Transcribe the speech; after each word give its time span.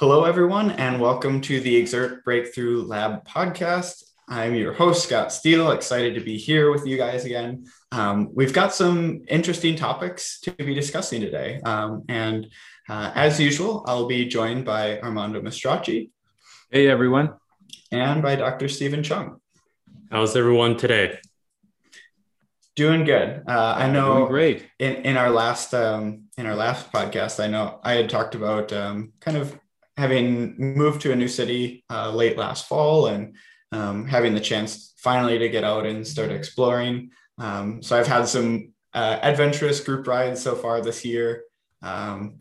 Hello, 0.00 0.22
everyone, 0.22 0.70
and 0.70 1.00
welcome 1.00 1.40
to 1.40 1.58
the 1.58 1.82
Xert 1.82 2.22
Breakthrough 2.22 2.84
Lab 2.84 3.26
podcast. 3.26 4.04
I'm 4.28 4.54
your 4.54 4.72
host, 4.72 5.02
Scott 5.02 5.32
Steele, 5.32 5.72
excited 5.72 6.14
to 6.14 6.20
be 6.20 6.38
here 6.38 6.70
with 6.70 6.86
you 6.86 6.96
guys 6.96 7.24
again. 7.24 7.66
Um, 7.90 8.28
we've 8.32 8.52
got 8.52 8.72
some 8.72 9.24
interesting 9.26 9.74
topics 9.74 10.38
to 10.42 10.52
be 10.52 10.72
discussing 10.72 11.20
today. 11.20 11.60
Um, 11.64 12.04
and 12.08 12.46
uh, 12.88 13.10
as 13.16 13.40
usual, 13.40 13.82
I'll 13.88 14.06
be 14.06 14.26
joined 14.26 14.64
by 14.64 15.00
Armando 15.00 15.42
Mastracci. 15.42 16.10
Hey, 16.70 16.86
everyone. 16.86 17.34
And 17.90 18.22
by 18.22 18.36
Dr. 18.36 18.68
Stephen 18.68 19.02
Chung. 19.02 19.40
How's 20.12 20.36
everyone 20.36 20.76
today? 20.76 21.18
Doing 22.76 23.02
good. 23.02 23.42
Uh, 23.48 23.74
I 23.76 23.90
know. 23.90 24.18
Doing 24.18 24.28
great. 24.28 24.66
In, 24.78 24.94
in 24.94 25.16
our 25.16 25.30
last 25.30 25.74
um, 25.74 26.28
in 26.36 26.46
our 26.46 26.54
last 26.54 26.92
podcast, 26.92 27.42
I 27.42 27.48
know 27.48 27.80
I 27.82 27.94
had 27.94 28.08
talked 28.08 28.36
about 28.36 28.72
um, 28.72 29.12
kind 29.18 29.36
of 29.36 29.58
having 29.98 30.54
moved 30.56 31.00
to 31.02 31.12
a 31.12 31.16
new 31.16 31.28
city 31.28 31.84
uh, 31.90 32.10
late 32.10 32.38
last 32.38 32.66
fall 32.68 33.08
and 33.08 33.34
um, 33.72 34.06
having 34.06 34.32
the 34.32 34.40
chance 34.40 34.94
finally 34.96 35.38
to 35.38 35.48
get 35.48 35.64
out 35.64 35.84
and 35.86 36.06
start 36.06 36.30
exploring. 36.30 37.10
Um, 37.36 37.82
so 37.82 37.98
I've 37.98 38.06
had 38.06 38.28
some 38.28 38.72
uh, 38.94 39.18
adventurous 39.22 39.80
group 39.80 40.06
rides 40.06 40.40
so 40.40 40.54
far 40.54 40.80
this 40.80 41.04
year. 41.04 41.42
Um, 41.82 42.36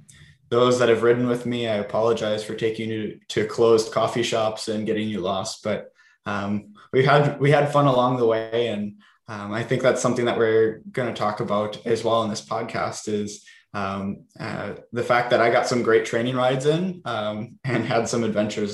those 0.50 0.78
that 0.80 0.90
have 0.90 1.04
ridden 1.04 1.28
with 1.28 1.46
me, 1.46 1.68
I 1.68 1.78
apologize 1.78 2.44
for 2.44 2.56
taking 2.56 2.90
you 2.90 3.20
to 3.30 3.48
closed 3.48 3.92
coffee 3.92 4.24
shops 4.24 4.68
and 4.68 4.86
getting 4.86 5.10
you 5.10 5.20
lost, 5.20 5.64
but 5.64 5.92
um, 6.28 6.74
we 6.94 7.04
had 7.04 7.40
we 7.40 7.52
had 7.52 7.72
fun 7.72 7.88
along 7.88 8.18
the 8.18 8.26
way, 8.26 8.68
and 8.68 9.02
um, 9.28 9.52
I 9.52 9.64
think 9.64 9.82
that's 9.82 10.02
something 10.02 10.26
that 10.26 10.38
we're 10.38 10.82
going 10.92 11.12
to 11.12 11.20
talk 11.20 11.40
about 11.40 11.86
as 11.86 12.04
well 12.04 12.24
in 12.24 12.30
this 12.30 12.46
podcast. 12.46 13.08
Is 13.08 13.44
um, 13.78 14.04
uh, 14.40 14.70
the 14.92 15.08
fact 15.12 15.30
that 15.32 15.42
I 15.42 15.50
got 15.50 15.68
some 15.68 15.84
great 15.84 16.06
training 16.06 16.36
rides 16.36 16.66
in 16.66 17.02
and 17.06 17.86
had 17.94 18.08
some 18.08 18.24
adventures 18.24 18.74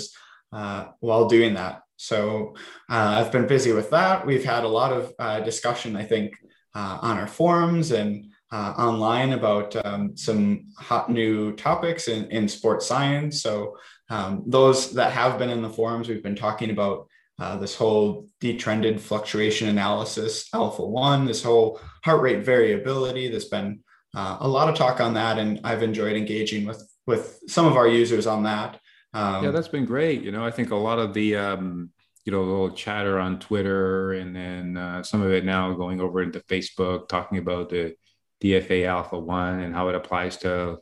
uh, 0.52 0.82
while 1.00 1.28
doing 1.28 1.54
that. 1.56 1.82
So 1.98 2.56
uh, 2.90 3.12
I've 3.18 3.32
been 3.32 3.48
busy 3.48 3.72
with 3.72 3.90
that. 3.92 4.26
We've 4.26 4.44
had 4.44 4.64
a 4.64 4.76
lot 4.82 4.92
of 4.94 5.14
uh, 5.20 5.40
discussion, 5.42 5.96
I 5.96 6.04
think, 6.04 6.36
uh, 6.76 6.98
on 7.02 7.18
our 7.18 7.28
forums 7.28 7.92
and 7.92 8.26
uh, 8.52 8.74
online 8.78 9.34
about 9.34 9.70
um, 9.86 10.16
some 10.16 10.66
hot 10.78 11.10
new 11.10 11.56
topics 11.56 12.08
in, 12.08 12.26
in 12.30 12.48
sports 12.48 12.86
science. 12.86 13.42
So 13.42 13.78
um, 14.10 14.44
those 14.46 14.92
that 14.94 15.12
have 15.12 15.40
been 15.40 15.50
in 15.50 15.62
the 15.62 15.70
forums, 15.70 16.08
we've 16.08 16.28
been 16.30 16.36
talking 16.36 16.70
about 16.72 17.08
uh, 17.40 17.58
this 17.58 17.76
whole 17.76 18.28
detrended 18.40 19.02
fluctuation 19.02 19.70
analysis, 19.70 20.50
alpha 20.54 20.86
one, 20.86 21.26
this 21.26 21.44
whole 21.44 21.80
heart 22.06 22.22
rate 22.22 22.44
variability. 22.46 23.28
There's 23.28 23.46
been 23.46 23.80
uh, 24.14 24.38
a 24.40 24.48
lot 24.48 24.70
of 24.70 24.76
talk 24.76 25.00
on 25.02 25.14
that, 25.16 25.38
and 25.40 25.60
I've 25.64 25.84
enjoyed 25.84 26.16
engaging 26.16 26.66
with 26.66 26.88
with 27.06 27.40
some 27.48 27.66
of 27.66 27.76
our 27.76 27.88
users 27.88 28.28
on 28.28 28.44
that. 28.44 28.80
Um, 29.14 29.44
yeah, 29.44 29.52
that's 29.52 29.68
been 29.68 29.86
great. 29.86 30.22
You 30.22 30.32
know, 30.32 30.46
I 30.46 30.52
think 30.52 30.72
a 30.72 30.76
lot 30.76 31.00
of 31.00 31.14
the 31.14 31.36
um, 31.36 31.90
you 32.26 32.32
know 32.32 32.44
little 32.44 32.72
chatter 32.72 33.20
on 33.20 33.40
Twitter, 33.40 34.14
and 34.14 34.36
then 34.36 34.78
uh, 34.78 35.04
some 35.04 35.22
of 35.22 35.32
it 35.32 35.46
now 35.46 35.74
going 35.74 36.00
over 36.02 36.22
into 36.22 36.40
Facebook, 36.42 37.08
talking 37.08 37.38
about 37.38 37.70
the 37.70 37.96
DFA 38.44 38.86
Alpha 38.86 39.20
One 39.20 39.62
and 39.62 39.74
how 39.74 39.90
it 39.90 39.96
applies 39.96 40.38
to 40.38 40.78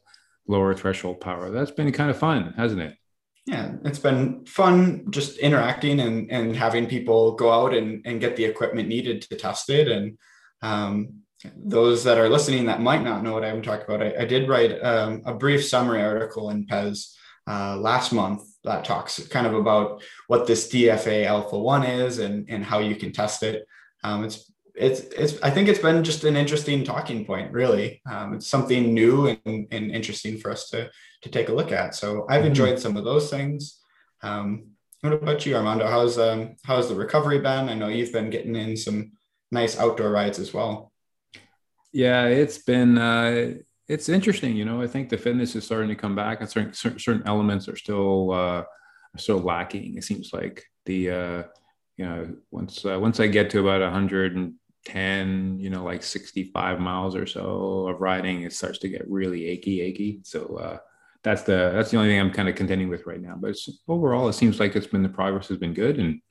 lower 0.48 0.74
threshold 0.74 1.22
power. 1.22 1.52
That's 1.52 1.72
been 1.72 1.92
kind 1.92 2.10
of 2.10 2.18
fun, 2.18 2.54
hasn't 2.58 2.82
it? 2.82 2.98
Yeah, 3.46 3.74
it's 3.86 4.00
been 4.00 4.46
fun 4.46 5.06
just 5.10 5.38
interacting 5.38 6.00
and, 6.00 6.32
and 6.32 6.56
having 6.56 6.86
people 6.86 7.36
go 7.36 7.52
out 7.52 7.74
and, 7.74 8.02
and 8.06 8.22
get 8.22 8.36
the 8.36 8.46
equipment 8.46 8.88
needed 8.88 9.24
to 9.24 9.36
test 9.36 9.70
it. 9.70 9.88
And 9.88 10.18
um, 10.62 11.21
those 11.56 12.04
that 12.04 12.18
are 12.18 12.30
listening 12.30 12.66
that 12.66 12.82
might 12.82 13.04
not 13.04 13.24
know 13.24 13.34
what 13.34 13.44
I'm 13.44 13.62
talking 13.62 13.86
about, 13.86 14.02
I, 14.02 14.22
I 14.22 14.26
did 14.26 14.50
write 14.50 14.80
um, 14.84 15.22
a 15.26 15.34
brief 15.34 15.66
summary 15.66 16.02
article 16.02 16.50
in 16.50 16.66
PES 16.66 17.18
uh, 17.48 17.78
last 17.78 18.12
month 18.12 18.44
that 18.64 18.86
talks 18.86 19.26
kind 19.28 19.48
of 19.48 19.56
about 19.56 20.04
what 20.28 20.46
this 20.46 20.72
DFA 20.72 21.26
alpha 21.26 21.58
one 21.58 21.84
is 21.84 22.20
and, 22.20 22.48
and 22.50 22.64
how 22.64 22.80
you 22.80 22.96
can 22.96 23.12
test 23.12 23.44
it. 23.44 23.66
Um, 24.04 24.24
it's 24.24 24.52
it's 24.76 25.02
it's 25.02 25.42
I 25.42 25.50
think 25.50 25.68
it's 25.68 25.80
been 25.80 26.04
just 26.04 26.24
an 26.24 26.38
interesting 26.38 26.84
talking 26.84 27.26
point, 27.26 27.52
really. 27.52 28.02
Um, 28.10 28.34
it's 28.36 28.48
something 28.48 28.94
new 28.94 29.28
and, 29.46 29.68
and 29.72 29.92
interesting 29.92 30.38
for 30.38 30.52
us 30.52 30.70
to 30.70 30.90
to 31.24 31.30
take 31.30 31.50
a 31.50 31.54
look 31.54 31.72
at. 31.72 31.96
So 31.96 32.26
I've 32.30 32.40
mm-hmm. 32.40 32.48
enjoyed 32.48 32.80
some 32.80 32.98
of 32.98 33.04
those 33.04 33.30
things. 33.30 33.80
Um, 34.22 34.68
what 35.02 35.14
about 35.14 35.46
you, 35.46 35.56
Armando? 35.56 35.88
How's 35.88 36.18
um 36.18 36.56
how's 36.64 36.88
the 36.88 36.96
recovery 36.96 37.40
been? 37.40 37.70
I 37.70 37.74
know 37.74 37.90
you've 37.90 38.14
been 38.14 38.30
getting 38.30 38.56
in 38.56 38.78
some 38.78 39.12
nice 39.52 39.78
outdoor 39.78 40.12
rides 40.12 40.40
as 40.40 40.54
well. 40.54 40.91
Yeah, 41.92 42.26
it's 42.26 42.58
been 42.60 42.98
uh, 42.98 43.56
it's 43.88 44.10
interesting. 44.10 44.56
You 44.56 44.66
know, 44.66 44.82
I 44.82 44.88
think 44.88 45.10
the 45.10 45.18
fitness 45.18 45.56
is 45.56 45.66
starting 45.66 45.90
to 45.90 45.96
come 45.96 46.16
back, 46.16 46.40
and 46.42 46.50
certain 46.50 46.74
certain 46.74 47.24
elements 47.26 47.68
are 47.68 47.76
still 47.76 48.32
uh, 48.32 48.64
still 49.18 49.40
lacking. 49.40 49.98
It 49.98 50.04
seems 50.04 50.32
like 50.34 50.64
the 50.86 51.12
uh, 51.12 51.44
you 51.98 52.06
know 52.06 52.36
once 52.52 52.86
uh, 52.86 53.00
once 53.00 53.20
I 53.20 53.28
get 53.28 53.50
to 53.52 53.60
about 53.60 53.82
110, 53.82 55.60
you 55.60 55.70
know, 55.70 55.84
like 55.84 56.04
65 56.04 56.80
miles 56.80 57.16
or 57.16 57.26
so 57.26 57.88
of 57.90 58.00
riding, 58.00 58.44
it 58.44 58.54
starts 58.54 58.80
to 58.80 58.90
get 58.90 59.10
really 59.10 59.48
achy, 59.48 59.82
achy. 59.82 60.22
So 60.24 60.56
uh, 60.58 60.78
that's 61.24 61.44
the 61.44 61.72
that's 61.76 61.92
the 61.92 61.98
only 61.98 62.10
thing 62.10 62.22
I'm 62.22 62.32
kind 62.32 62.48
of 62.48 62.56
contending 62.56 62.88
with 62.88 63.06
right 63.06 63.22
now. 63.22 63.36
But 63.38 63.58
overall, 63.90 64.30
it 64.30 64.34
seems 64.34 64.60
like 64.62 64.76
it's 64.78 64.88
been 64.88 65.04
the 65.04 65.10
progress 65.10 65.50
has 65.50 65.58
been 65.58 65.74
good, 65.74 66.00
and 66.00 66.22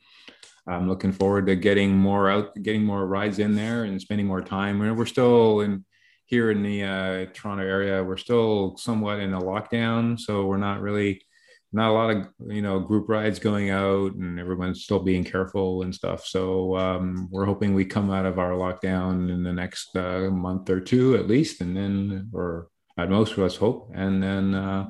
I'm 0.70 0.88
looking 0.88 1.12
forward 1.12 1.46
to 1.46 1.56
getting 1.56 1.96
more 1.96 2.30
out, 2.30 2.54
getting 2.62 2.84
more 2.84 3.06
rides 3.06 3.38
in 3.38 3.54
there, 3.54 3.84
and 3.84 4.00
spending 4.00 4.26
more 4.26 4.42
time. 4.42 4.78
We're 4.78 5.06
still 5.06 5.60
in 5.60 5.84
here 6.30 6.52
in 6.52 6.62
the 6.62 6.84
uh, 6.84 7.26
Toronto 7.34 7.64
area, 7.64 8.04
we're 8.04 8.16
still 8.16 8.76
somewhat 8.76 9.18
in 9.18 9.34
a 9.34 9.40
lockdown, 9.40 10.18
so 10.18 10.46
we're 10.46 10.58
not 10.58 10.80
really 10.80 11.20
not 11.72 11.90
a 11.90 11.92
lot 11.92 12.10
of 12.10 12.28
you 12.48 12.62
know 12.62 12.78
group 12.78 13.08
rides 13.08 13.40
going 13.40 13.70
out, 13.70 14.14
and 14.14 14.38
everyone's 14.38 14.84
still 14.84 15.00
being 15.00 15.24
careful 15.24 15.82
and 15.82 15.92
stuff. 15.92 16.24
So 16.24 16.76
um, 16.76 17.28
we're 17.32 17.46
hoping 17.46 17.74
we 17.74 17.84
come 17.84 18.10
out 18.10 18.26
of 18.26 18.38
our 18.38 18.52
lockdown 18.52 19.28
in 19.28 19.42
the 19.42 19.52
next 19.52 19.94
uh, 19.96 20.30
month 20.30 20.70
or 20.70 20.80
two 20.80 21.16
at 21.16 21.26
least, 21.26 21.60
and 21.60 21.76
then 21.76 22.30
or 22.32 22.68
at 22.96 23.10
most, 23.10 23.36
let's 23.36 23.56
hope, 23.56 23.90
and 23.94 24.22
then 24.22 24.54
uh, 24.54 24.88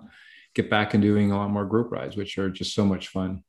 get 0.55 0.69
back 0.69 0.93
and 0.93 1.03
doing 1.03 1.33
a 1.33 1.37
lot 1.39 1.51
more 1.51 1.65
group 1.65 1.91
rides, 1.91 2.17
which 2.17 2.37
are 2.37 2.51
just 2.51 2.75
so 2.75 2.85
much 2.85 3.09
fun. 3.09 3.43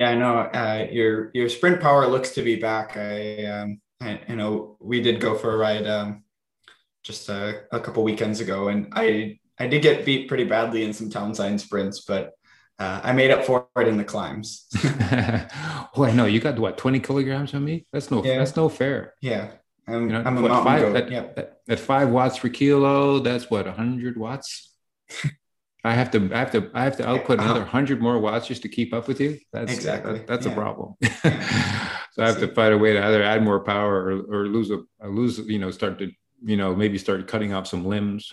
Yeah, 0.00 0.10
I 0.10 0.14
know 0.14 0.38
uh, 0.38 0.86
your 0.90 1.30
your 1.34 1.50
sprint 1.50 1.78
power 1.82 2.06
looks 2.06 2.30
to 2.30 2.42
be 2.42 2.56
back. 2.56 2.96
I 2.96 3.44
um, 3.44 3.82
I, 4.00 4.18
you 4.28 4.36
know, 4.36 4.78
we 4.80 5.02
did 5.02 5.20
go 5.20 5.34
for 5.36 5.52
a 5.52 5.58
ride 5.58 5.86
um, 5.86 6.24
just 7.02 7.28
a, 7.28 7.64
a 7.70 7.78
couple 7.80 8.02
weekends 8.02 8.40
ago, 8.40 8.68
and 8.68 8.88
I 8.92 9.38
I 9.58 9.66
did 9.66 9.82
get 9.82 10.06
beat 10.06 10.26
pretty 10.26 10.44
badly 10.44 10.84
in 10.84 10.94
some 10.94 11.10
town 11.10 11.34
sign 11.34 11.58
sprints, 11.58 12.00
but 12.00 12.32
uh, 12.78 13.02
I 13.04 13.12
made 13.12 13.30
up 13.30 13.44
for 13.44 13.68
it 13.76 13.88
in 13.88 13.98
the 13.98 14.04
climbs. 14.04 14.66
well, 14.82 15.48
I 16.08 16.12
know 16.12 16.24
you 16.24 16.40
got 16.40 16.58
what 16.58 16.78
twenty 16.78 17.00
kilograms 17.00 17.52
on 17.52 17.62
me. 17.62 17.86
That's 17.92 18.10
no 18.10 18.24
yeah. 18.24 18.38
that's 18.38 18.56
no 18.56 18.70
fair. 18.70 19.12
Yeah, 19.20 19.50
I'm, 19.86 20.06
you 20.06 20.14
know, 20.14 20.22
I'm 20.24 20.38
a 20.38 20.40
what, 20.40 20.64
five, 20.64 20.96
at, 20.96 21.10
yep. 21.10 21.38
at, 21.38 21.60
at, 21.68 21.78
five 21.78 22.08
watts 22.08 22.38
per 22.38 22.48
kilo. 22.48 23.18
That's 23.18 23.50
what 23.50 23.66
hundred 23.66 24.16
watts. 24.16 24.74
I 25.82 25.94
have 25.94 26.10
to, 26.10 26.30
I 26.32 26.38
have 26.38 26.50
to, 26.52 26.70
I 26.74 26.84
have 26.84 26.96
to 26.98 27.08
output 27.08 27.40
another 27.40 27.64
hundred 27.64 28.02
more 28.02 28.18
watts 28.18 28.46
just 28.46 28.62
to 28.62 28.68
keep 28.68 28.92
up 28.92 29.08
with 29.08 29.20
you. 29.20 29.38
That's 29.52 29.72
exactly 29.72 30.18
that, 30.18 30.26
that's 30.26 30.46
yeah. 30.46 30.52
a 30.52 30.54
problem. 30.54 30.94
so 32.12 32.22
I 32.22 32.26
have 32.26 32.40
to 32.40 32.48
find 32.54 32.74
a 32.74 32.78
way 32.78 32.92
to 32.92 33.04
either 33.04 33.22
add 33.22 33.42
more 33.42 33.60
power 33.60 33.94
or, 33.94 34.40
or 34.42 34.46
lose 34.46 34.70
a, 34.70 35.08
lose, 35.08 35.38
you 35.38 35.58
know, 35.58 35.70
start 35.70 35.98
to, 36.00 36.10
you 36.44 36.56
know, 36.56 36.74
maybe 36.74 36.98
start 36.98 37.26
cutting 37.26 37.54
off 37.54 37.66
some 37.66 37.86
limbs. 37.86 38.32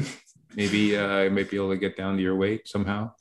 maybe 0.56 0.96
uh, 0.96 1.06
I 1.06 1.28
might 1.28 1.50
be 1.50 1.56
able 1.56 1.70
to 1.70 1.76
get 1.76 1.96
down 1.96 2.16
to 2.16 2.22
your 2.22 2.36
weight 2.36 2.66
somehow. 2.66 3.12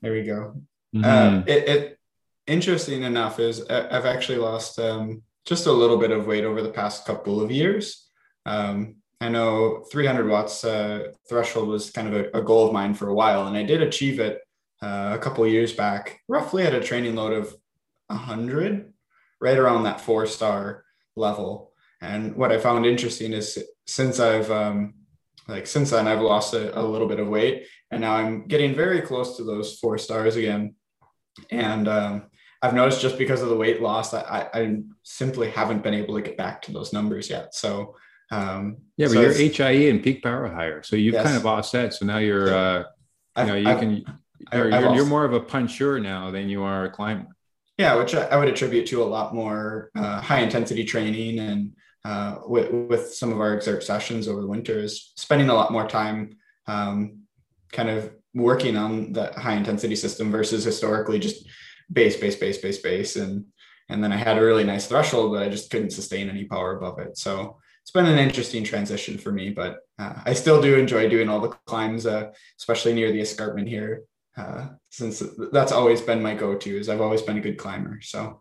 There 0.00 0.12
we 0.12 0.22
go. 0.22 0.62
Mm-hmm. 0.94 1.04
Uh, 1.04 1.42
it, 1.46 1.68
it, 1.68 1.98
interesting 2.46 3.02
enough 3.02 3.40
is 3.40 3.64
I've 3.68 4.06
actually 4.06 4.38
lost 4.38 4.78
um, 4.78 5.22
just 5.44 5.66
a 5.66 5.72
little 5.72 5.96
bit 5.96 6.12
of 6.12 6.26
weight 6.26 6.44
over 6.44 6.62
the 6.62 6.70
past 6.70 7.04
couple 7.04 7.40
of 7.40 7.50
years. 7.50 8.08
Um, 8.46 8.96
I 9.22 9.28
know 9.28 9.84
300 9.92 10.28
watts 10.28 10.64
uh, 10.64 11.12
threshold 11.28 11.68
was 11.68 11.90
kind 11.90 12.08
of 12.08 12.14
a, 12.14 12.38
a, 12.38 12.42
goal 12.42 12.66
of 12.66 12.72
mine 12.72 12.92
for 12.92 13.08
a 13.08 13.14
while, 13.14 13.46
and 13.46 13.56
I 13.56 13.62
did 13.62 13.80
achieve 13.80 14.18
it 14.18 14.40
uh, 14.82 15.12
a 15.14 15.18
couple 15.18 15.46
years 15.46 15.72
back, 15.72 16.20
roughly 16.26 16.64
at 16.64 16.74
a 16.74 16.80
training 16.80 17.14
load 17.14 17.32
of 17.32 17.54
100, 18.08 18.92
right 19.40 19.58
around 19.58 19.84
that 19.84 20.00
four 20.00 20.26
star 20.26 20.84
level. 21.14 21.72
And 22.00 22.34
what 22.34 22.50
I 22.50 22.58
found 22.58 22.84
interesting 22.84 23.32
is 23.32 23.62
since 23.86 24.18
I've 24.18 24.50
um, 24.50 24.94
like 25.46 25.68
since 25.68 25.90
then 25.90 26.08
I've 26.08 26.20
lost 26.20 26.54
a, 26.54 26.76
a, 26.76 26.82
little 26.82 27.06
bit 27.06 27.20
of 27.20 27.28
weight, 27.28 27.68
and 27.92 28.00
now 28.00 28.16
I'm 28.16 28.48
getting 28.48 28.74
very 28.74 29.02
close 29.02 29.36
to 29.36 29.44
those 29.44 29.78
four 29.78 29.98
stars 29.98 30.34
again. 30.34 30.74
And 31.52 31.86
um, 31.86 32.24
I've 32.60 32.74
noticed 32.74 33.00
just 33.00 33.18
because 33.18 33.40
of 33.40 33.50
the 33.50 33.56
weight 33.56 33.80
loss 33.80 34.14
I, 34.14 34.48
I 34.52 34.78
simply 35.04 35.48
haven't 35.50 35.84
been 35.84 35.94
able 35.94 36.16
to 36.16 36.22
get 36.22 36.36
back 36.36 36.60
to 36.62 36.72
those 36.72 36.92
numbers 36.92 37.30
yet. 37.30 37.54
So 37.54 37.94
um, 38.32 38.78
yeah, 38.96 39.06
but 39.08 39.12
so 39.12 39.20
you're 39.20 39.52
HIE 39.52 39.90
and 39.90 40.02
peak 40.02 40.22
power 40.22 40.48
higher, 40.48 40.82
so 40.82 40.96
you've 40.96 41.14
yes. 41.14 41.24
kind 41.24 41.36
of 41.36 41.46
offset. 41.46 41.92
So 41.92 42.06
now 42.06 42.18
you're, 42.18 42.48
yeah. 42.48 42.84
uh, 43.36 43.42
you 43.42 43.46
know, 43.46 43.54
you 43.54 43.68
I've, 43.68 43.78
can. 43.78 44.04
You're, 44.52 44.70
you're, 44.70 44.94
you're, 44.94 45.06
more 45.06 45.24
of 45.24 45.34
a 45.34 45.40
puncher 45.40 46.00
now 46.00 46.30
than 46.30 46.48
you 46.48 46.62
are 46.62 46.86
a 46.86 46.90
climber. 46.90 47.28
Yeah, 47.78 47.94
which 47.96 48.14
I, 48.14 48.36
would 48.36 48.48
attribute 48.48 48.86
to 48.88 49.02
a 49.02 49.04
lot 49.04 49.34
more 49.34 49.90
uh, 49.94 50.20
high 50.20 50.40
intensity 50.40 50.84
training 50.84 51.38
and 51.38 51.72
uh, 52.04 52.38
with, 52.46 52.70
with 52.72 53.14
some 53.14 53.32
of 53.32 53.40
our 53.40 53.58
Xert 53.58 53.82
sessions 53.82 54.28
over 54.28 54.40
the 54.40 54.46
winter 54.46 54.78
is 54.78 55.12
spending 55.16 55.48
a 55.48 55.54
lot 55.54 55.70
more 55.70 55.86
time 55.86 56.36
um, 56.66 57.20
kind 57.70 57.88
of 57.88 58.12
working 58.34 58.76
on 58.76 59.12
the 59.12 59.32
high 59.36 59.54
intensity 59.54 59.94
system 59.94 60.30
versus 60.30 60.64
historically 60.64 61.18
just 61.18 61.46
base, 61.92 62.16
base, 62.16 62.36
base, 62.36 62.58
base, 62.58 62.78
base. 62.78 63.16
And 63.16 63.46
and 63.88 64.02
then 64.02 64.12
I 64.12 64.16
had 64.16 64.38
a 64.38 64.44
really 64.44 64.64
nice 64.64 64.86
threshold, 64.86 65.32
but 65.32 65.42
I 65.42 65.48
just 65.48 65.70
couldn't 65.70 65.90
sustain 65.90 66.30
any 66.30 66.44
power 66.44 66.76
above 66.76 66.98
it. 66.98 67.18
So 67.18 67.58
it's 67.82 67.90
been 67.90 68.06
an 68.06 68.18
interesting 68.18 68.62
transition 68.62 69.18
for 69.18 69.32
me, 69.32 69.50
but 69.50 69.80
uh, 69.98 70.14
I 70.24 70.34
still 70.34 70.62
do 70.62 70.76
enjoy 70.76 71.08
doing 71.08 71.28
all 71.28 71.40
the 71.40 71.56
climbs, 71.66 72.06
uh, 72.06 72.30
especially 72.58 72.94
near 72.94 73.10
the 73.10 73.20
escarpment 73.20 73.68
here, 73.68 74.04
uh, 74.36 74.68
since 74.90 75.22
that's 75.52 75.72
always 75.72 76.00
been 76.00 76.22
my 76.22 76.34
go-to. 76.34 76.78
Is 76.78 76.88
I've 76.88 77.00
always 77.00 77.22
been 77.22 77.38
a 77.38 77.40
good 77.40 77.58
climber. 77.58 78.00
So, 78.00 78.40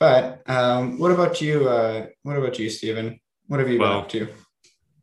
but 0.00 0.42
um, 0.48 0.98
what 0.98 1.12
about 1.12 1.42
you? 1.42 1.68
Uh, 1.68 2.06
what 2.22 2.38
about 2.38 2.58
you, 2.58 2.70
Stephen? 2.70 3.20
What 3.48 3.60
have 3.60 3.68
you 3.68 3.78
well, 3.78 3.92
been 3.92 4.02
up 4.02 4.08
to? 4.10 4.28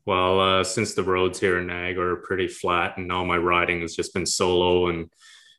Well, 0.05 0.39
uh, 0.39 0.63
since 0.63 0.95
the 0.95 1.03
roads 1.03 1.39
here 1.39 1.59
in 1.59 1.67
Niagara 1.67 2.13
are 2.13 2.17
pretty 2.17 2.47
flat, 2.47 2.97
and 2.97 3.11
all 3.11 3.25
my 3.25 3.37
riding 3.37 3.81
has 3.81 3.95
just 3.95 4.13
been 4.13 4.25
solo 4.25 4.87
and 4.87 5.09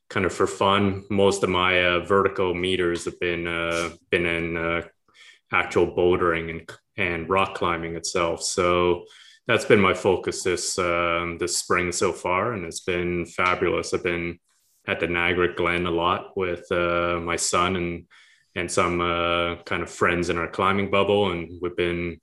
kind 0.09 0.25
of 0.25 0.33
for 0.33 0.45
fun. 0.45 1.05
Most 1.09 1.43
of 1.43 1.49
my 1.49 1.83
uh, 1.83 1.99
vertical 2.01 2.53
meters 2.53 3.05
have 3.05 3.19
been 3.19 3.47
uh, 3.47 3.91
been 4.11 4.25
in 4.25 4.57
uh, 4.57 4.81
actual 5.55 5.87
bouldering 5.87 6.49
and 6.49 6.61
and 6.97 7.29
rock 7.29 7.55
climbing 7.55 7.95
itself. 7.95 8.41
So 8.41 9.05
that's 9.47 9.65
been 9.65 9.79
my 9.79 9.93
focus 9.93 10.43
this 10.43 10.77
um, 10.79 11.37
this 11.39 11.57
spring 11.57 11.91
so 11.91 12.11
far, 12.11 12.53
and 12.53 12.65
it's 12.65 12.81
been 12.81 13.25
fabulous. 13.25 13.93
I've 13.93 14.03
been 14.03 14.39
at 14.87 14.99
the 14.99 15.07
Niagara 15.07 15.55
Glen 15.55 15.85
a 15.85 15.91
lot 15.91 16.37
with 16.37 16.71
uh, 16.71 17.19
my 17.21 17.37
son 17.37 17.75
and 17.75 18.05
and 18.57 18.71
some 18.71 19.01
uh, 19.01 19.61
kind 19.63 19.83
of 19.83 19.89
friends 19.89 20.29
in 20.29 20.37
our 20.37 20.47
climbing 20.47 20.89
bubble, 20.89 21.31
and 21.31 21.59
we've 21.61 21.75
been 21.75 22.19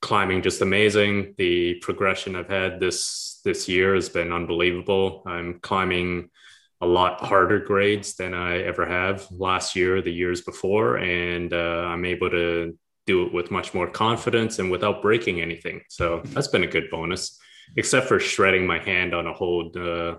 climbing 0.00 0.42
just 0.42 0.60
amazing. 0.60 1.34
The 1.38 1.76
progression 1.86 2.36
I've 2.36 2.50
had 2.50 2.78
this 2.80 3.40
this 3.44 3.68
year 3.68 3.94
has 3.94 4.08
been 4.08 4.32
unbelievable. 4.32 5.22
I'm 5.26 5.60
climbing 5.60 6.30
a 6.80 6.86
lot 6.86 7.20
harder 7.20 7.60
grades 7.60 8.14
than 8.14 8.34
I 8.34 8.62
ever 8.62 8.84
have 8.86 9.26
last 9.30 9.76
year, 9.76 10.02
the 10.02 10.12
years 10.12 10.42
before, 10.42 10.96
and 10.96 11.52
uh, 11.52 11.86
I'm 11.88 12.04
able 12.04 12.30
to 12.30 12.76
do 13.06 13.26
it 13.26 13.32
with 13.32 13.50
much 13.50 13.74
more 13.74 13.88
confidence 13.88 14.58
and 14.58 14.70
without 14.70 15.02
breaking 15.02 15.40
anything. 15.40 15.82
So 15.88 16.22
that's 16.26 16.48
been 16.48 16.64
a 16.64 16.68
good 16.68 16.90
bonus, 16.90 17.38
except 17.76 18.08
for 18.08 18.18
shredding 18.18 18.66
my 18.66 18.78
hand 18.78 19.14
on 19.14 19.26
a 19.26 19.32
hold 19.32 19.76
uh, 19.76 20.16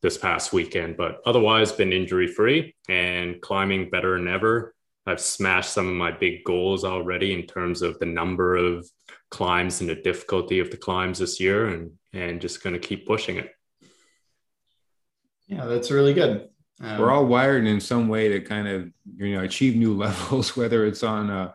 this 0.00 0.18
past 0.18 0.52
weekend. 0.52 0.96
But 0.96 1.18
otherwise, 1.26 1.72
been 1.72 1.92
injury 1.92 2.26
free 2.26 2.74
and 2.88 3.40
climbing 3.40 3.90
better 3.90 4.16
than 4.16 4.28
ever. 4.28 4.74
I've 5.06 5.20
smashed 5.20 5.72
some 5.72 5.88
of 5.88 5.94
my 5.94 6.12
big 6.12 6.44
goals 6.44 6.84
already 6.84 7.32
in 7.32 7.46
terms 7.46 7.82
of 7.82 7.98
the 7.98 8.06
number 8.06 8.56
of 8.56 8.88
climbs 9.30 9.80
and 9.80 9.90
the 9.90 9.96
difficulty 9.96 10.60
of 10.60 10.70
the 10.70 10.76
climbs 10.76 11.18
this 11.18 11.40
year, 11.40 11.66
and 11.68 11.92
and 12.12 12.40
just 12.40 12.62
going 12.62 12.74
to 12.74 12.88
keep 12.88 13.06
pushing 13.06 13.36
it. 13.36 13.50
Yeah, 15.52 15.66
that's 15.66 15.90
really 15.90 16.14
good. 16.14 16.48
Um, 16.80 16.98
We're 16.98 17.10
all 17.10 17.26
wired 17.26 17.66
in 17.66 17.78
some 17.78 18.08
way 18.08 18.28
to 18.28 18.40
kind 18.40 18.66
of 18.66 18.90
you 19.16 19.36
know 19.36 19.42
achieve 19.42 19.76
new 19.76 19.94
levels, 20.06 20.56
whether 20.56 20.86
it's 20.86 21.02
on 21.02 21.28
a, 21.28 21.54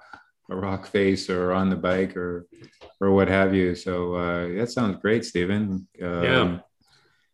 a 0.49 0.55
rock 0.55 0.85
face 0.85 1.29
or 1.29 1.51
on 1.51 1.69
the 1.69 1.75
bike 1.75 2.15
or 2.15 2.47
or 3.01 3.11
what 3.11 3.27
have 3.27 3.55
you. 3.55 3.73
So 3.73 4.13
uh, 4.13 4.47
that 4.59 4.69
sounds 4.71 5.01
great, 5.01 5.25
Stephen. 5.25 5.88
Um, 6.01 6.23
yeah. 6.23 6.59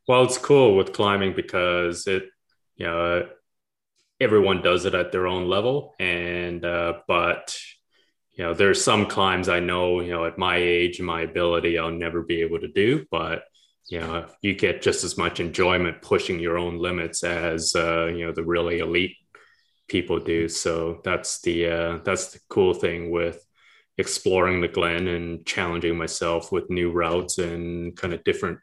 Well, 0.07 0.24
it's 0.24 0.38
cool 0.38 0.75
with 0.75 0.94
climbing 0.94 1.33
because 1.33 2.07
it, 2.07 2.24
you 2.75 2.86
know, 2.86 3.27
everyone 4.19 4.62
does 4.62 4.86
it 4.86 4.94
at 4.94 5.12
their 5.12 5.27
own 5.27 5.50
level, 5.50 5.95
and 6.00 6.63
uh, 6.63 6.94
but 7.07 7.57
you 8.31 8.45
know, 8.45 8.54
there's 8.54 8.83
some 8.83 9.06
climbs 9.06 9.50
I 9.50 9.59
know, 9.59 10.00
you 10.00 10.12
know, 10.12 10.25
at 10.25 10.38
my 10.38 10.56
age 10.56 10.98
and 11.00 11.06
my 11.06 11.21
ability, 11.21 11.77
I'll 11.77 11.92
never 11.92 12.24
be 12.24 12.42
able 12.42 12.59
to 12.62 12.68
do, 12.68 13.06
but 13.12 13.44
you 13.89 14.00
know 14.00 14.25
you 14.41 14.56
get 14.56 14.81
just 14.81 15.03
as 15.03 15.18
much 15.18 15.39
enjoyment 15.39 16.01
pushing 16.01 16.39
your 16.39 16.57
own 16.57 16.77
limits 16.77 17.24
as 17.24 17.75
uh, 17.75 18.06
you 18.06 18.25
know 18.25 18.31
the 18.31 18.44
really 18.44 18.80
elite 18.80 19.18
people 19.88 20.19
do. 20.19 20.47
So 20.47 21.01
that's 21.03 21.41
the 21.41 21.68
uh, 21.68 21.97
that's 22.03 22.31
the 22.33 22.39
cool 22.50 22.74
thing 22.74 23.12
with 23.12 23.45
exploring 23.97 24.62
the 24.62 24.68
glen 24.68 25.07
and 25.07 25.45
challenging 25.45 25.97
myself 25.97 26.51
with 26.51 26.69
new 26.69 26.91
routes 26.91 27.38
and 27.38 27.95
kind 27.95 28.13
of 28.13 28.24
different 28.24 28.59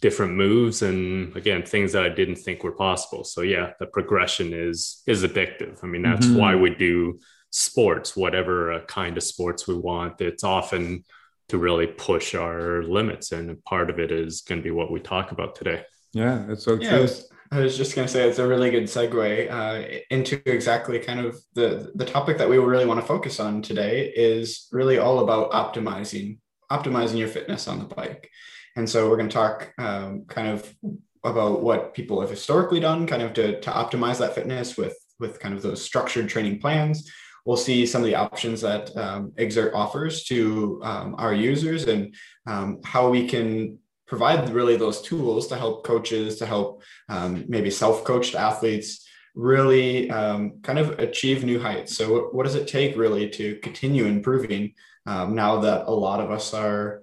different 0.00 0.34
moves. 0.34 0.82
And 0.82 1.34
again 1.36 1.64
things 1.64 1.92
that 1.92 2.04
i 2.04 2.08
didn't 2.08 2.36
think 2.36 2.62
were 2.62 2.72
possible. 2.72 3.24
So 3.24 3.42
yeah 3.42 3.72
the 3.80 3.86
progression 3.86 4.52
is 4.52 5.02
is 5.06 5.22
addictive. 5.22 5.82
I 5.82 5.86
mean 5.86 6.02
that's 6.02 6.26
mm-hmm. 6.26 6.38
why 6.38 6.56
we 6.56 6.74
do 6.74 7.20
sports 7.50 8.16
whatever 8.16 8.72
uh, 8.72 8.84
kind 8.84 9.16
of 9.16 9.22
sports 9.22 9.66
we 9.66 9.74
want. 9.74 10.20
It's 10.20 10.44
often 10.44 11.04
to 11.48 11.58
really 11.58 11.86
push 11.86 12.34
our 12.34 12.82
limits. 12.82 13.32
And 13.32 13.62
part 13.64 13.90
of 13.90 13.98
it 13.98 14.10
is 14.10 14.42
going 14.42 14.60
to 14.60 14.64
be 14.64 14.70
what 14.70 14.90
we 14.90 15.00
talk 15.00 15.32
about 15.32 15.54
today. 15.54 15.84
Yeah, 16.12 16.44
that's 16.48 16.64
so 16.64 16.74
yeah, 16.74 16.88
true. 16.88 16.98
I 16.98 17.00
was, 17.02 17.28
I 17.52 17.60
was, 17.60 17.76
just 17.76 17.94
going 17.94 18.06
to 18.06 18.12
say 18.12 18.28
it's 18.28 18.38
a 18.38 18.46
really 18.46 18.70
good 18.70 18.84
segue 18.84 19.50
uh, 19.50 20.00
into 20.10 20.40
exactly 20.50 20.98
kind 20.98 21.20
of 21.20 21.38
the 21.54 21.92
the 21.94 22.04
topic 22.04 22.38
that 22.38 22.48
we 22.48 22.58
really 22.58 22.86
want 22.86 23.00
to 23.00 23.06
focus 23.06 23.38
on 23.38 23.62
today 23.62 24.12
is 24.16 24.68
really 24.72 24.98
all 24.98 25.20
about 25.20 25.50
optimizing 25.52 26.38
optimizing 26.72 27.18
your 27.18 27.28
fitness 27.28 27.68
on 27.68 27.78
the 27.78 27.84
bike. 27.84 28.30
And 28.76 28.88
so 28.88 29.08
we're 29.08 29.16
going 29.16 29.28
to 29.28 29.34
talk 29.34 29.72
um, 29.78 30.24
kind 30.26 30.48
of 30.48 30.74
about 31.22 31.62
what 31.62 31.94
people 31.94 32.20
have 32.20 32.30
historically 32.30 32.80
done, 32.80 33.06
kind 33.06 33.22
of 33.22 33.32
to, 33.34 33.60
to 33.60 33.70
optimize 33.70 34.18
that 34.18 34.34
fitness 34.34 34.76
with 34.76 34.96
with 35.18 35.40
kind 35.40 35.54
of 35.54 35.62
those 35.62 35.82
structured 35.82 36.28
training 36.28 36.60
plans 36.60 37.10
we'll 37.46 37.56
see 37.56 37.86
some 37.86 38.02
of 38.02 38.06
the 38.06 38.14
options 38.14 38.60
that 38.60 38.94
um, 38.96 39.30
Xert 39.38 39.74
offers 39.74 40.24
to 40.24 40.80
um, 40.82 41.14
our 41.16 41.32
users 41.32 41.84
and 41.84 42.14
um, 42.46 42.80
how 42.84 43.08
we 43.08 43.26
can 43.26 43.78
provide 44.06 44.50
really 44.50 44.76
those 44.76 45.00
tools 45.00 45.46
to 45.46 45.56
help 45.56 45.84
coaches, 45.84 46.36
to 46.38 46.46
help 46.46 46.82
um, 47.08 47.44
maybe 47.48 47.70
self-coached 47.70 48.34
athletes 48.34 49.08
really 49.34 50.10
um, 50.10 50.60
kind 50.62 50.78
of 50.78 50.98
achieve 50.98 51.44
new 51.44 51.60
heights. 51.60 51.96
So 51.96 52.28
what, 52.32 52.44
does 52.44 52.54
it 52.54 52.68
take 52.68 52.96
really 52.96 53.28
to 53.30 53.56
continue 53.56 54.06
improving 54.06 54.74
um, 55.06 55.34
now 55.34 55.60
that 55.60 55.86
a 55.86 55.90
lot 55.90 56.20
of 56.20 56.30
us 56.30 56.52
are 56.52 57.02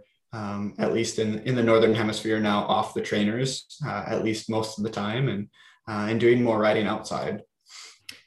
at 0.79 0.93
least 0.93 1.19
in, 1.19 1.39
in 1.39 1.55
the 1.55 1.61
northern 1.61 1.93
hemisphere 1.93 2.39
now 2.39 2.63
off 2.63 2.95
the 2.95 3.01
trainers 3.01 3.67
uh, 3.85 4.03
at 4.07 4.23
least 4.23 4.49
most 4.49 4.77
of 4.77 4.83
the 4.83 4.89
time 4.89 5.29
and 5.29 5.47
uh, 5.87 6.07
and 6.09 6.19
doing 6.19 6.41
more 6.41 6.59
riding 6.59 6.87
outside 6.87 7.41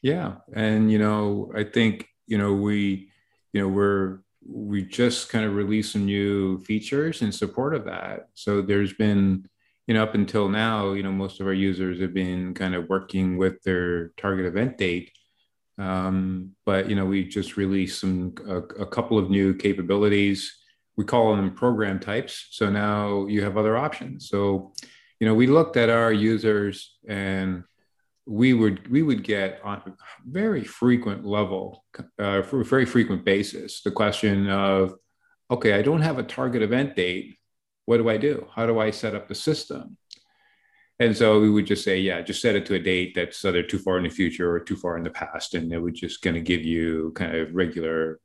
yeah, 0.06 0.34
and 0.52 0.88
you 0.88 1.00
know, 1.00 1.50
I 1.52 1.64
think 1.64 2.06
you 2.28 2.38
know 2.38 2.52
we, 2.52 3.10
you 3.52 3.60
know, 3.60 3.66
we're 3.66 4.20
we 4.48 4.82
just 4.82 5.30
kind 5.30 5.44
of 5.44 5.56
released 5.56 5.90
some 5.90 6.06
new 6.06 6.60
features 6.60 7.22
in 7.22 7.32
support 7.32 7.74
of 7.74 7.86
that. 7.86 8.28
So 8.34 8.62
there's 8.62 8.92
been, 8.92 9.48
you 9.88 9.94
know, 9.94 10.04
up 10.04 10.14
until 10.14 10.48
now, 10.48 10.92
you 10.92 11.02
know, 11.02 11.10
most 11.10 11.40
of 11.40 11.48
our 11.48 11.52
users 11.52 12.00
have 12.00 12.14
been 12.14 12.54
kind 12.54 12.76
of 12.76 12.88
working 12.88 13.36
with 13.36 13.60
their 13.64 14.10
target 14.10 14.46
event 14.46 14.78
date. 14.78 15.10
Um, 15.76 16.52
but 16.64 16.88
you 16.88 16.94
know, 16.94 17.04
we 17.04 17.24
just 17.24 17.56
released 17.56 18.00
some 18.00 18.32
a, 18.46 18.58
a 18.58 18.86
couple 18.86 19.18
of 19.18 19.28
new 19.28 19.54
capabilities. 19.54 20.56
We 20.96 21.04
call 21.04 21.34
them 21.34 21.50
program 21.50 21.98
types. 21.98 22.46
So 22.52 22.70
now 22.70 23.26
you 23.26 23.42
have 23.42 23.56
other 23.56 23.76
options. 23.76 24.28
So, 24.28 24.72
you 25.18 25.26
know, 25.26 25.34
we 25.34 25.48
looked 25.48 25.76
at 25.76 25.90
our 25.90 26.12
users 26.12 26.96
and 27.08 27.64
we 28.26 28.52
would 28.52 28.88
we 28.90 29.02
would 29.02 29.22
get 29.22 29.60
on 29.64 29.78
a 29.86 29.92
very 30.26 30.64
frequent 30.64 31.24
level, 31.24 31.84
uh, 32.18 32.42
for 32.42 32.60
a 32.60 32.64
very 32.64 32.86
frequent 32.86 33.24
basis, 33.24 33.82
the 33.82 33.90
question 33.90 34.50
of, 34.50 34.94
okay, 35.50 35.74
I 35.74 35.82
don't 35.82 36.02
have 36.02 36.18
a 36.18 36.24
target 36.24 36.62
event 36.62 36.96
date. 36.96 37.38
What 37.84 37.98
do 37.98 38.08
I 38.08 38.16
do? 38.16 38.48
How 38.52 38.66
do 38.66 38.80
I 38.80 38.90
set 38.90 39.14
up 39.14 39.28
the 39.28 39.34
system? 39.34 39.96
And 40.98 41.16
so 41.16 41.40
we 41.40 41.50
would 41.50 41.66
just 41.66 41.84
say, 41.84 42.00
yeah, 42.00 42.22
just 42.22 42.40
set 42.40 42.56
it 42.56 42.66
to 42.66 42.74
a 42.74 42.78
date 42.78 43.12
that's 43.14 43.44
either 43.44 43.62
too 43.62 43.78
far 43.78 43.98
in 43.98 44.04
the 44.04 44.10
future 44.10 44.50
or 44.50 44.60
too 44.60 44.76
far 44.76 44.96
in 44.96 45.04
the 45.04 45.10
past, 45.10 45.54
and 45.54 45.72
it 45.72 45.78
would 45.78 45.94
just 45.94 46.22
kind 46.22 46.36
of 46.36 46.44
give 46.44 46.64
you 46.64 47.12
kind 47.14 47.36
of 47.36 47.54
regular 47.54 48.18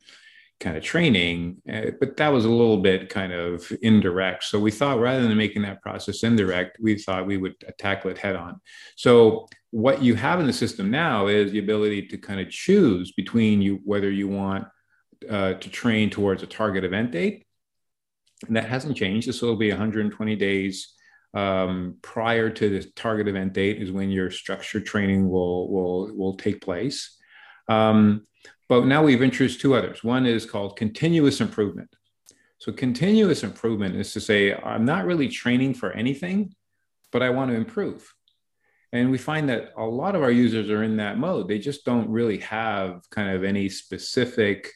kind 0.59 0.77
of 0.77 0.83
training. 0.83 1.57
Uh, 1.71 1.91
but 1.99 2.15
that 2.17 2.29
was 2.29 2.45
a 2.45 2.49
little 2.49 2.77
bit 2.77 3.09
kind 3.09 3.33
of 3.33 3.71
indirect. 3.81 4.45
So 4.45 4.59
we 4.59 4.71
thought 4.71 4.99
rather 4.99 5.27
than 5.27 5.37
making 5.37 5.63
that 5.63 5.81
process 5.81 6.23
indirect, 6.23 6.77
we 6.79 6.97
thought 6.97 7.27
we 7.27 7.37
would 7.37 7.55
tackle 7.77 8.11
it 8.11 8.17
head 8.17 8.35
on. 8.35 8.61
So 8.95 9.47
what 9.71 10.01
you 10.01 10.15
have 10.15 10.39
in 10.39 10.47
the 10.47 10.53
system 10.53 10.91
now 10.91 11.27
is 11.27 11.51
the 11.51 11.59
ability 11.59 12.07
to 12.07 12.17
kind 12.17 12.39
of 12.39 12.49
choose 12.49 13.11
between 13.13 13.61
you 13.61 13.79
whether 13.85 14.11
you 14.11 14.27
want 14.27 14.67
uh, 15.29 15.53
to 15.53 15.69
train 15.69 16.09
towards 16.09 16.43
a 16.43 16.47
target 16.47 16.83
event 16.83 17.11
date. 17.11 17.45
And 18.47 18.55
that 18.55 18.65
hasn't 18.65 18.97
changed. 18.97 19.27
This 19.27 19.41
will 19.41 19.55
be 19.55 19.69
120 19.69 20.35
days 20.35 20.93
um, 21.33 21.97
prior 22.01 22.49
to 22.49 22.69
the 22.69 22.89
target 22.95 23.27
event 23.27 23.53
date 23.53 23.81
is 23.81 23.91
when 23.91 24.09
your 24.09 24.29
structured 24.31 24.85
training 24.85 25.29
will 25.29 25.71
will 25.71 26.15
will 26.15 26.35
take 26.35 26.61
place. 26.61 27.17
Um, 27.67 28.25
but 28.67 28.85
now 28.85 29.03
we've 29.03 29.21
introduced 29.21 29.61
two 29.61 29.75
others. 29.75 30.03
One 30.03 30.25
is 30.25 30.45
called 30.45 30.75
continuous 30.75 31.39
improvement. 31.39 31.89
So 32.61 32.71
continuous 32.71 33.41
improvement 33.41 33.95
is 33.95 34.13
to 34.13 34.21
say 34.21 34.53
i'm 34.53 34.85
not 34.85 35.07
really 35.07 35.27
training 35.27 35.73
for 35.73 35.91
anything 35.93 36.53
but 37.11 37.23
i 37.23 37.29
want 37.31 37.49
to 37.49 37.57
improve 37.57 38.13
and 38.93 39.09
we 39.09 39.17
find 39.17 39.47
that 39.49 39.71
a 39.77 39.83
lot 39.83 40.15
of 40.15 40.21
our 40.21 40.31
users 40.31 40.69
are 40.69 40.83
in 40.83 40.97
that 40.97 41.17
mode 41.17 41.47
they 41.47 41.59
just 41.59 41.85
don't 41.85 42.09
really 42.09 42.37
have 42.39 43.01
kind 43.09 43.29
of 43.29 43.43
any 43.43 43.69
specific 43.69 44.71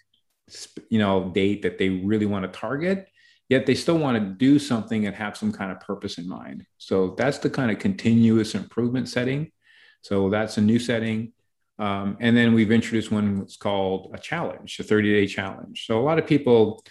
you 0.89 0.99
know 0.99 1.31
date 1.33 1.61
that 1.61 1.77
they 1.77 1.89
really 1.89 2.25
want 2.25 2.43
to 2.43 2.59
target 2.59 3.07
yet 3.49 3.65
they 3.65 3.75
still 3.75 3.97
want 3.97 4.17
to 4.17 4.23
do 4.23 4.57
something 4.57 5.05
and 5.05 5.15
have 5.15 5.37
some 5.37 5.51
kind 5.51 5.71
of 5.71 5.79
purpose 5.79 6.17
in 6.17 6.27
mind. 6.27 6.65
So 6.77 7.15
that's 7.17 7.37
the 7.37 7.49
kind 7.49 7.71
of 7.71 7.79
continuous 7.79 8.55
improvement 8.55 9.09
setting. 9.09 9.51
So 10.01 10.29
that's 10.29 10.57
a 10.57 10.61
new 10.61 10.79
setting. 10.79 11.33
Um, 11.77 12.17
and 12.19 12.35
then 12.35 12.53
we've 12.53 12.71
introduced 12.71 13.11
one 13.11 13.39
that's 13.39 13.57
called 13.57 14.11
a 14.13 14.17
challenge, 14.17 14.79
a 14.79 14.83
30 14.83 15.13
day 15.13 15.27
challenge. 15.27 15.85
So 15.85 15.99
a 15.99 16.03
lot 16.03 16.19
of 16.19 16.25
people, 16.25 16.83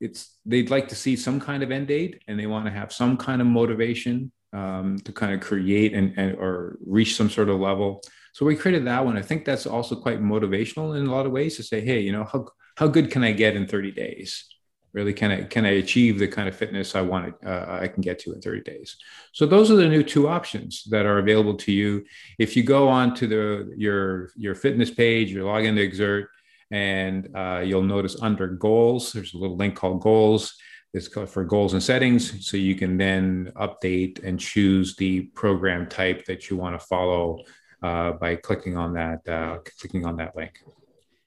it's 0.00 0.38
they'd 0.46 0.70
like 0.70 0.88
to 0.88 0.94
see 0.94 1.16
some 1.16 1.40
kind 1.40 1.62
of 1.62 1.70
end 1.70 1.88
date 1.88 2.22
and 2.28 2.38
they 2.38 2.46
want 2.46 2.66
to 2.66 2.70
have 2.70 2.92
some 2.92 3.16
kind 3.16 3.40
of 3.40 3.48
motivation 3.48 4.30
um, 4.52 4.98
to 5.00 5.12
kind 5.12 5.34
of 5.34 5.40
create 5.40 5.94
and, 5.94 6.14
and 6.16 6.36
or 6.36 6.78
reach 6.84 7.16
some 7.16 7.30
sort 7.30 7.48
of 7.48 7.60
level. 7.60 8.02
So 8.32 8.46
we 8.46 8.56
created 8.56 8.86
that 8.86 9.04
one. 9.04 9.16
I 9.16 9.22
think 9.22 9.44
that's 9.44 9.66
also 9.66 9.96
quite 9.96 10.22
motivational 10.22 10.98
in 10.98 11.06
a 11.06 11.10
lot 11.10 11.26
of 11.26 11.32
ways 11.32 11.56
to 11.56 11.62
say, 11.62 11.80
hey, 11.80 12.00
you 12.00 12.12
know, 12.12 12.24
how 12.24 12.48
how 12.76 12.86
good 12.86 13.10
can 13.10 13.24
I 13.24 13.32
get 13.32 13.56
in 13.56 13.66
30 13.66 13.90
days? 13.90 14.46
Really, 14.92 15.12
can 15.12 15.30
I 15.30 15.42
can 15.42 15.66
I 15.66 15.70
achieve 15.70 16.18
the 16.18 16.28
kind 16.28 16.48
of 16.48 16.56
fitness 16.56 16.94
I 16.94 17.02
want 17.02 17.34
uh, 17.44 17.78
I 17.80 17.88
can 17.88 18.00
get 18.00 18.18
to 18.20 18.32
in 18.32 18.40
30 18.40 18.62
days? 18.62 18.96
So 19.32 19.44
those 19.44 19.70
are 19.70 19.76
the 19.76 19.88
new 19.88 20.02
two 20.02 20.28
options 20.28 20.84
that 20.90 21.04
are 21.04 21.18
available 21.18 21.56
to 21.56 21.72
you. 21.72 22.04
If 22.38 22.56
you 22.56 22.62
go 22.62 22.88
on 22.88 23.14
to 23.16 23.26
the 23.26 23.74
your 23.76 24.30
your 24.36 24.54
fitness 24.54 24.90
page, 24.90 25.30
you 25.30 25.44
log 25.44 25.64
into 25.64 25.82
Xert, 25.90 26.26
and 26.70 27.28
uh, 27.34 27.62
you'll 27.64 27.82
notice 27.82 28.20
under 28.22 28.46
goals, 28.46 29.12
there's 29.12 29.34
a 29.34 29.38
little 29.38 29.56
link 29.56 29.74
called 29.74 30.00
goals. 30.00 30.54
It's 30.94 31.08
for 31.08 31.44
goals 31.44 31.74
and 31.74 31.82
settings. 31.82 32.46
So 32.46 32.56
you 32.56 32.74
can 32.74 32.96
then 32.96 33.52
update 33.56 34.24
and 34.24 34.40
choose 34.40 34.96
the 34.96 35.22
program 35.34 35.86
type 35.86 36.24
that 36.26 36.48
you 36.48 36.56
want 36.56 36.80
to 36.80 36.86
follow 36.86 37.40
uh, 37.82 38.12
by 38.12 38.36
clicking 38.36 38.76
on 38.76 38.94
that 38.94 39.28
uh, 39.28 39.58
clicking 39.80 40.06
on 40.06 40.16
that 40.16 40.34
link. 40.34 40.58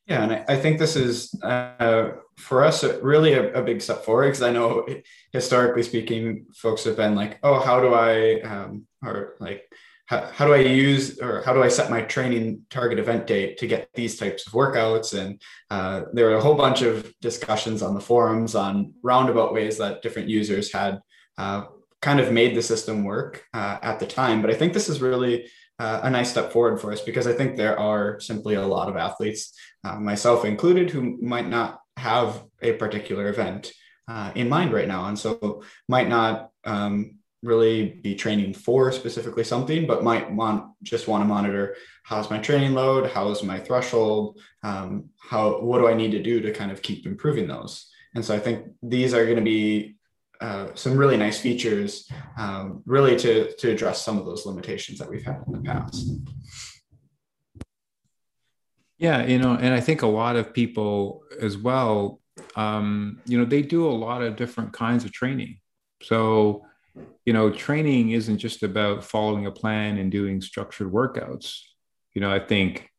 Yeah, 0.07 0.23
and 0.23 0.33
I, 0.33 0.45
I 0.49 0.57
think 0.57 0.79
this 0.79 0.95
is 0.95 1.33
uh, 1.41 2.11
for 2.37 2.63
us 2.63 2.83
really 2.83 3.33
a, 3.33 3.53
a, 3.53 3.61
big 3.61 3.81
step 3.81 4.03
forward 4.03 4.27
because 4.27 4.41
I 4.41 4.51
know 4.51 4.85
historically 5.31 5.83
speaking, 5.83 6.47
folks 6.53 6.83
have 6.83 6.97
been 6.97 7.15
like, 7.15 7.39
"Oh, 7.43 7.59
how 7.59 7.79
do 7.79 7.93
I?" 7.93 8.41
Um, 8.41 8.87
or 9.03 9.35
like, 9.39 9.71
how, 10.11 10.29
how 10.33 10.45
do 10.45 10.53
I 10.53 10.57
use 10.57 11.19
or 11.19 11.41
how 11.43 11.53
do 11.53 11.63
I 11.63 11.69
set 11.69 11.89
my 11.89 12.01
training 12.01 12.63
target 12.69 12.99
event 12.99 13.25
date 13.25 13.57
to 13.59 13.67
get 13.67 13.89
these 13.93 14.19
types 14.19 14.45
of 14.45 14.51
workouts? 14.51 15.17
And 15.17 15.41
uh, 15.69 16.01
there 16.11 16.25
were 16.25 16.35
a 16.35 16.41
whole 16.41 16.53
bunch 16.53 16.81
of 16.81 17.13
discussions 17.21 17.81
on 17.81 17.93
the 17.93 18.01
forums 18.01 18.53
on 18.53 18.93
roundabout 19.01 19.53
ways 19.53 19.77
that 19.77 20.01
different 20.01 20.27
users 20.27 20.69
had 20.73 20.99
uh, 21.37 21.63
kind 22.01 22.19
of 22.19 22.33
made 22.33 22.55
the 22.55 22.61
system 22.61 23.05
work 23.05 23.45
uh, 23.53 23.77
at 23.81 24.01
the 24.01 24.05
time. 24.05 24.41
But 24.41 24.51
I 24.51 24.55
think 24.55 24.73
this 24.73 24.89
is 24.89 24.99
really 24.99 25.49
uh, 25.79 26.01
a 26.03 26.09
nice 26.09 26.29
step 26.29 26.51
forward 26.51 26.81
for 26.81 26.91
us 26.91 27.01
because 27.01 27.25
I 27.25 27.31
think 27.31 27.55
there 27.55 27.79
are 27.79 28.19
simply 28.19 28.55
a 28.55 28.67
lot 28.67 28.89
of 28.89 28.97
athletes, 28.97 29.53
uh, 29.85 29.95
myself 29.95 30.43
included, 30.43 30.89
who 30.89 31.17
might 31.21 31.47
not 31.47 31.79
have 31.95 32.43
a 32.61 32.73
particular 32.73 33.29
event 33.29 33.71
uh, 34.09 34.33
in 34.35 34.49
mind 34.49 34.73
right 34.73 34.89
now, 34.89 35.05
and 35.05 35.17
so 35.17 35.63
might 35.87 36.09
not 36.09 36.49
um, 36.65 37.20
really 37.41 37.99
be 38.03 38.15
training 38.15 38.53
for 38.53 38.91
specifically 38.91 39.43
something, 39.43 39.87
but 39.87 40.03
might 40.03 40.31
want 40.31 40.71
just 40.83 41.07
want 41.07 41.23
to 41.23 41.27
monitor 41.27 41.75
how's 42.03 42.29
my 42.29 42.37
training 42.37 42.73
load, 42.73 43.09
how's 43.09 43.43
my 43.43 43.59
threshold, 43.59 44.39
um, 44.63 45.05
how 45.17 45.61
what 45.61 45.79
do 45.79 45.87
I 45.87 45.93
need 45.93 46.11
to 46.11 46.21
do 46.21 46.41
to 46.41 46.51
kind 46.51 46.71
of 46.71 46.81
keep 46.81 47.05
improving 47.05 47.47
those. 47.47 47.89
And 48.15 48.23
so 48.23 48.35
I 48.35 48.39
think 48.39 48.67
these 48.83 49.13
are 49.13 49.23
going 49.25 49.37
to 49.37 49.43
be 49.43 49.95
uh, 50.41 50.69
some 50.73 50.97
really 50.97 51.17
nice 51.17 51.39
features, 51.39 52.09
um, 52.37 52.81
really 52.85 53.15
to, 53.15 53.53
to 53.57 53.71
address 53.71 54.01
some 54.01 54.17
of 54.17 54.25
those 54.25 54.45
limitations 54.45 54.97
that 54.97 55.09
we've 55.09 55.23
had 55.23 55.43
in 55.45 55.53
the 55.53 55.61
past. 55.61 56.09
Yeah, 58.97 59.25
you 59.25 59.39
know, 59.39 59.53
and 59.53 59.73
I 59.73 59.79
think 59.79 60.01
a 60.01 60.07
lot 60.07 60.35
of 60.35 60.53
people 60.53 61.23
as 61.39 61.57
well, 61.57 62.21
um, 62.55 63.21
you 63.25 63.37
know, 63.37 63.45
they 63.45 63.61
do 63.61 63.87
a 63.87 63.89
lot 63.91 64.21
of 64.21 64.35
different 64.35 64.73
kinds 64.73 65.05
of 65.05 65.11
training. 65.11 65.59
So, 66.01 66.65
you 67.25 67.33
know, 67.33 67.49
training 67.49 68.11
isn't 68.11 68.39
just 68.39 68.63
about 68.63 69.03
following 69.03 69.45
a 69.45 69.51
plan 69.51 69.97
and 69.97 70.11
doing 70.11 70.41
structured 70.41 70.91
workouts. 70.91 71.59
You 72.13 72.21
know, 72.21 72.31
I 72.31 72.39
think, 72.39 72.89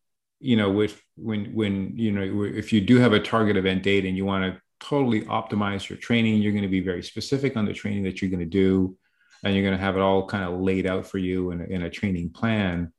you 0.41 0.57
know, 0.57 0.71
with 0.71 1.01
when 1.17 1.55
when 1.55 1.93
you 1.97 2.13
know 2.13 2.45
if 2.45 2.73
you 2.73 2.81
do 2.81 2.99
have 2.99 3.13
a 3.13 3.21
target 3.21 3.57
event 3.57 3.83
date 3.83 4.05
and 4.05 4.17
you 4.17 4.25
want 4.25 4.45
to 4.45 4.61
totally 4.83 5.23
optimize 5.23 5.89
your 5.89 5.99
training. 5.99 6.43
You're 6.43 6.53
going 6.53 6.63
to 6.63 6.69
be 6.69 6.81
very 6.81 7.03
specific 7.03 7.57
on 7.57 7.65
the 7.65 7.73
training 7.73 8.03
that 8.03 8.21
you're 8.21 8.31
going 8.31 8.41
to 8.41 8.47
do, 8.47 8.97
and 9.43 9.55
you're 9.55 9.65
going 9.65 9.77
to 9.77 9.83
have 9.83 9.97
it 9.97 10.01
all 10.01 10.27
kind 10.27 10.45
of 10.45 10.61
laid 10.61 10.87
out 10.87 11.07
for 11.07 11.19
you 11.19 11.53
in 11.53 11.61
a, 11.61 11.65
in 11.65 11.83
a 11.83 11.91
training 11.91 12.31
plan. 12.31 12.93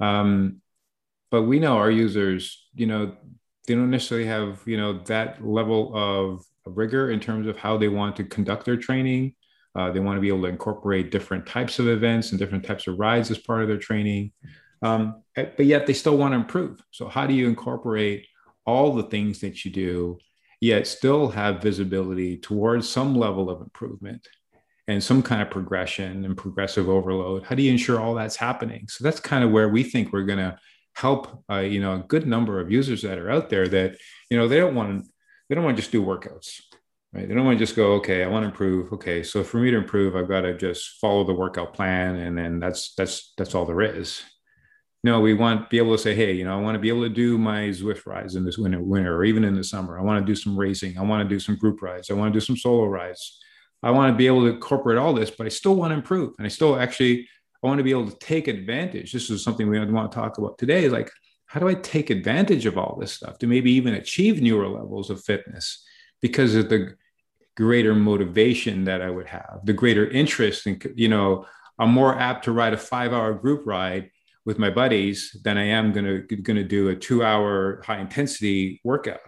Um, 0.00 0.60
but 1.30 1.42
we 1.42 1.60
know 1.60 1.76
our 1.76 1.90
users, 1.90 2.66
you 2.74 2.86
know, 2.86 3.16
they 3.66 3.74
don't 3.74 3.90
necessarily 3.90 4.26
have, 4.26 4.62
you 4.66 4.76
know, 4.76 4.98
that 5.04 5.46
level 5.46 5.92
of, 5.94 6.44
of 6.66 6.76
rigor 6.76 7.10
in 7.10 7.20
terms 7.20 7.46
of 7.46 7.56
how 7.56 7.76
they 7.76 7.88
want 7.88 8.16
to 8.16 8.24
conduct 8.24 8.64
their 8.64 8.76
training. 8.76 9.36
Uh, 9.74 9.90
they 9.90 10.00
want 10.00 10.16
to 10.16 10.20
be 10.20 10.28
able 10.28 10.42
to 10.42 10.48
incorporate 10.48 11.10
different 11.10 11.46
types 11.46 11.78
of 11.78 11.88
events 11.88 12.30
and 12.30 12.38
different 12.38 12.64
types 12.64 12.86
of 12.86 12.98
rides 12.98 13.30
as 13.30 13.38
part 13.38 13.62
of 13.62 13.68
their 13.68 13.78
training. 13.78 14.32
Um, 14.82 15.22
but 15.34 15.66
yet 15.66 15.86
they 15.86 15.92
still 15.92 16.16
want 16.16 16.32
to 16.32 16.36
improve. 16.36 16.82
So, 16.90 17.06
how 17.08 17.26
do 17.26 17.34
you 17.34 17.48
incorporate 17.48 18.26
all 18.66 18.94
the 18.94 19.04
things 19.04 19.40
that 19.40 19.64
you 19.64 19.70
do 19.70 20.18
yet 20.60 20.86
still 20.86 21.28
have 21.28 21.62
visibility 21.62 22.36
towards 22.36 22.88
some 22.88 23.14
level 23.14 23.48
of 23.48 23.60
improvement 23.60 24.28
and 24.88 25.02
some 25.02 25.22
kind 25.22 25.40
of 25.40 25.50
progression 25.50 26.24
and 26.24 26.36
progressive 26.36 26.88
overload 26.88 27.42
how 27.44 27.54
do 27.54 27.62
you 27.62 27.72
ensure 27.72 27.98
all 28.00 28.14
that's 28.14 28.36
happening 28.36 28.86
so 28.88 29.02
that's 29.02 29.20
kind 29.20 29.42
of 29.42 29.50
where 29.50 29.68
we 29.68 29.82
think 29.82 30.12
we're 30.12 30.24
going 30.24 30.38
to 30.38 30.56
help 30.94 31.42
uh, 31.50 31.58
you 31.58 31.80
know 31.80 31.94
a 31.94 31.98
good 31.98 32.26
number 32.26 32.60
of 32.60 32.70
users 32.70 33.02
that 33.02 33.18
are 33.18 33.30
out 33.30 33.48
there 33.48 33.66
that 33.66 33.96
you 34.30 34.36
know 34.36 34.48
they 34.48 34.58
don't 34.58 34.74
want 34.74 35.02
to 35.02 35.10
they 35.48 35.54
don't 35.54 35.64
want 35.64 35.76
to 35.76 35.82
just 35.82 35.92
do 35.92 36.02
workouts 36.02 36.60
right 37.12 37.28
they 37.28 37.34
don't 37.34 37.44
want 37.44 37.58
to 37.58 37.64
just 37.64 37.76
go 37.76 37.94
okay 37.94 38.22
i 38.22 38.26
want 38.26 38.42
to 38.42 38.48
improve 38.48 38.92
okay 38.92 39.22
so 39.22 39.42
for 39.42 39.58
me 39.58 39.70
to 39.70 39.76
improve 39.76 40.16
i've 40.16 40.28
got 40.28 40.42
to 40.42 40.56
just 40.56 40.98
follow 41.00 41.24
the 41.24 41.34
workout 41.34 41.74
plan 41.74 42.16
and 42.16 42.36
then 42.36 42.60
that's 42.60 42.94
that's 42.94 43.32
that's 43.36 43.54
all 43.54 43.64
there 43.64 43.82
is 43.82 44.22
no, 45.02 45.20
we 45.20 45.32
want 45.32 45.62
to 45.62 45.68
be 45.70 45.78
able 45.78 45.92
to 45.92 46.02
say, 46.02 46.14
hey, 46.14 46.32
you 46.32 46.44
know, 46.44 46.58
I 46.58 46.60
want 46.60 46.74
to 46.74 46.80
be 46.80 46.90
able 46.90 47.02
to 47.02 47.08
do 47.08 47.38
my 47.38 47.68
Zwift 47.68 48.04
rides 48.04 48.34
in 48.34 48.44
this 48.44 48.58
winter, 48.58 48.82
winter, 48.82 49.16
or 49.16 49.24
even 49.24 49.44
in 49.44 49.54
the 49.54 49.64
summer. 49.64 49.98
I 49.98 50.02
want 50.02 50.24
to 50.24 50.30
do 50.30 50.36
some 50.36 50.58
racing. 50.58 50.98
I 50.98 51.02
want 51.02 51.26
to 51.26 51.34
do 51.34 51.40
some 51.40 51.56
group 51.56 51.80
rides. 51.80 52.10
I 52.10 52.14
want 52.14 52.34
to 52.34 52.38
do 52.38 52.44
some 52.44 52.56
solo 52.56 52.84
rides. 52.84 53.38
I 53.82 53.92
want 53.92 54.12
to 54.12 54.16
be 54.16 54.26
able 54.26 54.42
to 54.42 54.48
incorporate 54.48 54.98
all 54.98 55.14
this, 55.14 55.30
but 55.30 55.46
I 55.46 55.48
still 55.48 55.74
want 55.74 55.92
to 55.92 55.94
improve. 55.94 56.34
And 56.36 56.44
I 56.44 56.50
still 56.50 56.78
actually, 56.78 57.26
I 57.62 57.66
want 57.66 57.78
to 57.78 57.84
be 57.84 57.92
able 57.92 58.10
to 58.10 58.18
take 58.18 58.46
advantage. 58.46 59.12
This 59.12 59.30
is 59.30 59.42
something 59.42 59.70
we 59.70 59.80
want 59.80 60.12
to 60.12 60.14
talk 60.14 60.36
about 60.36 60.58
today. 60.58 60.90
Like, 60.90 61.10
how 61.46 61.60
do 61.60 61.68
I 61.68 61.74
take 61.74 62.10
advantage 62.10 62.66
of 62.66 62.76
all 62.76 62.98
this 63.00 63.12
stuff 63.12 63.38
to 63.38 63.46
maybe 63.46 63.72
even 63.72 63.94
achieve 63.94 64.42
newer 64.42 64.68
levels 64.68 65.08
of 65.08 65.24
fitness 65.24 65.82
because 66.20 66.52
the 66.52 66.94
greater 67.60 67.94
motivation 67.94 68.84
that 68.84 69.02
I 69.02 69.10
would 69.10 69.26
have, 69.26 69.60
the 69.64 69.74
greater 69.74 70.08
interest 70.08 70.66
in, 70.66 70.80
you 70.94 71.08
know, 71.08 71.44
I'm 71.78 71.90
more 71.90 72.18
apt 72.18 72.44
to 72.44 72.52
ride 72.52 72.72
a 72.72 72.78
five 72.78 73.12
hour 73.12 73.34
group 73.34 73.66
ride 73.66 74.10
with 74.46 74.58
my 74.58 74.70
buddies 74.70 75.36
than 75.44 75.58
I 75.58 75.64
am 75.64 75.92
going 75.92 76.06
to 76.06 76.36
going 76.36 76.56
to 76.56 76.64
do 76.64 76.88
a 76.88 76.96
two 76.96 77.22
hour 77.22 77.82
high 77.84 77.98
intensity 77.98 78.80
workout, 78.82 79.20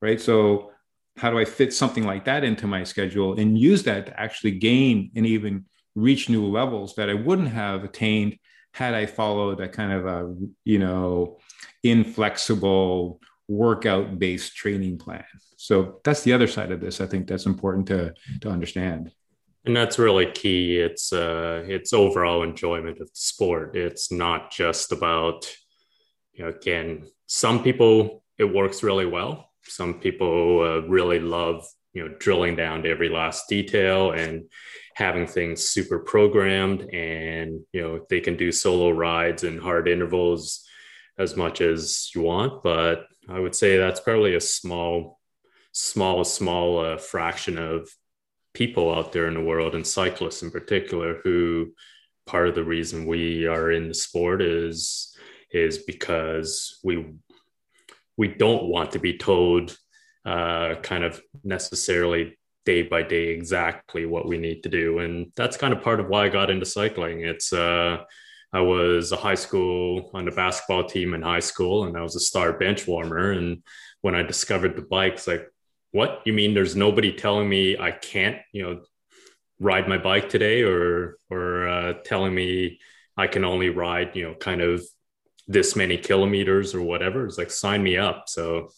right? 0.00 0.20
So 0.20 0.70
how 1.16 1.30
do 1.30 1.40
I 1.40 1.44
fit 1.44 1.74
something 1.74 2.04
like 2.04 2.26
that 2.26 2.44
into 2.44 2.68
my 2.68 2.84
schedule 2.84 3.36
and 3.36 3.58
use 3.58 3.82
that 3.82 4.06
to 4.06 4.20
actually 4.20 4.52
gain 4.52 5.10
and 5.16 5.26
even 5.26 5.64
reach 5.96 6.28
new 6.28 6.46
levels 6.46 6.94
that 6.94 7.10
I 7.10 7.14
wouldn't 7.14 7.48
have 7.48 7.82
attained 7.82 8.38
had 8.74 8.94
I 8.94 9.06
followed 9.06 9.60
a 9.60 9.68
kind 9.68 9.92
of 9.92 10.06
a 10.06 10.36
you 10.64 10.78
know 10.78 11.38
inflexible 11.82 13.20
workout 13.48 14.18
based 14.18 14.56
training 14.56 14.98
plan. 14.98 15.24
So 15.56 16.00
that's 16.04 16.22
the 16.22 16.32
other 16.32 16.46
side 16.46 16.72
of 16.72 16.80
this. 16.80 17.00
I 17.00 17.06
think 17.06 17.26
that's 17.26 17.46
important 17.46 17.86
to 17.88 18.14
to 18.40 18.50
understand 18.50 19.12
and 19.66 19.76
that's 19.76 19.98
really 19.98 20.26
key 20.26 20.78
it's 20.78 21.12
uh 21.12 21.62
it's 21.66 21.92
overall 21.92 22.42
enjoyment 22.42 23.00
of 23.00 23.08
the 23.08 23.14
sport 23.14 23.76
it's 23.76 24.10
not 24.10 24.50
just 24.50 24.92
about 24.92 25.52
you 26.32 26.44
know 26.44 26.50
again 26.50 27.04
some 27.26 27.62
people 27.62 28.22
it 28.38 28.44
works 28.44 28.82
really 28.82 29.06
well 29.06 29.50
some 29.64 30.00
people 30.00 30.62
uh, 30.62 30.86
really 30.88 31.18
love 31.18 31.66
you 31.92 32.08
know 32.08 32.14
drilling 32.18 32.56
down 32.56 32.82
to 32.82 32.88
every 32.88 33.08
last 33.08 33.48
detail 33.48 34.12
and 34.12 34.44
having 34.94 35.26
things 35.26 35.68
super 35.68 35.98
programmed 35.98 36.82
and 36.94 37.60
you 37.72 37.82
know 37.82 38.06
they 38.08 38.20
can 38.20 38.36
do 38.36 38.52
solo 38.52 38.90
rides 38.90 39.44
and 39.44 39.60
hard 39.60 39.88
intervals 39.88 40.65
as 41.18 41.36
much 41.36 41.60
as 41.60 42.10
you 42.14 42.22
want 42.22 42.62
but 42.62 43.06
i 43.28 43.38
would 43.38 43.54
say 43.54 43.76
that's 43.76 44.00
probably 44.00 44.34
a 44.34 44.40
small 44.40 45.18
small 45.72 46.24
small 46.24 46.78
uh, 46.78 46.96
fraction 46.96 47.58
of 47.58 47.88
people 48.54 48.94
out 48.94 49.12
there 49.12 49.28
in 49.28 49.34
the 49.34 49.40
world 49.40 49.74
and 49.74 49.86
cyclists 49.86 50.42
in 50.42 50.50
particular 50.50 51.20
who 51.22 51.72
part 52.26 52.48
of 52.48 52.54
the 52.54 52.64
reason 52.64 53.06
we 53.06 53.46
are 53.46 53.70
in 53.70 53.88
the 53.88 53.94
sport 53.94 54.40
is 54.40 55.14
is 55.52 55.78
because 55.78 56.80
we 56.82 57.14
we 58.16 58.28
don't 58.28 58.64
want 58.64 58.92
to 58.92 58.98
be 58.98 59.16
told 59.16 59.76
uh, 60.24 60.74
kind 60.82 61.04
of 61.04 61.20
necessarily 61.44 62.36
day 62.64 62.82
by 62.82 63.02
day 63.02 63.28
exactly 63.28 64.06
what 64.06 64.26
we 64.26 64.38
need 64.38 64.62
to 64.62 64.68
do. 64.68 64.98
And 64.98 65.32
that's 65.36 65.56
kind 65.56 65.72
of 65.72 65.82
part 65.82 66.00
of 66.00 66.08
why 66.08 66.24
i 66.26 66.28
got 66.28 66.50
into 66.50 66.66
cycling. 66.66 67.20
It's 67.20 67.52
uh, 67.52 67.98
i 68.52 68.60
was 68.60 69.12
a 69.12 69.16
high 69.16 69.34
school 69.34 70.10
on 70.14 70.24
the 70.24 70.30
basketball 70.30 70.84
team 70.84 71.14
in 71.14 71.22
high 71.22 71.40
school 71.40 71.84
and 71.84 71.96
i 71.96 72.02
was 72.02 72.16
a 72.16 72.20
star 72.20 72.52
bench 72.52 72.86
warmer. 72.86 73.32
And 73.32 73.62
when 74.02 74.14
i 74.14 74.22
discovered 74.22 74.76
the 74.76 74.82
bikes 74.82 75.26
like 75.26 75.46
what? 75.92 76.20
You 76.26 76.34
mean 76.34 76.52
there's 76.52 76.76
nobody 76.76 77.12
telling 77.12 77.48
me 77.48 77.78
i 77.78 77.90
can't 77.90 78.38
you 78.52 78.62
know 78.62 78.82
ride 79.58 79.88
my 79.88 79.98
bike 79.98 80.28
today? 80.28 80.62
Or 80.62 81.16
or 81.30 81.68
uh, 81.68 81.92
telling 82.04 82.34
me 82.34 82.78
i 83.16 83.26
can 83.26 83.44
only 83.44 83.70
ride 83.70 84.14
you 84.14 84.24
know 84.28 84.34
kind 84.34 84.60
of 84.60 84.84
this 85.48 85.76
many 85.76 85.96
kilometers 85.96 86.74
or 86.74 86.82
whatever? 86.82 87.26
It's 87.26 87.38
like 87.38 87.50
sign 87.50 87.82
me 87.82 87.96
up. 87.96 88.24
So 88.26 88.70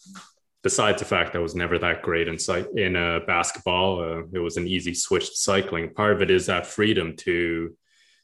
besides 0.62 1.00
the 1.00 1.06
fact 1.06 1.34
I 1.34 1.38
was 1.38 1.54
never 1.54 1.78
that 1.78 2.02
great 2.02 2.28
in 2.28 2.36
in 2.76 2.96
uh, 2.96 3.20
basketball, 3.26 4.00
uh, 4.00 4.22
it 4.32 4.38
was 4.38 4.56
an 4.56 4.66
easy 4.66 4.94
switch 4.94 5.30
to 5.30 5.36
cycling. 5.36 5.94
Part 5.94 6.12
of 6.12 6.22
it 6.22 6.30
is 6.30 6.46
that 6.46 6.66
freedom 6.66 7.16
to 7.18 7.76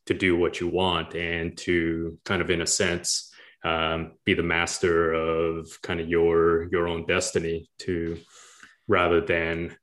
to 0.07 0.15
do 0.15 0.37
what 0.37 0.61
you 0.61 0.69
want 0.69 1.15
and 1.15 1.57
to 1.59 2.19
kind 2.25 2.43
of, 2.43 2.51
in 2.51 2.61
a 2.63 2.67
sense, 2.67 3.33
um, 3.65 4.13
be 4.25 4.35
the 4.35 4.43
master 4.43 5.13
of 5.13 5.69
kind 5.83 6.01
of 6.01 6.09
your 6.09 6.69
your 6.71 6.89
own 6.89 7.07
destiny. 7.07 7.71
To 7.81 8.19
rather 8.89 9.21
than 9.21 9.77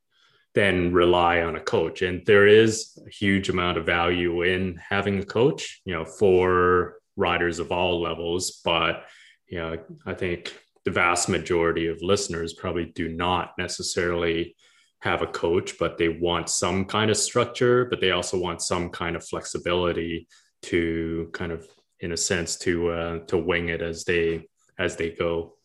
than 0.53 0.93
rely 0.93 1.41
on 1.41 1.55
a 1.55 1.61
coach. 1.61 2.01
And 2.01 2.25
there 2.25 2.45
is 2.45 2.97
a 3.07 3.09
huge 3.09 3.47
amount 3.47 3.77
of 3.77 3.85
value 3.85 4.41
in 4.41 4.77
having 4.89 5.17
a 5.19 5.25
coach, 5.25 5.81
you 5.85 5.93
know, 5.93 6.03
for 6.03 6.97
riders 7.15 7.59
of 7.59 7.71
all 7.71 8.01
levels. 8.01 8.61
But 8.63 9.05
you 9.47 9.59
know, 9.59 9.77
I 10.05 10.13
think 10.13 10.53
the 10.83 10.91
vast 10.91 11.29
majority 11.29 11.87
of 11.87 12.01
listeners 12.01 12.53
probably 12.53 12.85
do 12.85 13.07
not 13.07 13.53
necessarily 13.57 14.55
have 15.01 15.21
a 15.21 15.27
coach, 15.27 15.77
but 15.79 15.97
they 15.97 16.09
want 16.09 16.49
some 16.49 16.85
kind 16.85 17.11
of 17.11 17.17
structure, 17.17 17.85
but 17.85 17.99
they 17.99 18.11
also 18.11 18.39
want 18.39 18.61
some 18.61 18.89
kind 18.89 19.15
of 19.15 19.25
flexibility 19.25 20.27
to 20.63 21.29
kind 21.33 21.51
of, 21.51 21.67
in 21.99 22.11
a 22.11 22.17
sense, 22.17 22.57
to 22.57 22.89
uh, 22.89 23.19
to 23.25 23.37
wing 23.37 23.69
it 23.69 23.81
as 23.81 24.03
they 24.03 24.47
as 24.77 24.95
they 24.95 25.09
go. 25.09 25.55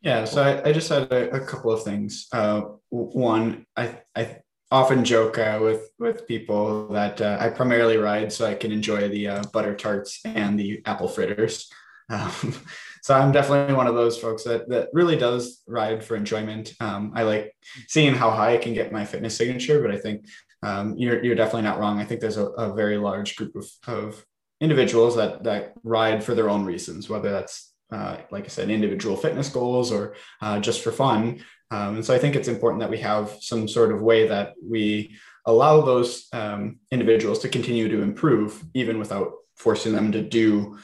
Yeah, 0.00 0.24
so 0.24 0.42
I, 0.42 0.68
I 0.68 0.72
just 0.72 0.88
had 0.88 1.10
a, 1.12 1.30
a, 1.30 1.46
couple 1.46 1.72
of 1.72 1.82
things. 1.82 2.26
Uh, 2.32 2.62
one, 2.90 3.64
I 3.76 4.00
I 4.14 4.38
often 4.70 5.04
joke 5.04 5.38
uh, 5.38 5.58
with 5.62 5.90
with 5.98 6.26
people 6.26 6.88
that 6.88 7.20
uh, 7.20 7.36
I 7.40 7.50
primarily 7.50 7.96
ride 7.96 8.32
so 8.32 8.46
I 8.46 8.54
can 8.54 8.72
enjoy 8.72 9.08
the 9.08 9.28
uh, 9.28 9.42
butter 9.52 9.74
tarts 9.74 10.20
and 10.24 10.58
the 10.58 10.82
apple 10.86 11.08
fritters. 11.08 11.70
Um, 12.08 12.54
so 13.04 13.12
I'm 13.12 13.32
definitely 13.32 13.74
one 13.74 13.86
of 13.86 13.94
those 13.94 14.16
folks 14.16 14.44
that 14.44 14.66
that 14.70 14.88
really 14.94 15.16
does 15.16 15.62
ride 15.66 16.02
for 16.02 16.16
enjoyment. 16.16 16.72
Um, 16.80 17.12
I 17.14 17.24
like 17.24 17.54
seeing 17.86 18.14
how 18.14 18.30
high 18.30 18.54
I 18.54 18.56
can 18.56 18.72
get 18.72 18.92
my 18.92 19.04
fitness 19.04 19.36
signature, 19.36 19.82
but 19.82 19.90
I 19.90 19.98
think 19.98 20.24
um, 20.62 20.96
you're 20.96 21.22
you're 21.22 21.34
definitely 21.34 21.68
not 21.68 21.78
wrong. 21.78 22.00
I 22.00 22.06
think 22.06 22.22
there's 22.22 22.38
a, 22.38 22.46
a 22.46 22.72
very 22.72 22.96
large 22.96 23.36
group 23.36 23.56
of, 23.56 23.66
of 23.86 24.24
individuals 24.58 25.16
that 25.16 25.44
that 25.44 25.74
ride 25.82 26.24
for 26.24 26.34
their 26.34 26.48
own 26.48 26.64
reasons, 26.64 27.10
whether 27.10 27.30
that's 27.30 27.74
uh, 27.92 28.16
like 28.30 28.44
I 28.44 28.48
said, 28.48 28.70
individual 28.70 29.18
fitness 29.18 29.50
goals 29.50 29.92
or 29.92 30.14
uh, 30.40 30.58
just 30.60 30.80
for 30.80 30.90
fun. 30.90 31.44
Um, 31.70 31.96
and 31.96 32.04
so 32.06 32.14
I 32.14 32.18
think 32.18 32.36
it's 32.36 32.48
important 32.48 32.80
that 32.80 32.90
we 32.90 33.00
have 33.00 33.36
some 33.38 33.68
sort 33.68 33.92
of 33.92 34.00
way 34.00 34.28
that 34.28 34.54
we 34.66 35.14
allow 35.44 35.82
those 35.82 36.26
um, 36.32 36.78
individuals 36.90 37.40
to 37.40 37.50
continue 37.50 37.86
to 37.90 38.00
improve, 38.00 38.64
even 38.72 38.98
without 38.98 39.34
forcing 39.56 39.92
them 39.92 40.10
to 40.12 40.22
do 40.22 40.78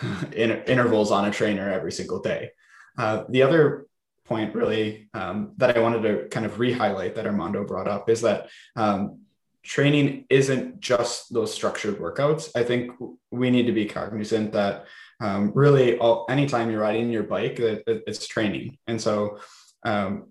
in, 0.32 0.50
intervals 0.50 1.10
on 1.10 1.26
a 1.26 1.30
trainer 1.30 1.70
every 1.70 1.92
single 1.92 2.20
day. 2.20 2.50
Uh, 2.98 3.24
the 3.28 3.42
other 3.42 3.86
point, 4.24 4.54
really, 4.54 5.08
um, 5.14 5.52
that 5.56 5.76
I 5.76 5.80
wanted 5.80 6.02
to 6.02 6.28
kind 6.28 6.46
of 6.46 6.58
re-highlight 6.58 7.14
that 7.14 7.26
Armando 7.26 7.64
brought 7.64 7.88
up 7.88 8.10
is 8.10 8.22
that 8.22 8.48
um, 8.74 9.20
training 9.62 10.26
isn't 10.30 10.80
just 10.80 11.32
those 11.32 11.52
structured 11.52 11.98
workouts. 11.98 12.50
I 12.54 12.64
think 12.64 12.92
we 13.30 13.50
need 13.50 13.66
to 13.66 13.72
be 13.72 13.86
cognizant 13.86 14.52
that 14.52 14.86
um, 15.20 15.52
really, 15.54 15.98
all, 15.98 16.26
anytime 16.28 16.70
you're 16.70 16.80
riding 16.80 17.10
your 17.10 17.22
bike, 17.22 17.58
it, 17.58 17.82
it, 17.86 18.04
it's 18.06 18.26
training, 18.26 18.78
and 18.86 19.00
so 19.00 19.38
um, 19.84 20.28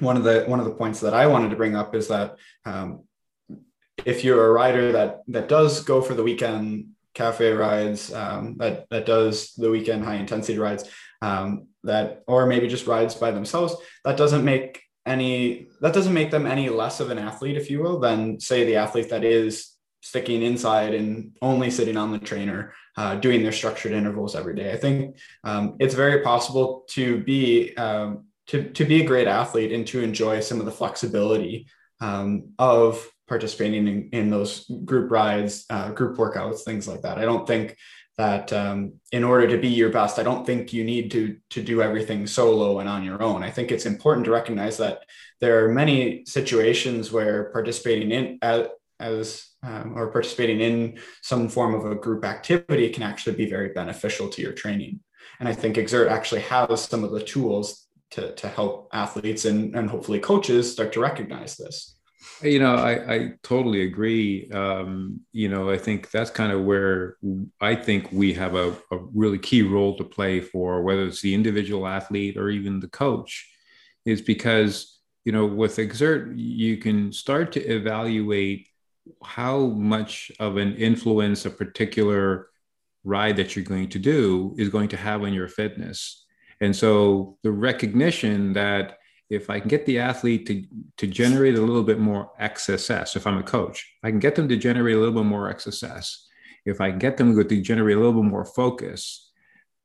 one 0.00 0.16
of 0.16 0.24
the 0.24 0.44
one 0.46 0.58
of 0.58 0.66
the 0.66 0.74
points 0.74 1.00
that 1.00 1.14
I 1.14 1.26
wanted 1.26 1.50
to 1.50 1.56
bring 1.56 1.76
up 1.76 1.94
is 1.94 2.08
that 2.08 2.36
um, 2.64 3.04
if 4.04 4.24
you're 4.24 4.46
a 4.46 4.52
rider 4.52 4.92
that 4.92 5.22
that 5.28 5.48
does 5.48 5.84
go 5.84 6.00
for 6.02 6.14
the 6.14 6.22
weekend 6.22 6.88
cafe 7.18 7.52
rides 7.52 8.12
um, 8.12 8.56
that 8.58 8.86
that 8.90 9.04
does 9.04 9.52
the 9.54 9.70
weekend 9.70 10.04
high 10.04 10.20
intensity 10.24 10.58
rides 10.58 10.84
um, 11.20 11.66
that 11.82 12.22
or 12.26 12.46
maybe 12.46 12.68
just 12.68 12.86
rides 12.86 13.14
by 13.14 13.30
themselves 13.32 13.74
that 14.04 14.16
doesn't 14.16 14.44
make 14.44 14.82
any 15.04 15.68
that 15.80 15.94
doesn't 15.94 16.14
make 16.20 16.30
them 16.30 16.46
any 16.46 16.68
less 16.68 17.00
of 17.00 17.10
an 17.10 17.18
athlete 17.18 17.56
if 17.56 17.70
you 17.70 17.82
will 17.82 17.98
than 17.98 18.38
say 18.38 18.64
the 18.64 18.76
athlete 18.76 19.10
that 19.10 19.24
is 19.24 19.50
sticking 20.00 20.42
inside 20.42 20.94
and 20.94 21.36
only 21.42 21.70
sitting 21.70 21.96
on 21.96 22.12
the 22.12 22.18
trainer 22.18 22.72
uh, 22.96 23.16
doing 23.16 23.42
their 23.42 23.52
structured 23.52 23.92
intervals 23.92 24.36
every 24.36 24.54
day. 24.54 24.72
I 24.72 24.76
think 24.76 25.16
um, 25.44 25.76
it's 25.80 25.94
very 25.94 26.22
possible 26.22 26.84
to 26.90 27.18
be 27.24 27.76
um, 27.76 28.26
to, 28.48 28.70
to 28.70 28.84
be 28.84 29.02
a 29.02 29.06
great 29.06 29.28
athlete 29.28 29.72
and 29.72 29.86
to 29.88 30.00
enjoy 30.00 30.40
some 30.40 30.60
of 30.60 30.66
the 30.66 30.78
flexibility 30.80 31.66
um, 32.00 32.52
of 32.58 33.06
participating 33.28 33.86
in, 33.86 34.08
in 34.12 34.30
those 34.30 34.64
group 34.84 35.10
rides, 35.10 35.64
uh, 35.70 35.90
group 35.92 36.16
workouts, 36.16 36.60
things 36.60 36.88
like 36.88 37.02
that. 37.02 37.18
I 37.18 37.24
don't 37.24 37.46
think 37.46 37.76
that 38.16 38.52
um, 38.52 38.94
in 39.12 39.22
order 39.22 39.46
to 39.46 39.58
be 39.58 39.68
your 39.68 39.90
best, 39.90 40.18
I 40.18 40.24
don't 40.24 40.44
think 40.44 40.72
you 40.72 40.82
need 40.82 41.10
to 41.12 41.36
to 41.50 41.62
do 41.62 41.82
everything 41.82 42.26
solo 42.26 42.80
and 42.80 42.88
on 42.88 43.04
your 43.04 43.22
own. 43.22 43.42
I 43.44 43.50
think 43.50 43.70
it's 43.70 43.86
important 43.86 44.24
to 44.24 44.32
recognize 44.32 44.76
that 44.78 45.04
there 45.40 45.64
are 45.64 45.68
many 45.72 46.24
situations 46.26 47.12
where 47.12 47.50
participating 47.52 48.10
in 48.10 48.38
as, 49.00 49.46
um, 49.62 49.92
or 49.96 50.10
participating 50.10 50.60
in 50.60 50.98
some 51.22 51.48
form 51.48 51.74
of 51.74 51.86
a 51.86 51.94
group 51.94 52.24
activity 52.24 52.88
can 52.90 53.02
actually 53.02 53.36
be 53.36 53.48
very 53.48 53.68
beneficial 53.68 54.28
to 54.28 54.42
your 54.42 54.52
training. 54.52 55.00
And 55.38 55.48
I 55.48 55.54
think 55.54 55.76
Xert 55.76 56.10
actually 56.10 56.40
has 56.42 56.82
some 56.82 57.04
of 57.04 57.12
the 57.12 57.22
tools 57.22 57.86
to, 58.10 58.34
to 58.34 58.48
help 58.48 58.88
athletes 58.92 59.44
and, 59.44 59.76
and 59.76 59.88
hopefully 59.88 60.18
coaches 60.18 60.72
start 60.72 60.92
to 60.94 61.00
recognize 61.00 61.56
this. 61.56 61.97
You 62.42 62.60
know, 62.60 62.76
I, 62.76 63.14
I 63.14 63.32
totally 63.42 63.82
agree. 63.82 64.48
Um, 64.50 65.20
you 65.32 65.48
know, 65.48 65.70
I 65.70 65.76
think 65.76 66.10
that's 66.12 66.30
kind 66.30 66.52
of 66.52 66.64
where 66.64 67.16
I 67.60 67.74
think 67.74 68.12
we 68.12 68.32
have 68.34 68.54
a, 68.54 68.76
a 68.92 68.98
really 69.12 69.38
key 69.38 69.62
role 69.62 69.96
to 69.96 70.04
play 70.04 70.40
for 70.40 70.82
whether 70.82 71.04
it's 71.04 71.20
the 71.20 71.34
individual 71.34 71.86
athlete 71.86 72.36
or 72.36 72.48
even 72.48 72.78
the 72.78 72.88
coach, 72.88 73.50
is 74.04 74.22
because, 74.22 75.00
you 75.24 75.32
know, 75.32 75.46
with 75.46 75.76
Xert, 75.76 76.32
you 76.36 76.76
can 76.76 77.12
start 77.12 77.50
to 77.52 77.60
evaluate 77.60 78.68
how 79.24 79.66
much 79.66 80.30
of 80.38 80.58
an 80.58 80.76
influence 80.76 81.44
a 81.44 81.50
particular 81.50 82.48
ride 83.02 83.36
that 83.36 83.56
you're 83.56 83.64
going 83.64 83.88
to 83.88 83.98
do 83.98 84.54
is 84.58 84.68
going 84.68 84.88
to 84.88 84.96
have 84.96 85.22
on 85.22 85.34
your 85.34 85.48
fitness. 85.48 86.24
And 86.60 86.74
so 86.74 87.36
the 87.42 87.52
recognition 87.52 88.52
that 88.52 88.97
if 89.30 89.50
I 89.50 89.60
can 89.60 89.68
get 89.68 89.84
the 89.84 89.98
athlete 89.98 90.46
to, 90.46 90.64
to 90.96 91.06
generate 91.06 91.56
a 91.56 91.60
little 91.60 91.82
bit 91.82 91.98
more 91.98 92.30
XSS, 92.40 93.14
if 93.14 93.26
I'm 93.26 93.38
a 93.38 93.42
coach, 93.42 93.86
I 94.02 94.10
can 94.10 94.18
get 94.18 94.34
them 94.34 94.48
to 94.48 94.56
generate 94.56 94.96
a 94.96 94.98
little 94.98 95.14
bit 95.14 95.28
more 95.28 95.52
XSS. 95.52 96.16
If 96.64 96.80
I 96.80 96.90
can 96.90 96.98
get 96.98 97.16
them 97.16 97.36
to 97.36 97.60
generate 97.60 97.96
a 97.96 98.00
little 98.00 98.22
bit 98.22 98.30
more 98.30 98.44
focus 98.44 99.30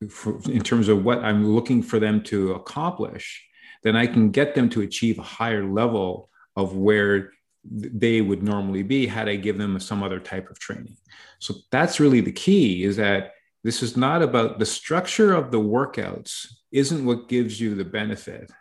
for, 0.10 0.40
in 0.50 0.62
terms 0.62 0.88
of 0.88 1.04
what 1.04 1.24
I'm 1.24 1.46
looking 1.46 1.82
for 1.82 2.00
them 2.00 2.24
to 2.24 2.54
accomplish, 2.54 3.46
then 3.84 3.96
I 3.96 4.08
can 4.08 4.32
get 4.32 4.56
them 4.56 4.70
to 4.70 4.82
achieve 4.82 5.20
a 5.20 5.24
higher 5.24 5.66
level 5.66 6.30
of 6.56 6.76
where 6.76 7.32
they 7.66 8.22
would 8.22 8.44
normally 8.44 8.84
be 8.84 9.08
had 9.08 9.30
I 9.30 9.36
give 9.36 9.58
them 9.58 9.80
some 9.80 10.04
other 10.04 10.20
type 10.20 10.50
of 10.50 10.60
training. 10.60 10.98
So 11.40 11.56
that's 11.72 12.00
really 12.00 12.22
the 12.22 12.32
key 12.32 12.84
is 12.84 12.98
that 12.98 13.32
this 13.64 13.82
is 13.82 13.96
not 13.96 14.22
about 14.22 14.60
the 14.60 14.66
structure 14.66 15.34
of 15.34 15.52
the 15.52 15.60
workouts 15.60 16.48
isn't 16.72 17.06
what 17.06 17.30
gives 17.30 17.60
you 17.60 17.76
the 17.76 17.86
benefit 17.86 18.52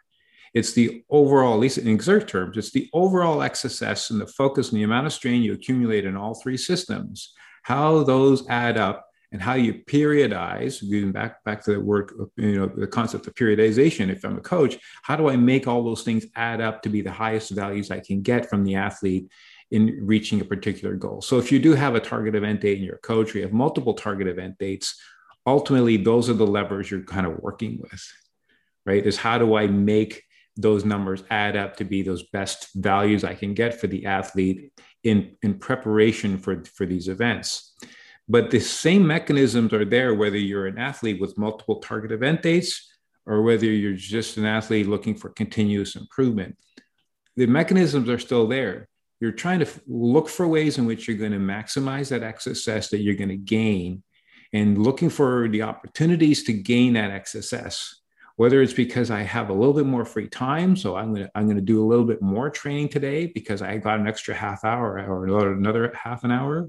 it's 0.54 0.72
the 0.72 1.02
overall, 1.08 1.54
at 1.54 1.60
least 1.60 1.78
in 1.78 1.98
Xert 1.98 2.26
terms, 2.26 2.56
it's 2.56 2.72
the 2.72 2.88
overall 2.92 3.38
XSS 3.38 4.10
and 4.10 4.20
the 4.20 4.26
focus 4.26 4.70
and 4.70 4.78
the 4.78 4.84
amount 4.84 5.06
of 5.06 5.12
strain 5.12 5.42
you 5.42 5.54
accumulate 5.54 6.04
in 6.04 6.16
all 6.16 6.34
three 6.34 6.56
systems, 6.56 7.32
how 7.62 8.02
those 8.02 8.46
add 8.48 8.76
up 8.76 9.06
and 9.32 9.40
how 9.40 9.54
you 9.54 9.72
periodize, 9.72 10.82
going 10.90 11.10
back, 11.10 11.42
back 11.44 11.64
to 11.64 11.72
the 11.72 11.80
work, 11.80 12.12
you 12.36 12.60
know, 12.60 12.66
the 12.66 12.86
concept 12.86 13.26
of 13.26 13.34
periodization. 13.34 14.10
If 14.10 14.24
I'm 14.24 14.36
a 14.36 14.42
coach, 14.42 14.78
how 15.02 15.16
do 15.16 15.30
I 15.30 15.36
make 15.36 15.66
all 15.66 15.82
those 15.82 16.02
things 16.02 16.26
add 16.36 16.60
up 16.60 16.82
to 16.82 16.90
be 16.90 17.00
the 17.00 17.10
highest 17.10 17.50
values 17.50 17.90
I 17.90 18.00
can 18.00 18.20
get 18.20 18.50
from 18.50 18.62
the 18.62 18.74
athlete 18.74 19.28
in 19.70 20.00
reaching 20.02 20.42
a 20.42 20.44
particular 20.44 20.96
goal? 20.96 21.22
So 21.22 21.38
if 21.38 21.50
you 21.50 21.58
do 21.58 21.72
have 21.72 21.94
a 21.94 22.00
target 22.00 22.34
event 22.34 22.60
date 22.60 22.76
in 22.76 22.84
your 22.84 22.98
coach, 22.98 23.34
or 23.34 23.38
you 23.38 23.44
have 23.44 23.54
multiple 23.54 23.94
target 23.94 24.28
event 24.28 24.58
dates, 24.58 25.00
ultimately 25.46 25.96
those 25.96 26.28
are 26.28 26.34
the 26.34 26.46
levers 26.46 26.90
you're 26.90 27.00
kind 27.00 27.26
of 27.26 27.38
working 27.38 27.78
with, 27.80 28.06
right? 28.84 29.04
Is 29.04 29.16
how 29.16 29.38
do 29.38 29.54
I 29.56 29.66
make 29.66 30.24
those 30.56 30.84
numbers 30.84 31.22
add 31.30 31.56
up 31.56 31.76
to 31.76 31.84
be 31.84 32.02
those 32.02 32.24
best 32.24 32.68
values 32.74 33.24
I 33.24 33.34
can 33.34 33.54
get 33.54 33.80
for 33.80 33.86
the 33.86 34.06
athlete 34.06 34.72
in, 35.02 35.36
in 35.42 35.58
preparation 35.58 36.38
for, 36.38 36.64
for 36.64 36.86
these 36.86 37.08
events. 37.08 37.74
But 38.28 38.50
the 38.50 38.60
same 38.60 39.06
mechanisms 39.06 39.72
are 39.72 39.84
there 39.84 40.14
whether 40.14 40.36
you're 40.36 40.66
an 40.66 40.78
athlete 40.78 41.20
with 41.20 41.38
multiple 41.38 41.80
target 41.80 42.12
event 42.12 42.42
dates 42.42 42.88
or 43.26 43.42
whether 43.42 43.66
you're 43.66 43.94
just 43.94 44.36
an 44.36 44.44
athlete 44.44 44.88
looking 44.88 45.14
for 45.14 45.30
continuous 45.30 45.96
improvement. 45.96 46.56
The 47.36 47.46
mechanisms 47.46 48.08
are 48.08 48.18
still 48.18 48.46
there. 48.46 48.88
You're 49.20 49.32
trying 49.32 49.60
to 49.60 49.68
look 49.86 50.28
for 50.28 50.46
ways 50.48 50.78
in 50.78 50.84
which 50.84 51.06
you're 51.06 51.16
going 51.16 51.32
to 51.32 51.38
maximize 51.38 52.10
that 52.10 52.22
XSS 52.22 52.90
that 52.90 52.98
you're 52.98 53.14
going 53.14 53.28
to 53.28 53.36
gain 53.36 54.02
and 54.52 54.76
looking 54.76 55.08
for 55.08 55.48
the 55.48 55.62
opportunities 55.62 56.42
to 56.44 56.52
gain 56.52 56.94
that 56.94 57.24
XSS 57.24 57.94
whether 58.42 58.60
it's 58.60 58.72
because 58.72 59.08
I 59.12 59.22
have 59.22 59.50
a 59.50 59.52
little 59.52 59.72
bit 59.72 59.86
more 59.86 60.04
free 60.04 60.26
time. 60.26 60.74
So 60.74 60.96
I'm 60.96 61.14
going 61.14 61.26
to, 61.26 61.30
I'm 61.36 61.48
to 61.48 61.60
do 61.60 61.80
a 61.80 61.86
little 61.86 62.04
bit 62.04 62.20
more 62.20 62.50
training 62.50 62.88
today 62.88 63.26
because 63.26 63.62
I 63.62 63.76
got 63.76 64.00
an 64.00 64.08
extra 64.08 64.34
half 64.34 64.64
hour 64.64 64.98
or 64.98 65.52
another 65.52 65.92
half 65.94 66.24
an 66.24 66.32
hour, 66.32 66.68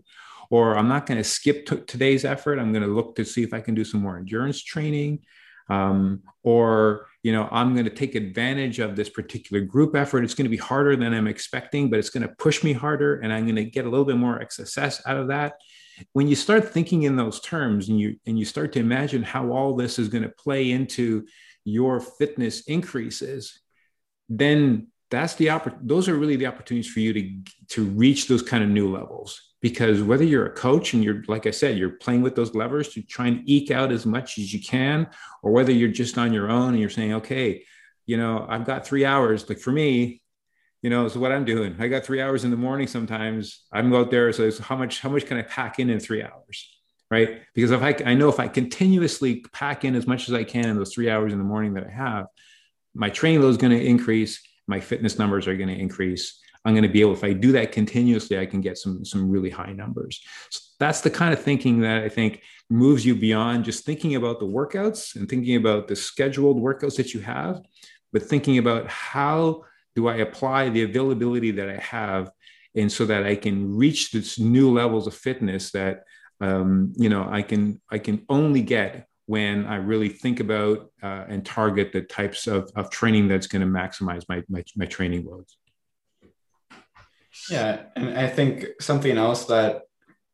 or 0.52 0.78
I'm 0.78 0.88
not 0.88 1.08
going 1.08 1.18
to 1.18 1.24
skip 1.24 1.66
t- 1.66 1.82
today's 1.88 2.26
effort. 2.26 2.60
I'm 2.60 2.74
going 2.74 2.84
to 2.84 2.94
look 2.94 3.16
to 3.16 3.26
see 3.26 3.42
if 3.42 3.56
I 3.56 3.60
can 3.60 3.74
do 3.74 3.84
some 3.84 4.04
more 4.04 4.18
endurance 4.18 4.62
training. 4.62 5.24
Um, 5.68 6.22
or, 6.44 7.08
you 7.24 7.32
know, 7.32 7.50
I'm 7.50 7.74
going 7.74 7.86
to 7.86 7.96
take 7.96 8.14
advantage 8.14 8.78
of 8.78 8.96
this 8.96 9.10
particular 9.10 9.64
group 9.64 9.96
effort. 9.96 10.24
It's 10.24 10.36
going 10.36 10.46
to 10.46 10.50
be 10.50 10.58
harder 10.58 10.96
than 10.96 11.12
I'm 11.12 11.26
expecting, 11.26 11.90
but 11.90 11.98
it's 11.98 12.12
going 12.12 12.28
to 12.28 12.36
push 12.36 12.64
me 12.64 12.74
harder 12.74 13.20
and 13.22 13.34
I'm 13.34 13.46
going 13.46 13.56
to 13.56 13.66
get 13.66 13.86
a 13.86 13.90
little 13.90 14.06
bit 14.06 14.18
more 14.18 14.46
success 14.52 15.02
out 15.08 15.18
of 15.18 15.30
that 15.30 15.54
when 16.14 16.28
you 16.28 16.36
start 16.36 16.70
thinking 16.70 17.04
in 17.04 17.16
those 17.16 17.40
terms 17.40 17.90
and 17.90 18.00
you 18.00 18.16
and 18.26 18.38
you 18.38 18.46
start 18.46 18.74
to 18.74 18.80
imagine 18.80 19.24
how 19.24 19.52
all 19.52 19.76
this 19.76 20.00
is 20.00 20.08
going 20.08 20.24
to 20.24 20.30
play 20.30 20.72
into 20.72 21.26
your 21.66 22.00
fitness 22.00 22.62
increases, 22.62 23.60
then 24.30 24.88
that's 25.14 25.36
the 25.36 25.48
oppor- 25.48 25.78
those 25.82 26.10
are 26.10 26.16
really 26.16 26.36
the 26.36 26.48
opportunities 26.48 26.92
for 26.92 27.00
you 27.00 27.14
to 27.14 27.52
to 27.70 27.84
reach 27.86 28.28
those 28.28 28.42
kind 28.42 28.64
of 28.64 28.70
new 28.70 28.92
levels. 28.92 29.40
Because 29.62 30.02
whether 30.02 30.24
you're 30.24 30.48
a 30.48 30.54
coach 30.54 30.94
and 30.94 31.04
you're 31.04 31.24
like 31.28 31.48
i 31.48 31.52
said 31.52 31.78
you're 31.78 31.92
playing 31.92 32.22
with 32.22 32.36
those 32.36 32.54
levers 32.54 32.90
to 32.90 33.02
try 33.02 33.28
and 33.28 33.48
eke 33.48 33.72
out 33.72 33.92
as 33.94 34.06
much 34.06 34.38
as 34.38 34.54
you 34.54 34.62
can 34.62 35.08
or 35.42 35.52
whether 35.52 35.72
you're 35.72 35.88
just 35.88 36.18
on 36.18 36.34
your 36.34 36.50
own 36.50 36.72
and 36.72 36.80
you're 36.80 36.90
saying 36.90 37.14
okay 37.14 37.64
you 38.06 38.18
know 38.18 38.46
i've 38.50 38.66
got 38.66 38.86
three 38.86 39.06
hours 39.06 39.48
like 39.48 39.60
for 39.60 39.72
me 39.72 40.22
you 40.82 40.90
know 40.90 41.08
so 41.08 41.18
what 41.20 41.32
i'm 41.32 41.46
doing. 41.46 41.78
I 41.80 41.88
got 41.88 42.04
three 42.04 42.22
hours 42.22 42.44
in 42.44 42.52
the 42.52 42.58
morning 42.58 42.88
sometimes. 42.88 43.64
I'm 43.72 43.94
out 43.94 44.12
there 44.12 44.34
so 44.34 44.52
how 44.62 44.76
much 44.76 45.00
how 45.00 45.10
much 45.10 45.26
can 45.28 45.38
i 45.38 45.44
pack 45.44 45.80
in 45.80 45.90
in 45.90 46.00
three 46.00 46.22
hours 46.22 46.83
right? 47.12 47.42
Because 47.54 47.72
if 47.72 47.82
I, 47.82 47.96
I 48.06 48.14
know 48.14 48.30
if 48.30 48.40
I 48.40 48.48
continuously 48.48 49.46
pack 49.54 49.86
in 49.86 49.96
as 49.96 50.08
much 50.08 50.30
as 50.30 50.34
I 50.34 50.44
can 50.44 50.70
in 50.70 50.78
those 50.78 50.94
three 50.94 51.10
hours 51.10 51.34
in 51.34 51.40
the 51.40 51.46
morning 51.46 51.74
that 51.76 51.86
I 51.86 51.92
have, 51.92 52.28
my 52.96 53.10
training 53.10 53.42
load 53.42 53.50
is 53.50 53.58
going 53.58 53.78
to 53.78 53.86
increase, 53.86 54.42
my 54.68 54.80
fitness 54.80 55.18
numbers 55.20 55.48
are 55.48 55.56
going 55.56 55.70
to 55.70 55.80
increase. 55.80 56.40
I'm 56.66 56.74
going 56.74 56.84
to 56.84 56.90
be 56.90 57.02
able, 57.02 57.14
if 57.14 57.24
I 57.24 57.34
do 57.34 57.52
that 57.54 57.74
continuously, 57.74 58.40
I 58.40 58.46
can 58.46 58.62
get 58.62 58.78
some 58.78 59.04
some 59.04 59.30
really 59.30 59.50
high 59.50 59.74
numbers. 59.74 60.22
So 60.50 60.62
that's 60.80 61.02
the 61.02 61.10
kind 61.10 61.34
of 61.34 61.42
thinking 61.42 61.82
that 61.82 62.04
I 62.04 62.10
think 62.10 62.42
moves 62.70 63.06
you 63.06 63.16
beyond 63.16 63.66
just 63.66 63.86
thinking 63.86 64.16
about 64.16 64.40
the 64.40 64.46
workouts 64.46 65.16
and 65.16 65.28
thinking 65.28 65.58
about 65.58 65.88
the 65.88 65.96
scheduled 65.96 66.62
workouts 66.62 66.96
that 66.96 67.14
you 67.14 67.20
have, 67.20 67.62
but 68.14 68.24
thinking 68.24 68.60
about 68.60 68.88
how 68.88 69.64
do 69.96 70.08
I 70.08 70.16
apply 70.18 70.70
the 70.70 70.84
availability 70.84 71.52
that 71.52 71.70
I 71.70 71.78
have, 71.78 72.32
and 72.76 72.90
so 72.90 73.06
that 73.08 73.26
I 73.26 73.36
can 73.36 73.76
reach 73.76 74.12
this 74.12 74.40
new 74.40 74.72
levels 74.72 75.06
of 75.06 75.14
fitness 75.14 75.72
that 75.72 76.04
um, 76.44 76.94
you 76.98 77.10
know, 77.10 77.28
I 77.30 77.42
can 77.42 77.82
I 77.90 77.98
can 78.00 78.26
only 78.28 78.62
get 78.62 79.08
when 79.26 79.66
I 79.66 79.78
really 79.78 80.10
think 80.10 80.42
about 80.42 80.92
uh, 81.02 81.24
and 81.30 81.46
target 81.46 81.94
the 81.94 82.02
types 82.02 82.48
of, 82.48 82.70
of 82.76 82.90
training 82.90 83.30
that's 83.30 83.48
going 83.48 83.62
to 83.62 83.68
maximize 83.68 84.24
my, 84.28 84.44
my, 84.50 84.64
my 84.76 84.86
training 84.86 85.26
loads. 85.26 85.58
Yeah, 87.50 87.84
and 87.96 88.18
I 88.18 88.28
think 88.28 88.66
something 88.82 89.18
else 89.18 89.46
that 89.46 89.84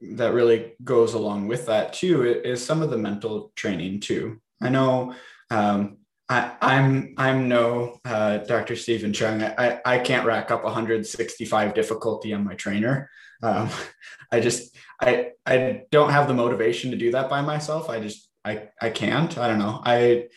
that 0.02 0.34
really 0.34 0.74
goes 0.84 1.14
along 1.14 1.48
with 1.48 1.66
that 1.66 1.94
too 1.94 2.24
is 2.24 2.66
some 2.66 2.82
of 2.82 2.90
the 2.90 2.98
mental 2.98 3.52
training 3.56 4.00
too. 4.00 4.42
I 4.62 4.70
know 4.70 5.14
um, 5.52 5.98
I, 6.30 6.46
am 6.46 6.58
I'm, 6.62 7.14
I'm 7.18 7.50
no 7.50 8.00
uh, 8.06 8.38
Dr. 8.38 8.76
Stephen 8.76 9.14
Chung. 9.14 9.44
I, 9.44 9.82
I 9.86 10.00
can't 10.00 10.26
rack 10.26 10.52
up 10.52 10.64
165 10.64 11.74
difficulty 11.74 12.34
on 12.34 12.46
my 12.46 12.56
trainer. 12.56 13.10
Um, 13.42 13.70
I 14.32 14.40
just 14.40 14.76
I 15.02 15.32
I 15.46 15.84
don't 15.92 16.12
have 16.12 16.28
the 16.28 16.34
motivation 16.34 16.92
to 16.92 16.98
do 16.98 17.12
that 17.12 17.30
by 17.30 17.42
myself. 17.42 17.90
I 17.90 18.00
just 18.00 18.30
I 18.46 18.70
I 18.82 18.90
can't. 18.90 19.38
I 19.38 19.48
don't 19.48 19.60
know. 19.60 19.82
I 19.84 20.28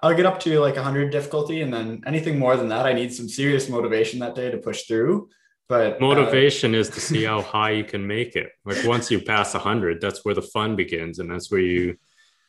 I'll 0.00 0.14
get 0.14 0.26
up 0.26 0.40
to 0.40 0.60
like 0.60 0.76
100 0.76 1.10
difficulty, 1.10 1.62
and 1.62 1.72
then 1.72 2.02
anything 2.06 2.38
more 2.38 2.56
than 2.56 2.68
that, 2.68 2.86
I 2.86 2.92
need 2.92 3.12
some 3.12 3.28
serious 3.28 3.68
motivation 3.68 4.20
that 4.20 4.34
day 4.34 4.50
to 4.50 4.58
push 4.58 4.82
through. 4.82 5.28
But 5.68 5.94
uh, 5.94 5.96
motivation 6.00 6.74
uh, 6.74 6.78
is 6.78 6.90
to 6.90 7.00
see 7.00 7.24
how 7.24 7.42
high 7.42 7.70
you 7.70 7.84
can 7.84 8.06
make 8.06 8.36
it. 8.36 8.50
Like 8.64 8.84
once 8.84 9.10
you 9.10 9.20
pass 9.20 9.54
100, 9.54 10.00
that's 10.00 10.24
where 10.24 10.34
the 10.34 10.42
fun 10.42 10.76
begins, 10.76 11.18
and 11.18 11.30
that's 11.30 11.50
where 11.50 11.60
you 11.60 11.96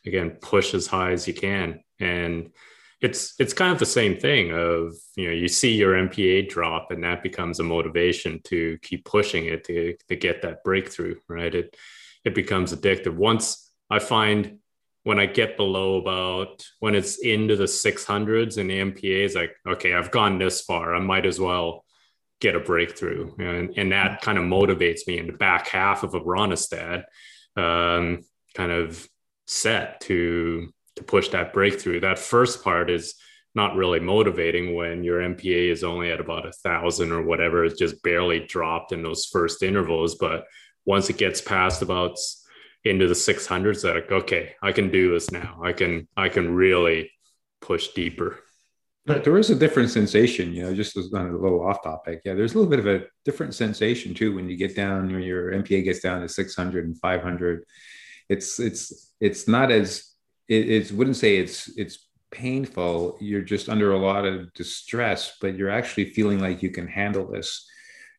again 0.06 0.38
push 0.42 0.74
as 0.74 0.88
high 0.88 1.12
as 1.12 1.28
you 1.28 1.34
can. 1.34 1.82
And 2.00 2.52
it's 3.02 3.36
it's 3.40 3.54
kind 3.54 3.72
of 3.72 3.80
the 3.80 3.86
same 3.86 4.18
thing 4.18 4.52
of 4.52 4.96
you 5.16 5.28
know 5.28 5.34
you 5.34 5.48
see 5.48 5.76
your 5.76 5.94
MPA 5.94 6.50
drop 6.50 6.92
and 6.92 7.04
that 7.04 7.24
becomes 7.24 7.60
a 7.60 7.64
motivation 7.64 8.42
to 8.46 8.78
keep 8.82 9.06
pushing 9.06 9.46
it 9.46 9.64
to, 9.66 9.96
to 10.10 10.16
get 10.16 10.42
that 10.42 10.64
breakthrough 10.64 11.16
right? 11.28 11.54
It 11.54 11.76
it 12.26 12.34
becomes 12.34 12.74
addictive. 12.74 13.16
Once 13.16 13.72
I 13.90 14.00
find 14.00 14.58
when 15.04 15.20
I 15.20 15.26
get 15.26 15.58
below 15.58 15.98
about 15.98 16.66
when 16.80 16.96
it's 16.96 17.20
into 17.20 17.56
the 17.56 17.66
600s 17.66 18.58
and 18.58 18.70
the 18.70 18.80
MPA 18.80 19.26
is 19.26 19.36
like 19.36 19.56
okay 19.68 19.94
I've 19.94 20.12
gone 20.12 20.40
this 20.40 20.62
far. 20.62 20.96
I 20.96 21.00
might 21.00 21.26
as 21.26 21.40
well 21.40 21.86
get 22.40 22.56
a 22.56 22.60
breakthrough. 22.60 23.34
And, 23.40 23.74
and 23.78 23.92
that 23.92 24.22
kind 24.22 24.38
of 24.38 24.44
motivates 24.44 25.08
me 25.08 25.18
in 25.18 25.28
the 25.28 25.34
back 25.34 25.68
half 25.68 26.04
of 26.04 26.14
a 26.14 26.20
Rønnestad 26.20 27.04
um, 27.56 28.24
kind 28.54 28.72
of 28.72 29.08
set 29.48 30.02
to 30.02 30.72
to 30.98 31.04
push 31.04 31.30
that 31.30 31.54
breakthrough. 31.54 32.00
That 32.00 32.20
first 32.20 32.64
part 32.64 32.90
is 32.90 33.16
not 33.56 33.76
really 33.76 34.00
motivating 34.00 34.76
when 34.76 35.04
your 35.04 35.20
MPA 35.20 35.72
is 35.72 35.84
only 35.84 36.12
at 36.12 36.20
about 36.20 36.46
a 36.46 36.52
thousand 36.52 37.12
or 37.12 37.24
whatever. 37.24 37.66
It's 37.66 37.80
just 37.80 38.04
barely 38.04 38.42
dropped 38.46 38.92
in 38.92 39.02
those 39.02 39.26
first 39.26 39.64
intervals. 39.64 40.16
But 40.16 40.46
once 40.86 41.10
it 41.10 41.18
gets 41.18 41.42
past 41.42 41.82
about 41.82 42.18
into 42.84 43.08
the 43.08 43.16
600s, 43.16 43.82
that 43.82 43.96
like, 43.96 44.12
okay, 44.12 44.56
I 44.62 44.72
can 44.72 44.92
do 44.92 45.12
this 45.12 45.32
now. 45.32 45.60
I 45.64 45.74
can 45.74 46.08
I 46.16 46.30
can 46.30 46.54
really 46.54 47.12
push 47.62 47.90
deeper. 47.90 48.40
But 49.06 49.24
there 49.24 49.38
is 49.38 49.50
a 49.50 49.56
different 49.56 49.90
sensation, 49.90 50.54
you 50.54 50.64
know, 50.64 50.76
just 50.76 50.98
a 50.98 51.00
little 51.00 51.66
off 51.66 51.82
topic. 51.82 52.22
Yeah, 52.26 52.34
there's 52.34 52.54
a 52.54 52.58
little 52.58 52.70
bit 52.70 52.80
of 52.80 52.88
a 52.88 53.06
different 53.24 53.56
sensation 53.56 54.14
too 54.14 54.36
when 54.36 54.50
you 54.50 54.58
get 54.58 54.76
down, 54.76 55.12
when 55.12 55.24
your 55.24 55.54
MPA 55.54 55.86
gets 55.86 56.02
down 56.02 56.22
to 56.22 56.30
600 56.30 56.86
and 56.86 57.00
500. 57.00 57.64
It's 58.30 58.60
it's 58.60 59.14
it's 59.20 59.48
not 59.48 59.72
as 59.72 60.07
it, 60.48 60.92
wouldn't 60.92 61.18
say 61.18 61.38
it's 61.38 61.70
it's 61.78 62.08
painful. 62.32 63.18
You're 63.20 63.42
just 63.42 63.70
under 63.70 63.94
a 63.94 64.00
lot 64.00 64.26
of 64.26 64.54
distress 64.54 65.38
but 65.40 65.56
you're 65.56 65.70
actually 65.70 66.12
feeling 66.12 66.40
like 66.40 66.62
you 66.62 66.72
can 66.72 66.88
handle 66.88 67.30
this. 67.30 67.68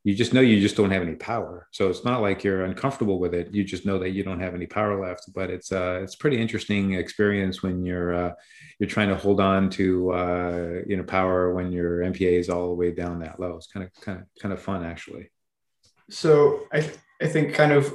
You 0.05 0.15
just 0.15 0.33
know 0.33 0.41
you 0.41 0.61
just 0.61 0.77
don't 0.77 0.91
have 0.91 1.03
any 1.03 1.17
power. 1.17 1.69
So 1.73 1.91
it's 1.91 2.05
not 2.05 2.23
like 2.23 2.43
you're 2.43 2.65
uncomfortable 2.65 3.19
with 3.19 3.35
it. 3.35 3.53
You 3.53 3.65
just 3.65 3.85
know 3.85 3.99
that 3.99 4.11
you 4.11 4.23
don't 4.23 4.41
have 4.41 4.55
any 4.55 4.67
power 4.67 5.05
left. 5.05 5.33
But 5.35 5.51
it's 5.51 5.73
uh 5.73 6.01
it's 6.03 6.15
pretty 6.15 6.41
interesting 6.41 6.95
experience 6.95 7.63
when 7.63 7.85
you're 7.85 8.15
uh 8.15 8.33
you're 8.79 8.89
trying 8.89 9.09
to 9.09 9.17
hold 9.17 9.41
on 9.41 9.69
to 9.71 10.13
uh 10.13 10.81
you 10.87 10.97
know 10.97 11.05
power 11.05 11.53
when 11.53 11.73
your 11.73 11.99
mpa 11.99 12.39
is 12.39 12.49
all 12.49 12.69
the 12.69 12.75
way 12.75 12.93
down 12.93 13.21
that 13.21 13.41
low. 13.41 13.57
It's 13.57 13.67
kind 13.67 13.85
of 13.85 13.93
kind 14.01 14.21
of 14.21 14.25
kind 14.41 14.53
of 14.53 14.63
fun 14.63 14.85
actually. 14.85 15.31
So 16.11 16.67
i 16.73 16.79
i 17.21 17.27
think 17.27 17.53
kind 17.55 17.73
of 17.73 17.93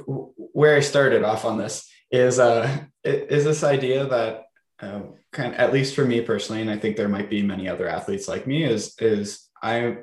where 0.52 0.76
i 0.76 0.80
started 0.80 1.24
off 1.24 1.44
on 1.44 1.58
this 1.58 1.90
is 2.10 2.38
uh 2.38 2.68
is 3.04 3.44
this 3.44 3.62
idea 3.62 4.06
that 4.06 4.44
uh, 4.80 5.00
kind 5.32 5.54
of, 5.54 5.60
at 5.60 5.72
least 5.72 5.94
for 5.94 6.04
me 6.04 6.20
personally, 6.20 6.60
and 6.60 6.70
I 6.70 6.78
think 6.78 6.96
there 6.96 7.08
might 7.08 7.30
be 7.30 7.42
many 7.42 7.68
other 7.68 7.88
athletes 7.88 8.28
like 8.28 8.46
me, 8.46 8.64
is 8.64 8.94
is 8.98 9.48
I 9.62 9.98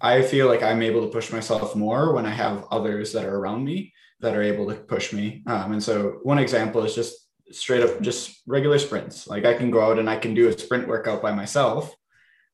I 0.00 0.22
feel 0.22 0.46
like 0.46 0.62
I'm 0.62 0.82
able 0.82 1.02
to 1.02 1.12
push 1.12 1.30
myself 1.30 1.76
more 1.76 2.14
when 2.14 2.26
I 2.26 2.30
have 2.30 2.66
others 2.70 3.12
that 3.12 3.24
are 3.24 3.36
around 3.36 3.64
me 3.64 3.92
that 4.20 4.34
are 4.34 4.42
able 4.42 4.66
to 4.68 4.74
push 4.74 5.12
me. 5.12 5.42
Um, 5.46 5.72
and 5.72 5.82
so 5.82 6.20
one 6.22 6.38
example 6.38 6.82
is 6.84 6.94
just 6.94 7.14
straight 7.50 7.82
up 7.82 8.00
just 8.00 8.42
regular 8.46 8.78
sprints. 8.78 9.26
Like 9.26 9.44
I 9.44 9.54
can 9.54 9.70
go 9.70 9.82
out 9.82 9.98
and 9.98 10.08
I 10.08 10.16
can 10.16 10.34
do 10.34 10.48
a 10.48 10.58
sprint 10.58 10.88
workout 10.88 11.20
by 11.20 11.32
myself, 11.32 11.94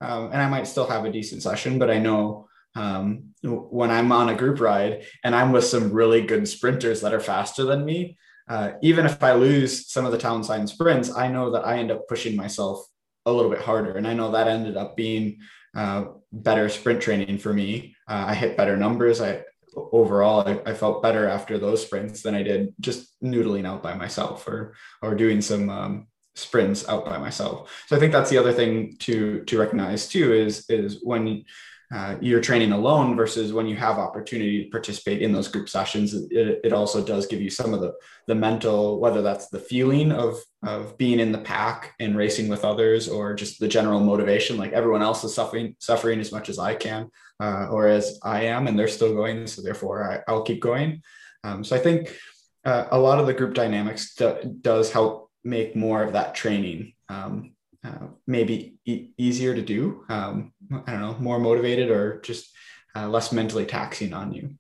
um, 0.01 0.27
and 0.33 0.43
I 0.43 0.49
might 0.49 0.67
still 0.67 0.87
have 0.87 1.05
a 1.05 1.13
decent 1.13 1.43
session, 1.43 1.79
but 1.79 1.91
I 1.91 1.99
know 1.99 2.49
um, 2.75 3.35
when 3.43 3.91
I'm 3.91 4.13
on 4.13 4.29
a 4.29 4.37
group 4.37 4.61
ride 4.61 5.05
and 5.25 5.35
I'm 5.35 5.53
with 5.53 5.65
some 5.65 5.93
really 5.93 6.23
good 6.23 6.47
sprinters 6.47 7.01
that 7.01 7.15
are 7.15 7.21
faster 7.21 7.65
than 7.65 7.85
me, 7.85 8.19
uh, 8.49 8.73
even 8.83 9.07
if 9.07 9.23
I 9.23 9.33
lose 9.33 9.91
some 9.91 10.05
of 10.05 10.13
the 10.13 10.19
town 10.19 10.45
sign 10.45 10.67
sprints, 10.67 11.15
I 11.15 11.29
know 11.29 11.51
that 11.51 11.67
I 11.67 11.79
end 11.79 11.91
up 11.91 12.09
pushing 12.09 12.37
myself 12.37 12.87
a 13.25 13.33
little 13.33 13.51
bit 13.51 13.61
harder. 13.61 13.97
And 13.97 14.07
I 14.07 14.15
know 14.15 14.31
that 14.31 14.49
ended 14.49 14.77
up 14.77 14.97
being 14.97 15.39
uh, 15.75 16.07
better 16.33 16.69
sprint 16.69 17.01
training 17.01 17.39
for 17.39 17.53
me. 17.53 17.97
Uh, 18.09 18.27
I 18.29 18.35
hit 18.35 18.57
better 18.57 18.77
numbers. 18.77 19.21
I 19.21 19.43
overall 19.77 20.41
I, 20.47 20.71
I, 20.71 20.73
felt 20.73 21.03
better 21.03 21.29
after 21.29 21.59
those 21.59 21.85
sprints 21.85 22.23
than 22.23 22.35
I 22.35 22.43
did 22.43 22.73
just 22.81 23.15
noodling 23.23 23.67
out 23.67 23.83
by 23.83 23.93
myself 23.93 24.49
or 24.49 24.75
or 25.03 25.15
doing 25.15 25.43
some 25.43 25.69
um, 25.69 26.07
sprints 26.35 26.89
out 26.89 27.05
by 27.05 27.19
myself. 27.19 27.85
So 27.87 27.95
I 27.95 27.99
think 27.99 28.13
that's 28.13 28.31
the 28.31 28.39
other 28.39 28.55
thing 28.55 28.97
to 29.01 29.45
to 29.45 29.59
recognize 29.59 30.09
too 30.09 30.33
is 30.33 30.65
is 30.71 31.01
when 31.03 31.45
uh, 31.93 32.17
you're 32.21 32.41
training 32.41 32.73
alone 32.73 33.15
versus 33.15 33.53
when 33.53 33.67
you 33.67 33.77
have 33.77 33.99
opportunity 33.99 34.65
to 34.65 34.71
participate 34.71 35.23
in 35.23 35.33
those 35.33 35.49
group 35.49 35.69
sessions 35.69 36.15
it, 36.15 36.61
it 36.65 36.73
also 36.73 37.05
does 37.05 37.27
give 37.27 37.41
you 37.41 37.51
some 37.51 37.73
of 37.73 37.81
the 37.81 37.93
the 38.27 38.35
mental 38.35 38.99
whether 38.99 39.23
that's 39.23 39.49
the 39.49 39.59
feeling 39.59 40.11
of 40.11 40.37
of 40.65 40.99
being 40.99 41.21
in 41.21 41.31
the 41.31 41.39
pack 41.39 41.95
and 42.01 42.17
racing 42.17 42.49
with 42.49 42.65
others 42.65 43.09
or 43.09 43.35
just 43.35 43.61
the 43.61 43.69
general 43.69 44.01
motivation 44.01 44.57
like 44.57 44.73
everyone 44.73 45.03
else 45.03 45.23
is 45.23 45.35
suffering 45.35 45.77
suffering 45.79 46.19
as 46.19 46.33
much 46.33 46.49
as 46.49 46.59
i 46.59 46.75
can 46.75 47.09
uh, 47.41 47.69
or 47.71 47.87
as 47.87 48.19
i 48.25 48.43
am 48.43 48.67
and 48.67 48.79
they're 48.79 48.89
still 48.89 49.15
going 49.15 49.47
so 49.47 49.63
therefore 49.63 50.23
I, 50.27 50.33
will 50.33 50.43
keep 50.43 50.61
going. 50.61 51.03
Um, 51.45 51.63
so 51.63 51.77
i 51.77 51.79
think 51.79 52.17
uh, 52.65 52.89
a 52.91 52.99
lot 52.99 53.21
of 53.21 53.27
the 53.27 53.35
group 53.35 53.55
dynamics 53.55 54.15
do, 54.15 54.59
does 54.61 54.93
help 54.93 55.31
make 55.45 55.77
more 55.77 56.03
of 56.03 56.15
that 56.15 56.35
training 56.35 56.95
um, 57.09 57.53
uh, 57.87 58.07
maybe 58.27 58.77
e- 58.85 59.11
easier 59.17 59.55
to 59.55 59.63
do? 59.63 60.05
Um, 60.09 60.53
I 60.87 60.93
don't 60.93 61.01
know, 61.01 61.17
more 61.21 61.39
motivated 61.39 61.91
or 61.91 62.21
just 62.21 62.51
uh, 62.97 63.09
less 63.09 63.33
mentally 63.33 63.67
taxing 63.67 64.13
on 64.13 64.33
you? 64.33 64.55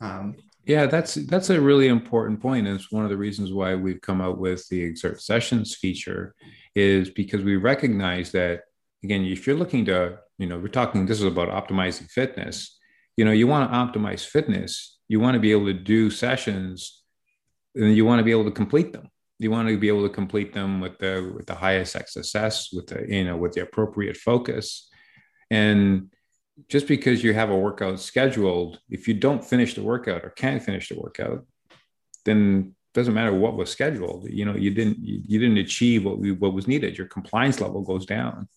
Um, 0.00 0.36
yeah, 0.64 0.86
that's 0.86 1.14
that's 1.14 1.50
a 1.50 1.60
really 1.60 1.88
important 1.88 2.40
point. 2.40 2.66
And 2.66 2.76
it's 2.76 2.92
one 2.92 3.04
of 3.04 3.10
the 3.10 3.16
reasons 3.16 3.52
why 3.52 3.74
we've 3.74 4.00
come 4.00 4.20
out 4.20 4.38
with 4.38 4.68
the 4.68 4.92
Xert 4.92 5.20
Sessions 5.20 5.74
feature, 5.74 6.34
is 6.74 7.08
because 7.10 7.42
we 7.42 7.56
recognize 7.56 8.30
that 8.32 8.64
again, 9.02 9.24
if 9.24 9.46
you're 9.46 9.56
looking 9.56 9.86
to, 9.86 10.18
you 10.38 10.46
know, 10.46 10.58
we're 10.58 10.68
talking 10.68 11.06
this 11.06 11.18
is 11.18 11.24
about 11.24 11.48
optimizing 11.48 12.10
fitness. 12.10 12.78
You 13.16 13.24
know, 13.24 13.32
you 13.32 13.46
want 13.46 13.70
to 13.70 13.76
optimize 13.76 14.24
fitness, 14.24 14.98
you 15.08 15.18
want 15.18 15.34
to 15.34 15.40
be 15.40 15.50
able 15.50 15.66
to 15.66 15.72
do 15.72 16.10
sessions, 16.10 17.02
and 17.74 17.96
you 17.96 18.04
want 18.04 18.20
to 18.20 18.24
be 18.24 18.30
able 18.30 18.44
to 18.44 18.50
complete 18.50 18.92
them. 18.92 19.08
You 19.38 19.50
want 19.50 19.68
to 19.68 19.78
be 19.78 19.88
able 19.88 20.02
to 20.02 20.14
complete 20.14 20.52
them 20.52 20.80
with 20.80 20.98
the 20.98 21.32
with 21.34 21.46
the 21.46 21.54
highest 21.54 21.92
success, 21.92 22.72
with 22.72 22.88
the 22.88 23.06
you 23.08 23.24
know 23.24 23.36
with 23.36 23.52
the 23.52 23.62
appropriate 23.62 24.16
focus, 24.16 24.88
and 25.50 26.10
just 26.68 26.88
because 26.88 27.22
you 27.22 27.34
have 27.34 27.50
a 27.50 27.56
workout 27.56 28.00
scheduled, 28.00 28.80
if 28.90 29.06
you 29.06 29.14
don't 29.14 29.44
finish 29.44 29.74
the 29.74 29.82
workout 29.82 30.24
or 30.24 30.30
can't 30.30 30.62
finish 30.62 30.88
the 30.88 30.98
workout, 30.98 31.46
then 32.24 32.74
doesn't 32.94 33.14
matter 33.14 33.32
what 33.32 33.56
was 33.56 33.70
scheduled. 33.70 34.28
You 34.28 34.44
know, 34.44 34.56
you 34.56 34.72
didn't 34.72 34.98
you, 34.98 35.22
you 35.24 35.38
didn't 35.38 35.58
achieve 35.58 36.04
what 36.04 36.18
we, 36.18 36.32
what 36.32 36.52
was 36.54 36.66
needed. 36.66 36.98
Your 36.98 37.06
compliance 37.06 37.60
level 37.60 37.82
goes 37.82 38.06
down. 38.06 38.48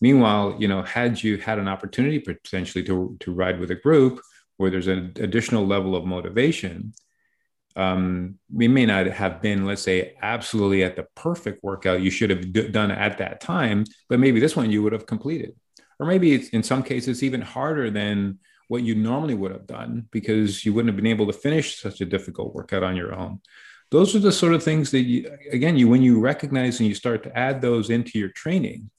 Meanwhile, 0.00 0.56
you 0.58 0.68
know, 0.68 0.82
had 0.82 1.22
you 1.22 1.36
had 1.38 1.58
an 1.58 1.68
opportunity 1.68 2.18
potentially 2.18 2.84
to 2.84 3.16
to 3.20 3.32
ride 3.32 3.60
with 3.60 3.70
a 3.70 3.74
group 3.74 4.20
where 4.56 4.70
there's 4.70 4.88
an 4.88 5.12
additional 5.16 5.66
level 5.66 5.96
of 5.96 6.06
motivation, 6.06 6.94
um, 7.76 8.38
we 8.52 8.68
may 8.68 8.86
not 8.86 9.06
have 9.06 9.42
been, 9.42 9.66
let's 9.66 9.82
say, 9.82 10.14
absolutely 10.22 10.84
at 10.84 10.96
the 10.96 11.06
perfect 11.16 11.62
workout 11.64 12.02
you 12.02 12.10
should 12.10 12.30
have 12.30 12.52
d- 12.52 12.68
done 12.68 12.90
at 12.90 13.18
that 13.18 13.40
time, 13.40 13.84
but 14.08 14.20
maybe 14.20 14.38
this 14.38 14.54
one 14.54 14.70
you 14.70 14.82
would 14.82 14.92
have 14.92 15.06
completed. 15.06 15.54
Or 15.98 16.06
maybe 16.06 16.32
it's 16.32 16.48
in 16.50 16.62
some 16.62 16.82
cases 16.82 17.22
even 17.22 17.40
harder 17.40 17.90
than 17.90 18.38
what 18.68 18.82
you 18.82 18.94
normally 18.94 19.34
would 19.34 19.52
have 19.52 19.66
done 19.66 20.08
because 20.10 20.64
you 20.64 20.72
wouldn't 20.72 20.88
have 20.88 20.96
been 20.96 21.10
able 21.10 21.26
to 21.26 21.32
finish 21.32 21.80
such 21.80 22.00
a 22.00 22.06
difficult 22.06 22.54
workout 22.54 22.82
on 22.82 22.96
your 22.96 23.14
own. 23.14 23.40
Those 23.90 24.14
are 24.16 24.20
the 24.20 24.32
sort 24.32 24.54
of 24.54 24.62
things 24.62 24.90
that 24.90 25.02
you 25.02 25.30
again 25.52 25.76
you 25.76 25.88
when 25.88 26.02
you 26.02 26.18
recognize 26.18 26.80
and 26.80 26.88
you 26.88 26.94
start 26.94 27.22
to 27.24 27.38
add 27.38 27.60
those 27.60 27.90
into 27.90 28.18
your 28.18 28.30
training 28.30 28.90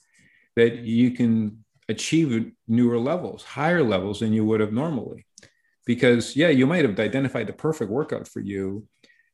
that 0.56 0.78
you 0.78 1.12
can 1.12 1.66
achieve 1.90 2.52
newer 2.68 2.98
levels 2.98 3.44
higher 3.44 3.84
levels 3.84 4.20
than 4.22 4.32
you 4.32 4.46
would 4.46 4.62
have 4.62 4.72
normally 4.72 5.26
because 5.86 6.36
yeah 6.36 6.50
you 6.50 6.66
might 6.66 6.86
have 6.86 7.00
identified 7.00 7.48
the 7.48 7.54
perfect 7.54 7.90
workout 7.90 8.28
for 8.28 8.40
you 8.40 8.86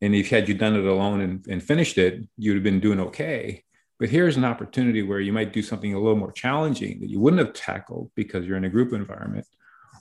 and 0.02 0.16
if 0.16 0.30
had 0.30 0.48
you 0.48 0.56
done 0.56 0.76
it 0.76 0.86
alone 0.86 1.22
and, 1.22 1.48
and 1.48 1.64
finished 1.64 1.98
it 1.98 2.28
you'd 2.38 2.56
have 2.56 2.64
been 2.64 2.80
doing 2.80 3.00
okay 3.00 3.64
but 4.02 4.10
here's 4.10 4.36
an 4.36 4.46
opportunity 4.46 5.04
where 5.04 5.20
you 5.20 5.32
might 5.32 5.54
do 5.54 5.62
something 5.62 5.94
a 5.94 6.00
little 6.00 6.18
more 6.18 6.32
challenging 6.32 7.00
that 7.02 7.10
you 7.12 7.20
wouldn't 7.20 7.40
have 7.40 7.54
tackled 7.54 8.10
because 8.16 8.48
you're 8.48 8.58
in 8.58 8.64
a 8.64 8.70
group 8.70 8.94
environment, 8.94 9.46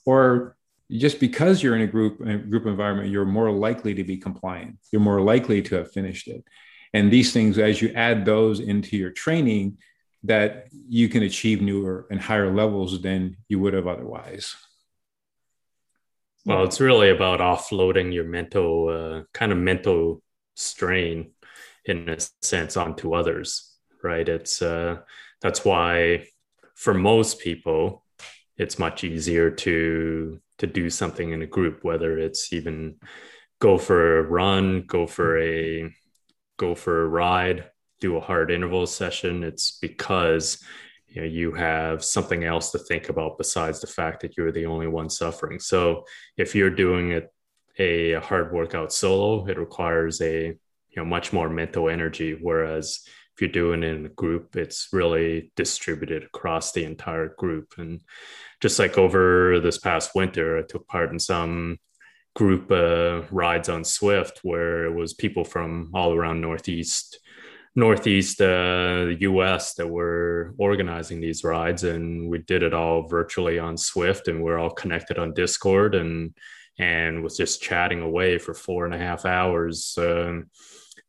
or 0.06 0.56
just 0.90 1.20
because 1.20 1.62
you're 1.62 1.76
in 1.76 1.82
a 1.82 1.86
group 1.86 2.18
a 2.22 2.38
group 2.38 2.64
environment, 2.64 3.10
you're 3.10 3.26
more 3.26 3.50
likely 3.50 3.92
to 3.92 4.02
be 4.02 4.16
compliant. 4.16 4.78
You're 4.90 5.02
more 5.02 5.20
likely 5.20 5.60
to 5.60 5.74
have 5.74 5.92
finished 5.92 6.28
it. 6.28 6.42
And 6.94 7.12
these 7.12 7.34
things, 7.34 7.58
as 7.58 7.82
you 7.82 7.92
add 7.94 8.24
those 8.24 8.60
into 8.60 8.96
your 8.96 9.10
training, 9.10 9.76
that 10.24 10.68
you 10.72 11.10
can 11.10 11.22
achieve 11.22 11.60
newer 11.60 12.06
and 12.10 12.18
higher 12.18 12.50
levels 12.50 13.02
than 13.02 13.36
you 13.48 13.58
would 13.58 13.74
have 13.74 13.86
otherwise. 13.86 14.56
Well, 16.50 16.64
it's 16.64 16.80
really 16.80 17.10
about 17.10 17.40
offloading 17.40 18.12
your 18.12 18.24
mental 18.24 18.88
uh, 18.88 19.22
kind 19.32 19.52
of 19.52 19.58
mental 19.58 20.22
strain 20.54 21.32
in 21.84 22.08
a 22.08 22.18
sense 22.42 22.76
onto 22.76 23.14
others 23.14 23.70
right? 24.02 24.28
It's 24.28 24.62
uh, 24.62 24.98
that's 25.40 25.64
why 25.64 26.26
for 26.74 26.94
most 26.94 27.40
people, 27.40 28.04
it's 28.56 28.78
much 28.78 29.04
easier 29.04 29.50
to 29.50 30.40
to 30.58 30.66
do 30.66 30.90
something 30.90 31.32
in 31.32 31.42
a 31.42 31.46
group, 31.46 31.82
whether 31.82 32.18
it's 32.18 32.52
even 32.52 32.96
go 33.60 33.78
for 33.78 34.18
a 34.18 34.22
run, 34.22 34.84
go 34.86 35.06
for 35.06 35.38
a 35.38 35.94
go 36.58 36.74
for 36.74 37.02
a 37.02 37.08
ride, 37.08 37.70
do 38.00 38.16
a 38.16 38.20
hard 38.20 38.50
interval 38.50 38.86
session. 38.86 39.42
It's 39.44 39.78
because 39.78 40.62
you 41.10 41.20
know 41.20 41.26
you 41.26 41.52
have 41.52 42.04
something 42.04 42.44
else 42.44 42.70
to 42.70 42.78
think 42.78 43.08
about 43.08 43.38
besides 43.38 43.80
the 43.80 43.86
fact 43.86 44.22
that 44.22 44.36
you're 44.36 44.52
the 44.52 44.66
only 44.66 44.86
one 44.86 45.10
suffering. 45.10 45.58
So 45.58 46.04
if 46.36 46.54
you're 46.54 46.70
doing 46.70 47.10
it 47.10 47.32
a 47.78 48.14
hard 48.14 48.52
workout 48.52 48.92
solo, 48.92 49.46
it 49.46 49.58
requires 49.58 50.20
a 50.20 50.46
you 50.46 50.96
know 50.96 51.04
much 51.04 51.32
more 51.32 51.48
mental 51.48 51.88
energy. 51.88 52.38
Whereas 52.40 53.00
if 53.34 53.40
you're 53.40 53.50
doing 53.50 53.82
it 53.82 53.94
in 53.94 54.06
a 54.06 54.10
group, 54.10 54.56
it's 54.56 54.88
really 54.92 55.52
distributed 55.56 56.24
across 56.24 56.72
the 56.72 56.84
entire 56.84 57.34
group. 57.38 57.74
And 57.78 58.00
just 58.60 58.78
like 58.78 58.98
over 58.98 59.60
this 59.60 59.78
past 59.78 60.14
winter, 60.14 60.58
I 60.58 60.62
took 60.62 60.86
part 60.86 61.10
in 61.10 61.18
some 61.18 61.78
group 62.36 62.70
uh, 62.70 63.22
rides 63.30 63.68
on 63.68 63.82
Zwift 63.82 64.38
where 64.42 64.84
it 64.84 64.94
was 64.94 65.14
people 65.14 65.44
from 65.44 65.90
all 65.94 66.12
around 66.14 66.40
Northeast 66.40 67.18
northeast 67.76 68.40
uh, 68.40 69.06
us 69.06 69.74
that 69.74 69.88
were 69.88 70.54
organizing 70.58 71.20
these 71.20 71.44
rides 71.44 71.84
and 71.84 72.28
we 72.28 72.38
did 72.38 72.62
it 72.62 72.74
all 72.74 73.08
virtually 73.08 73.58
on 73.58 73.76
Zwift, 73.76 74.28
and 74.28 74.42
we're 74.42 74.58
all 74.58 74.70
connected 74.70 75.18
on 75.18 75.34
discord 75.34 75.94
and 75.94 76.34
and 76.78 77.22
was 77.22 77.36
just 77.36 77.62
chatting 77.62 78.00
away 78.00 78.38
for 78.38 78.54
four 78.54 78.86
and 78.86 78.94
a 78.94 78.98
half 78.98 79.26
hours 79.26 79.94
um, 79.98 80.48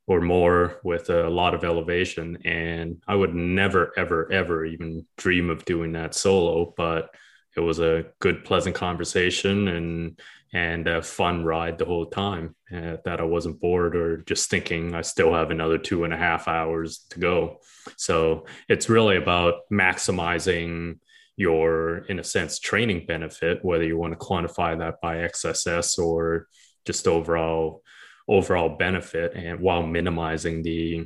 or 0.06 0.20
more 0.20 0.82
with 0.84 1.10
a 1.10 1.30
lot 1.30 1.54
of 1.54 1.64
elevation. 1.64 2.38
And 2.44 3.02
I 3.08 3.16
would 3.16 3.34
never, 3.34 3.94
ever, 3.96 4.30
ever 4.32 4.66
even 4.66 5.06
dream 5.18 5.50
of 5.50 5.64
doing 5.64 5.94
that 5.94 6.14
solo, 6.14 6.74
but 6.76 7.10
it 7.56 7.62
was 7.62 7.80
a 7.80 8.06
good, 8.20 8.44
pleasant 8.44 8.76
conversation 8.76 9.70
and 9.70 10.20
and 10.54 10.88
a 10.88 11.02
fun 11.02 11.44
ride 11.46 11.78
the 11.78 11.86
whole 11.86 12.08
time. 12.08 12.56
Uh, 12.74 12.98
that 13.06 13.20
I 13.20 13.24
wasn't 13.24 13.60
bored 13.60 13.96
or 13.96 14.18
just 14.18 14.50
thinking 14.50 14.94
I 14.94 15.02
still 15.02 15.34
have 15.34 15.52
another 15.52 15.78
two 15.78 16.04
and 16.04 16.14
a 16.14 16.18
half 16.18 16.48
hours 16.48 17.06
to 17.12 17.20
go. 17.20 17.58
So 17.98 18.46
it's 18.70 18.90
really 18.90 19.18
about 19.18 19.56
maximizing 19.72 21.00
your, 21.38 22.00
in 22.10 22.20
a 22.20 22.24
sense, 22.24 22.60
training 22.60 23.06
benefit, 23.08 23.64
whether 23.64 23.84
you 23.84 23.98
want 23.98 24.14
to 24.14 24.26
quantify 24.26 24.78
that 24.80 25.02
by 25.02 25.18
XSS 25.18 26.00
or 26.00 26.48
just 26.86 27.08
overall 27.08 27.82
overall 28.28 28.78
benefit 28.78 29.34
and 29.36 29.60
while 29.60 29.84
minimizing 29.84 30.62
the 30.64 31.06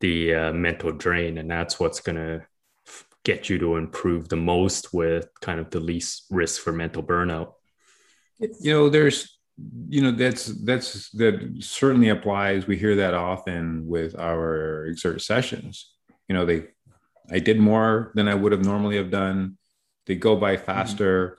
the 0.00 0.34
uh, 0.34 0.52
mental 0.52 0.92
drain 0.92 1.38
and 1.38 1.50
that's 1.50 1.80
what's 1.80 2.00
going 2.00 2.16
to 2.16 2.44
get 3.24 3.48
you 3.48 3.58
to 3.58 3.76
improve 3.76 4.28
the 4.28 4.36
most 4.36 4.92
with 4.92 5.28
kind 5.40 5.60
of 5.60 5.70
the 5.70 5.80
least 5.80 6.26
risk 6.30 6.60
for 6.60 6.72
mental 6.72 7.02
burnout 7.02 7.52
you 8.60 8.72
know 8.72 8.88
there's 8.88 9.38
you 9.88 10.00
know 10.00 10.10
that's 10.10 10.46
that's 10.64 11.10
that 11.10 11.56
certainly 11.60 12.08
applies 12.08 12.66
we 12.66 12.76
hear 12.76 12.96
that 12.96 13.14
often 13.14 13.86
with 13.86 14.18
our 14.18 14.88
Xert 14.90 15.20
sessions 15.20 15.92
you 16.28 16.34
know 16.34 16.44
they 16.44 16.64
i 17.30 17.38
did 17.38 17.58
more 17.60 18.12
than 18.14 18.28
i 18.28 18.34
would 18.34 18.52
have 18.52 18.64
normally 18.64 18.96
have 18.96 19.10
done 19.10 19.58
they 20.06 20.14
go 20.14 20.36
by 20.36 20.56
mm-hmm. 20.56 20.64
faster 20.64 21.38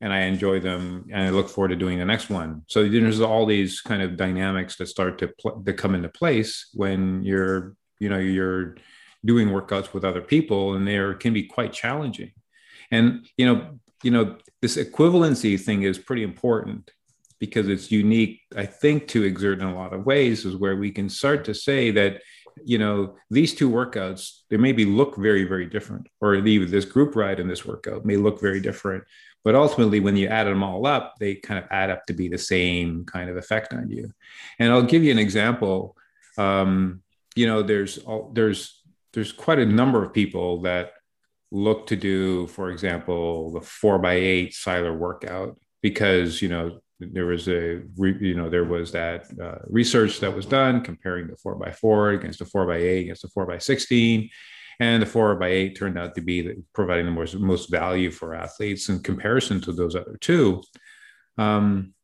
and 0.00 0.12
I 0.12 0.22
enjoy 0.22 0.60
them 0.60 1.06
and 1.10 1.22
I 1.22 1.30
look 1.30 1.48
forward 1.48 1.68
to 1.68 1.76
doing 1.76 1.98
the 1.98 2.04
next 2.04 2.28
one. 2.28 2.62
So 2.66 2.86
there's 2.86 3.22
all 3.22 3.46
these 3.46 3.80
kind 3.80 4.02
of 4.02 4.18
dynamics 4.18 4.76
that 4.76 4.88
start 4.88 5.16
to 5.18 5.28
pl- 5.40 5.62
to 5.64 5.72
come 5.72 5.94
into 5.94 6.10
place 6.10 6.68
when 6.74 7.22
you're 7.22 7.74
you 8.00 8.10
know 8.10 8.18
you're 8.18 8.76
doing 9.24 9.48
workouts 9.48 9.94
with 9.94 10.04
other 10.04 10.20
people 10.20 10.74
and 10.74 10.86
they 10.86 11.00
can 11.18 11.32
be 11.32 11.44
quite 11.44 11.72
challenging. 11.72 12.32
And 12.90 13.26
you 13.38 13.46
know 13.46 13.78
you 14.02 14.10
know 14.10 14.36
this 14.64 14.76
equivalency 14.76 15.60
thing 15.60 15.82
is 15.82 15.98
pretty 15.98 16.22
important 16.22 16.90
because 17.38 17.68
it's 17.68 17.90
unique 17.90 18.40
I 18.56 18.66
think 18.66 19.08
to 19.08 19.30
Xert 19.32 19.60
in 19.60 19.66
a 19.66 19.74
lot 19.74 19.92
of 19.92 20.06
ways 20.06 20.44
is 20.44 20.56
where 20.56 20.76
we 20.76 20.90
can 20.90 21.08
start 21.08 21.44
to 21.46 21.54
say 21.54 21.90
that 21.92 22.22
you 22.64 22.78
know 22.78 23.16
these 23.30 23.52
two 23.52 23.68
workouts 23.68 24.42
they 24.48 24.56
maybe 24.56 24.84
look 24.84 25.16
very 25.16 25.44
very 25.44 25.66
different 25.66 26.06
or 26.20 26.34
even 26.36 26.70
this 26.70 26.84
group 26.84 27.16
ride 27.16 27.40
and 27.40 27.50
this 27.50 27.66
workout 27.66 28.04
may 28.04 28.16
look 28.16 28.40
very 28.40 28.60
different 28.60 29.02
but 29.44 29.54
ultimately, 29.54 30.00
when 30.00 30.16
you 30.16 30.26
add 30.28 30.46
them 30.46 30.62
all 30.62 30.86
up, 30.86 31.16
they 31.20 31.34
kind 31.34 31.62
of 31.62 31.70
add 31.70 31.90
up 31.90 32.06
to 32.06 32.14
be 32.14 32.28
the 32.28 32.38
same 32.38 33.04
kind 33.04 33.28
of 33.28 33.36
effect 33.36 33.74
on 33.74 33.90
you. 33.90 34.10
And 34.58 34.72
I'll 34.72 34.82
give 34.82 35.04
you 35.04 35.12
an 35.12 35.18
example. 35.18 35.96
Um, 36.38 37.02
you 37.36 37.46
know, 37.46 37.62
there's 37.62 37.98
there's 38.32 38.80
there's 39.12 39.32
quite 39.32 39.58
a 39.58 39.66
number 39.66 40.02
of 40.02 40.14
people 40.14 40.62
that 40.62 40.92
look 41.54 41.86
to 41.86 41.96
do, 41.96 42.46
for 42.48 42.70
example, 42.70 43.52
the 43.52 43.60
four 43.60 43.98
by 43.98 44.14
eight 44.14 44.54
Seiler 44.54 44.96
workout 44.96 45.56
because 45.82 46.42
you 46.42 46.48
know 46.48 46.80
there 46.98 47.26
was 47.26 47.48
a 47.48 47.82
you 47.98 48.34
know 48.34 48.50
there 48.50 48.64
was 48.64 48.92
that 48.92 49.26
uh, 49.40 49.58
research 49.66 50.20
that 50.20 50.34
was 50.34 50.46
done 50.46 50.82
comparing 50.82 51.28
the 51.28 51.36
four 51.36 51.54
by 51.54 51.70
four 51.70 52.10
against 52.10 52.40
the 52.40 52.44
four 52.44 52.66
by 52.66 52.76
eight 52.76 53.02
against 53.02 53.22
the 53.22 53.28
four 53.28 53.46
by 53.46 53.58
sixteen 53.58 54.28
and 54.80 55.02
the 55.02 55.06
four 55.06 55.34
by 55.36 55.48
eight 55.48 55.76
turned 55.76 55.98
out 55.98 56.14
to 56.14 56.20
be 56.20 56.42
the, 56.42 56.62
providing 56.72 57.06
the 57.06 57.12
most, 57.12 57.36
most 57.36 57.70
value 57.70 58.10
for 58.10 58.34
athletes 58.34 58.88
in 58.88 59.00
comparison 59.00 59.60
to 59.60 59.72
those 59.72 59.94
other 59.94 60.16
two. 60.20 60.62
Um, 61.38 61.94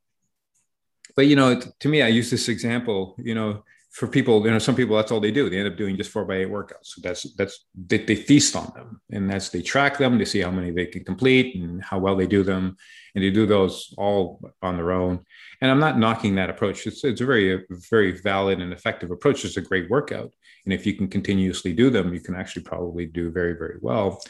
but 1.16 1.26
you 1.26 1.36
know, 1.36 1.60
to 1.80 1.88
me, 1.88 2.02
I 2.02 2.08
use 2.08 2.30
this 2.30 2.48
example. 2.48 3.16
You 3.18 3.34
know, 3.34 3.64
for 3.90 4.06
people, 4.06 4.44
you 4.44 4.50
know, 4.52 4.58
some 4.58 4.76
people 4.76 4.96
that's 4.96 5.10
all 5.10 5.18
they 5.20 5.32
do. 5.32 5.50
They 5.50 5.58
end 5.58 5.68
up 5.68 5.76
doing 5.76 5.96
just 5.96 6.10
four 6.10 6.24
by 6.24 6.36
eight 6.36 6.48
workouts. 6.48 6.84
So 6.84 7.00
that's 7.02 7.32
that's 7.34 7.66
they, 7.74 7.98
they 7.98 8.14
feast 8.14 8.54
on 8.54 8.72
them, 8.74 9.00
and 9.10 9.28
that's 9.28 9.48
they 9.48 9.62
track 9.62 9.98
them. 9.98 10.16
They 10.16 10.24
see 10.24 10.40
how 10.40 10.50
many 10.52 10.70
they 10.70 10.86
can 10.86 11.04
complete 11.04 11.56
and 11.56 11.82
how 11.82 11.98
well 11.98 12.14
they 12.14 12.28
do 12.28 12.44
them, 12.44 12.76
and 13.14 13.24
they 13.24 13.30
do 13.30 13.46
those 13.46 13.92
all 13.98 14.40
on 14.62 14.76
their 14.76 14.92
own. 14.92 15.24
And 15.60 15.70
I'm 15.70 15.80
not 15.80 15.98
knocking 15.98 16.36
that 16.36 16.50
approach. 16.50 16.86
It's 16.86 17.02
it's 17.02 17.20
a 17.20 17.26
very 17.26 17.64
very 17.90 18.12
valid 18.12 18.60
and 18.60 18.72
effective 18.72 19.10
approach. 19.10 19.44
It's 19.44 19.56
a 19.56 19.60
great 19.62 19.90
workout, 19.90 20.32
and 20.64 20.72
if 20.72 20.86
you 20.86 20.94
can 20.94 21.08
continuously 21.08 21.72
do 21.72 21.90
them, 21.90 22.14
you 22.14 22.20
can 22.20 22.36
actually 22.36 22.62
probably 22.62 23.06
do 23.06 23.32
very 23.32 23.54
very 23.54 23.78
well. 23.80 24.22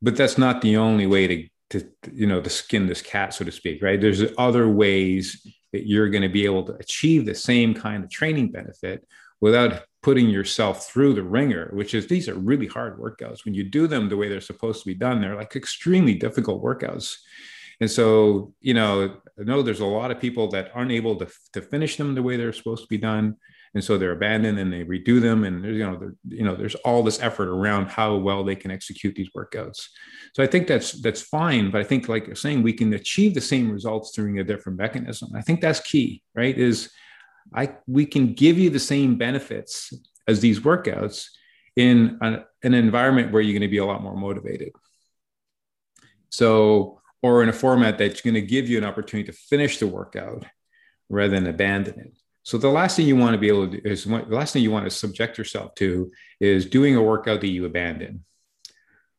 But 0.00 0.16
that's 0.16 0.38
not 0.38 0.62
the 0.62 0.78
only 0.78 1.06
way 1.06 1.26
to 1.26 1.48
to 1.72 1.86
you 2.12 2.26
know 2.26 2.40
to 2.40 2.50
skin 2.50 2.86
this 2.86 3.02
cat, 3.02 3.34
so 3.34 3.44
to 3.44 3.52
speak. 3.52 3.82
Right? 3.82 4.00
There's 4.00 4.22
other 4.38 4.68
ways 4.68 5.46
that 5.72 5.86
you're 5.86 6.10
going 6.10 6.22
to 6.22 6.28
be 6.28 6.44
able 6.44 6.64
to 6.64 6.74
achieve 6.74 7.26
the 7.26 7.34
same 7.34 7.74
kind 7.74 8.04
of 8.04 8.10
training 8.10 8.52
benefit 8.52 9.06
without 9.40 9.82
putting 10.02 10.28
yourself 10.28 10.86
through 10.88 11.14
the 11.14 11.22
ringer, 11.22 11.70
which 11.72 11.94
is 11.94 12.06
these 12.06 12.28
are 12.28 12.34
really 12.34 12.66
hard 12.66 12.98
workouts. 12.98 13.44
When 13.44 13.54
you 13.54 13.64
do 13.64 13.86
them 13.86 14.08
the 14.08 14.16
way 14.16 14.28
they're 14.28 14.40
supposed 14.40 14.80
to 14.80 14.86
be 14.86 14.94
done, 14.94 15.20
they're 15.20 15.36
like 15.36 15.56
extremely 15.56 16.14
difficult 16.14 16.62
workouts. 16.62 17.16
And 17.80 17.90
so, 17.90 18.54
you 18.60 18.74
know, 18.74 19.16
I 19.38 19.42
know 19.42 19.62
there's 19.62 19.80
a 19.80 19.86
lot 19.86 20.10
of 20.10 20.20
people 20.20 20.48
that 20.50 20.70
aren't 20.74 20.92
able 20.92 21.16
to, 21.16 21.28
to 21.54 21.62
finish 21.62 21.96
them 21.96 22.14
the 22.14 22.22
way 22.22 22.36
they're 22.36 22.52
supposed 22.52 22.82
to 22.82 22.88
be 22.88 22.98
done. 22.98 23.36
And 23.74 23.82
so 23.82 23.96
they're 23.96 24.12
abandoned 24.12 24.58
and 24.58 24.72
they 24.72 24.84
redo 24.84 25.20
them. 25.20 25.44
And 25.44 25.64
there's, 25.64 25.76
you 25.76 25.84
know, 25.84 26.12
you 26.28 26.44
know, 26.44 26.54
there's 26.54 26.74
all 26.76 27.02
this 27.02 27.22
effort 27.22 27.48
around 27.48 27.86
how 27.88 28.16
well 28.16 28.44
they 28.44 28.54
can 28.54 28.70
execute 28.70 29.14
these 29.14 29.30
workouts. 29.36 29.88
So 30.34 30.42
I 30.42 30.46
think 30.46 30.66
that's 30.66 31.00
that's 31.00 31.22
fine, 31.22 31.70
but 31.70 31.80
I 31.80 31.84
think 31.84 32.08
like 32.08 32.26
you're 32.26 32.36
saying, 32.36 32.62
we 32.62 32.74
can 32.74 32.92
achieve 32.92 33.34
the 33.34 33.40
same 33.40 33.70
results 33.70 34.14
through 34.14 34.38
a 34.40 34.44
different 34.44 34.78
mechanism. 34.78 35.30
I 35.34 35.42
think 35.42 35.60
that's 35.60 35.80
key, 35.80 36.22
right? 36.34 36.56
Is 36.56 36.90
I 37.54 37.74
we 37.86 38.06
can 38.06 38.34
give 38.34 38.58
you 38.58 38.70
the 38.70 38.78
same 38.78 39.16
benefits 39.16 39.92
as 40.28 40.40
these 40.40 40.60
workouts 40.60 41.26
in 41.76 42.18
an, 42.20 42.44
an 42.62 42.74
environment 42.74 43.32
where 43.32 43.42
you're 43.42 43.58
going 43.58 43.68
to 43.68 43.68
be 43.68 43.78
a 43.78 43.84
lot 43.84 44.02
more 44.02 44.16
motivated. 44.16 44.72
So, 46.28 47.00
or 47.22 47.42
in 47.42 47.48
a 47.48 47.52
format 47.52 47.98
that's 47.98 48.20
going 48.20 48.34
to 48.34 48.42
give 48.42 48.68
you 48.68 48.78
an 48.78 48.84
opportunity 48.84 49.30
to 49.30 49.36
finish 49.36 49.78
the 49.78 49.86
workout 49.86 50.44
rather 51.08 51.34
than 51.34 51.46
abandon 51.46 51.98
it. 52.00 52.21
So 52.42 52.58
the 52.58 52.68
last 52.68 52.96
thing 52.96 53.06
you 53.06 53.16
want 53.16 53.34
to 53.34 53.38
be 53.38 53.48
able 53.48 53.68
to 53.68 53.80
do 53.80 53.88
is 53.88 54.04
the 54.04 54.24
last 54.28 54.52
thing 54.52 54.62
you 54.62 54.70
want 54.70 54.84
to 54.84 54.90
subject 54.90 55.38
yourself 55.38 55.74
to 55.76 56.10
is 56.40 56.66
doing 56.66 56.96
a 56.96 57.02
workout 57.02 57.40
that 57.40 57.48
you 57.48 57.64
abandon 57.64 58.24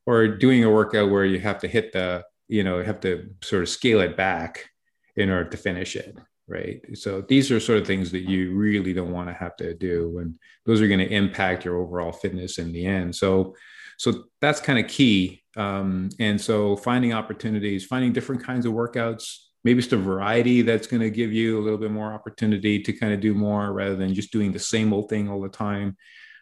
or 0.06 0.28
doing 0.28 0.64
a 0.64 0.70
workout 0.70 1.10
where 1.10 1.26
you 1.26 1.40
have 1.40 1.60
to 1.60 1.68
hit 1.68 1.94
the 1.94 2.24
you 2.48 2.64
know 2.64 2.84
have 2.84 3.00
to 3.00 3.30
sort 3.42 3.64
of 3.64 3.70
scale 3.70 4.02
it 4.02 4.18
back 4.18 4.70
in 5.16 5.30
order 5.30 5.50
to 5.50 5.58
finish 5.58 5.96
it 5.96 6.18
right? 6.48 6.82
So 6.98 7.22
these 7.22 7.52
are 7.52 7.60
sort 7.60 7.80
of 7.80 7.88
things 7.88 8.12
that 8.12 8.30
you 8.30 8.54
really 8.54 8.94
don't 8.94 9.14
want 9.14 9.30
to 9.30 9.34
have 9.34 9.56
to 9.58 9.74
do 9.74 10.20
and 10.20 10.36
those 10.66 10.82
are 10.82 10.88
going 10.88 11.00
to 11.00 11.14
impact 11.14 11.66
your 11.66 11.78
overall 11.78 12.12
fitness 12.12 12.58
in 12.58 12.72
the 12.72 12.86
end. 12.86 13.16
So 13.16 13.56
so 13.98 14.26
that's 14.42 14.60
kind 14.60 14.80
of 14.80 14.90
key. 14.90 15.44
Um, 15.56 16.10
and 16.20 16.42
so 16.42 16.76
finding 16.76 17.14
opportunities 17.14 17.86
finding 17.86 18.12
different 18.12 18.44
kinds 18.44 18.66
of 18.66 18.74
workouts 18.74 19.38
maybe 19.64 19.80
it's 19.80 19.88
the 19.88 19.98
variety 19.98 20.62
that's 20.62 20.88
going 20.88 21.02
to 21.02 21.10
give 21.10 21.32
you 21.32 21.60
a 21.60 21.62
little 21.62 21.78
bit 21.78 21.92
more 21.92 22.14
opportunity 22.14 22.82
to 22.82 22.94
kind 22.94 23.14
of 23.14 23.22
do 23.22 23.34
more 23.34 23.72
rather 23.72 23.96
than 23.96 24.14
just 24.14 24.32
doing 24.32 24.52
the 24.52 24.60
same 24.60 24.94
old 24.94 25.10
thing 25.10 25.30
all 25.30 25.42
the 25.42 25.50
time. 25.50 25.98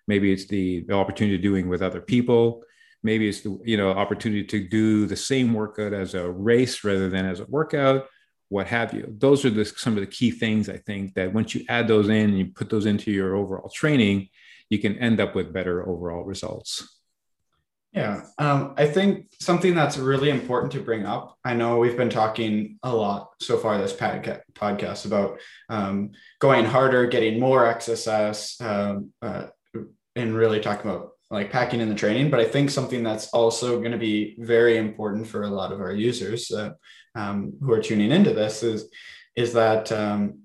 Maybe 0.07 0.31
it's 0.31 0.47
the, 0.47 0.83
the 0.87 0.93
opportunity 0.93 1.35
of 1.35 1.41
doing 1.41 1.69
with 1.69 1.81
other 1.81 2.01
people. 2.01 2.63
Maybe 3.03 3.27
it's 3.27 3.41
the 3.41 3.59
you 3.63 3.77
know 3.77 3.91
opportunity 3.91 4.43
to 4.43 4.67
do 4.67 5.05
the 5.05 5.15
same 5.15 5.53
workout 5.53 5.93
as 5.93 6.13
a 6.13 6.29
race 6.29 6.83
rather 6.83 7.09
than 7.09 7.25
as 7.25 7.39
a 7.39 7.45
workout 7.45 8.07
what 8.51 8.67
have 8.67 8.93
you. 8.93 9.15
Those 9.17 9.45
are 9.45 9.49
the, 9.49 9.63
some 9.63 9.93
of 9.93 10.01
the 10.01 10.07
key 10.07 10.29
things 10.29 10.69
i 10.69 10.77
think 10.77 11.13
that 11.13 11.33
once 11.33 11.55
you 11.55 11.63
add 11.69 11.87
those 11.87 12.09
in 12.09 12.29
and 12.29 12.37
you 12.37 12.47
put 12.47 12.69
those 12.69 12.85
into 12.85 13.09
your 13.09 13.35
overall 13.35 13.69
training 13.69 14.27
you 14.69 14.77
can 14.77 14.97
end 14.99 15.19
up 15.19 15.35
with 15.35 15.53
better 15.53 15.87
overall 15.87 16.23
results 16.23 17.00
yeah 17.91 18.21
um, 18.37 18.73
i 18.77 18.85
think 18.85 19.27
something 19.39 19.75
that's 19.75 19.97
really 19.97 20.29
important 20.29 20.71
to 20.71 20.79
bring 20.79 21.05
up 21.05 21.37
i 21.43 21.53
know 21.53 21.77
we've 21.77 21.97
been 21.97 22.09
talking 22.09 22.77
a 22.83 22.95
lot 22.95 23.31
so 23.41 23.57
far 23.57 23.77
this 23.77 23.93
podcast 23.93 25.05
about 25.05 25.39
um, 25.69 26.11
going 26.39 26.65
harder 26.65 27.05
getting 27.07 27.39
more 27.39 27.65
exercise 27.65 28.55
um, 28.61 29.11
uh, 29.21 29.47
and 30.15 30.35
really 30.35 30.59
talking 30.59 30.89
about 30.89 31.11
like 31.31 31.49
packing 31.49 31.79
in 31.79 31.89
the 31.89 31.95
training. 31.95 32.29
But 32.29 32.41
I 32.41 32.45
think 32.45 32.69
something 32.69 33.03
that's 33.03 33.29
also 33.29 33.79
going 33.79 33.93
to 33.93 33.97
be 33.97 34.35
very 34.39 34.77
important 34.77 35.25
for 35.25 35.43
a 35.43 35.49
lot 35.49 35.71
of 35.71 35.79
our 35.79 35.93
users 35.93 36.51
uh, 36.51 36.71
who 37.15 37.71
are 37.71 37.81
tuning 37.81 38.11
into 38.11 38.33
this 38.33 38.63
is 38.63 38.89
is 39.35 39.53
that 39.53 39.91
um, 39.93 40.39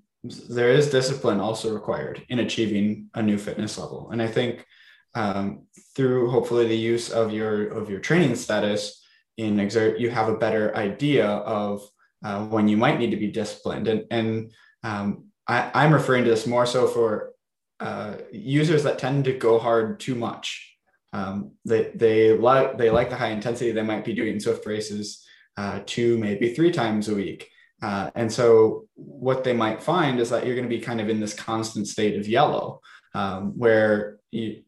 there 0.49 0.69
is 0.69 0.89
discipline 0.89 1.41
also 1.41 1.73
required 1.73 2.23
in 2.29 2.39
achieving 2.39 3.09
a 3.13 3.21
new 3.21 3.37
fitness 3.37 3.77
level. 3.77 4.09
And 4.11 4.21
I 4.21 4.27
think 4.27 4.65
um, 5.13 5.66
through 5.97 6.29
hopefully 6.29 6.67
the 6.67 6.77
use 6.77 7.09
of 7.09 7.33
your 7.33 7.67
of 7.67 7.89
your 7.89 7.99
training 7.99 8.35
status 8.35 9.03
in 9.35 9.57
Xert, 9.57 9.99
you 9.99 10.09
have 10.09 10.29
a 10.29 10.37
better 10.37 10.73
idea 10.77 11.27
of 11.27 11.81
uh, 12.23 12.45
when 12.45 12.69
you 12.69 12.77
might 12.77 12.99
need 12.99 13.11
to 13.11 13.17
be 13.17 13.27
disciplined. 13.27 13.89
And 13.89 14.05
and 14.09 14.51
um, 14.83 15.25
I, 15.45 15.69
I'm 15.73 15.93
referring 15.93 16.23
to 16.23 16.29
this 16.29 16.47
more 16.47 16.65
so 16.65 16.87
for 16.87 17.33
uh, 17.81 18.15
users 18.31 18.83
that 18.83 18.99
tend 18.99 19.25
to 19.25 19.33
go 19.33 19.59
hard 19.59 19.99
too 19.99 20.15
much 20.15 20.77
um, 21.13 21.51
they 21.65 21.91
they 21.95 22.37
like 22.37 22.77
they 22.77 22.89
like 22.89 23.09
the 23.09 23.15
high 23.15 23.29
intensity. 23.29 23.71
They 23.71 23.81
might 23.81 24.05
be 24.05 24.13
doing 24.13 24.35
Zwift 24.35 24.65
races 24.65 25.25
uh, 25.57 25.81
two, 25.85 26.17
maybe 26.17 26.53
three 26.53 26.71
times 26.71 27.09
a 27.09 27.15
week. 27.15 27.49
Uh, 27.81 28.09
and 28.15 28.31
so 28.31 28.87
what 28.95 29.43
they 29.43 29.53
might 29.53 29.81
find 29.81 30.19
is 30.19 30.29
that 30.29 30.45
you're 30.45 30.55
going 30.55 30.69
to 30.69 30.75
be 30.75 30.81
kind 30.81 30.99
of 30.99 31.09
in 31.09 31.19
this 31.19 31.33
constant 31.33 31.87
state 31.87 32.19
of 32.19 32.27
yellow, 32.27 32.81
um, 33.13 33.57
where 33.57 34.17
you, 34.31 34.63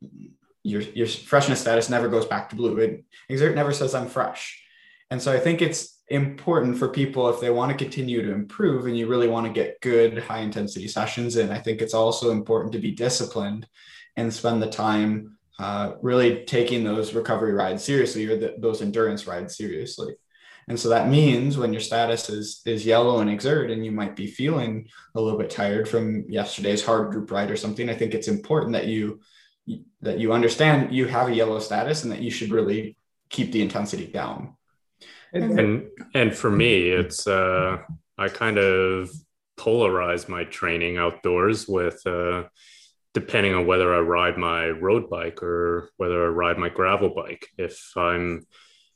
your 0.70 0.82
your 0.82 1.08
freshness 1.08 1.62
status 1.62 1.90
never 1.90 2.08
goes 2.08 2.26
back 2.26 2.50
to 2.50 2.56
blue. 2.56 2.78
It, 2.78 3.06
Xert 3.30 3.56
never 3.56 3.74
says 3.74 3.96
I'm 3.96 4.08
fresh. 4.08 4.64
And 5.12 5.22
so 5.22 5.34
I 5.34 5.40
think 5.40 5.62
it's 5.62 6.00
important 6.10 6.78
for 6.78 6.90
people 6.90 7.30
if 7.30 7.40
they 7.40 7.50
want 7.50 7.72
to 7.72 7.84
continue 7.84 8.22
to 8.22 8.32
improve 8.32 8.86
and 8.86 8.98
you 8.98 9.08
really 9.08 9.28
want 9.28 9.46
to 9.46 9.54
get 9.54 9.82
good 9.82 10.18
high 10.20 10.40
intensity 10.40 10.88
sessions 10.88 11.36
in. 11.36 11.52
I 11.52 11.60
think 11.60 11.82
it's 11.82 11.94
also 11.94 12.32
important 12.32 12.74
to 12.74 12.80
be 12.80 12.92
disciplined 12.92 13.68
and 14.18 14.34
spend 14.34 14.62
the 14.62 14.70
time 14.70 15.38
uh, 15.60 15.94
really 16.02 16.46
taking 16.46 16.84
those 16.84 17.14
recovery 17.14 17.54
rides 17.54 17.84
seriously 17.84 18.26
or 18.28 18.38
the, 18.38 18.56
those 18.60 18.82
endurance 18.82 19.28
rides 19.28 19.58
seriously. 19.58 20.14
And 20.70 20.80
so 20.80 20.90
that 20.90 21.10
means 21.10 21.58
when 21.58 21.74
your 21.74 21.82
status 21.82 22.30
is 22.30 22.62
is 22.66 22.86
yellow 22.86 23.20
and 23.20 23.40
Xert, 23.40 23.72
and 23.72 23.84
you 23.84 23.92
might 23.92 24.16
be 24.16 24.28
feeling 24.28 24.88
a 25.16 25.22
little 25.22 25.40
bit 25.40 25.50
tired 25.50 25.90
from 25.90 26.30
yesterday's 26.30 26.86
hard 26.86 27.12
group 27.12 27.32
ride 27.32 27.50
or 27.50 27.58
something, 27.58 27.90
I 27.90 27.96
think 27.96 28.14
it's 28.14 28.28
important 28.28 28.74
that 28.74 28.86
you 28.86 29.20
that 30.02 30.20
you 30.20 30.34
understand 30.34 30.94
you 30.94 31.06
have 31.06 31.28
a 31.28 31.36
yellow 31.36 31.60
status 31.60 32.04
and 32.04 32.12
that 32.12 32.22
you 32.22 32.32
should 32.32 32.52
really 32.52 32.96
keep 33.30 33.52
the 33.52 33.62
intensity 33.62 34.08
down. 34.08 34.56
And 35.34 35.90
and 36.14 36.36
for 36.36 36.50
me, 36.50 36.90
it's 36.90 37.28
uh, 37.28 37.78
I 38.18 38.30
kind 38.30 38.58
of 38.58 39.12
polarize 39.58 40.28
my 40.30 40.46
training 40.46 40.98
outdoors 40.98 41.68
with 41.68 42.06
uh, 42.08 42.46
depending 43.14 43.54
on 43.54 43.68
whether 43.68 43.94
I 43.94 44.00
ride 44.00 44.38
my 44.38 44.68
road 44.68 45.10
bike 45.10 45.44
or 45.44 45.92
whether 45.98 46.26
I 46.26 46.30
ride 46.30 46.58
my 46.58 46.70
gravel 46.70 47.10
bike. 47.10 47.48
If 47.58 47.94
I'm 47.96 48.48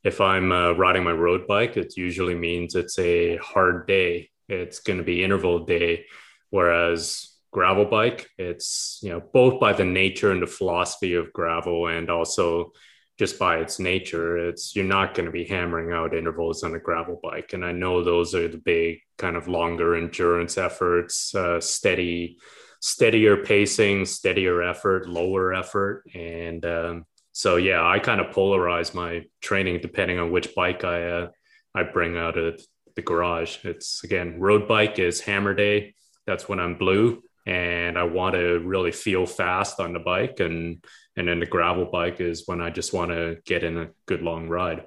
if 0.04 0.20
I'm 0.22 0.52
uh, 0.52 0.72
riding 0.74 1.04
my 1.04 1.12
road 1.12 1.48
bike, 1.48 1.78
it 1.78 1.96
usually 1.96 2.36
means 2.36 2.76
it's 2.76 3.00
a 3.00 3.38
hard 3.38 3.88
day. 3.88 4.30
It's 4.50 4.80
going 4.80 4.98
to 4.98 5.06
be 5.06 5.24
interval 5.24 5.66
day, 5.66 6.06
whereas 6.50 7.33
gravel 7.54 7.86
bike, 7.86 8.30
it's 8.38 9.00
you 9.02 9.10
know 9.10 9.22
both 9.34 9.60
by 9.60 9.74
the 9.74 9.86
nature 9.86 10.32
and 10.32 10.42
the 10.42 10.48
philosophy 10.48 11.13
of 11.13 11.32
gravel, 11.32 11.88
and 11.88 12.10
also 12.10 12.74
just 13.20 13.38
by 13.38 13.58
its 13.58 13.80
nature, 13.80 14.38
it's 14.50 14.76
you're 14.76 14.86
not 14.86 15.13
going 15.13 15.26
to 15.26 15.32
be 15.32 15.46
hammering 15.46 15.92
out 15.92 16.16
intervals 16.16 16.63
on 16.63 16.74
a 16.74 16.80
gravel 16.80 17.20
bike. 17.22 17.54
And 17.54 17.63
I 17.63 17.72
know 17.72 18.04
those 18.04 18.34
are 18.34 18.48
the 18.48 18.58
big 18.58 19.00
kind 19.18 19.36
of 19.36 19.48
longer 19.48 19.96
endurance 19.96 20.58
efforts, 20.58 21.34
uh, 21.36 21.60
steady 21.60 22.38
steadier 22.80 23.38
pacing, 23.38 24.06
steadier 24.06 24.62
effort, 24.62 25.08
lower 25.08 25.54
effort. 25.54 26.04
And 26.13 26.66
um, 26.66 27.06
so, 27.32 27.56
yeah, 27.56 27.88
I 27.88 28.00
kind 28.00 28.20
of 28.20 28.36
polarize 28.36 28.94
my 28.94 29.22
training 29.42 29.80
depending 29.82 30.20
on 30.20 30.32
which 30.32 30.54
bike 30.54 30.84
I, 30.84 31.08
uh, 31.08 31.28
I 31.73 31.84
bring 31.84 32.17
out 32.17 32.38
of 32.38 32.62
the 32.96 33.02
garage. 33.02 33.63
It's 33.63 34.04
again, 34.04 34.40
road 34.40 34.67
bike 34.67 35.00
is 35.00 35.21
hammer 35.21 35.54
day. 35.54 35.96
That's 36.25 36.50
when 36.50 36.60
I'm 36.60 36.77
blue 36.77 37.23
and 37.46 37.98
I 37.98 38.04
want 38.04 38.35
to 38.35 38.60
really 38.60 38.91
feel 38.91 39.25
fast 39.25 39.79
on 39.79 39.94
the 39.94 40.00
bike. 40.00 40.39
And, 40.39 40.83
and 41.15 41.27
then 41.27 41.39
the 41.39 41.46
gravel 41.46 41.85
bike 41.85 42.19
is 42.21 42.44
when 42.46 42.62
I 42.62 42.69
just 42.69 42.94
want 42.94 43.12
to 43.12 43.37
get 43.46 43.63
in 43.63 43.77
a 43.77 43.89
good 44.06 44.21
long 44.21 44.48
ride. 44.48 44.85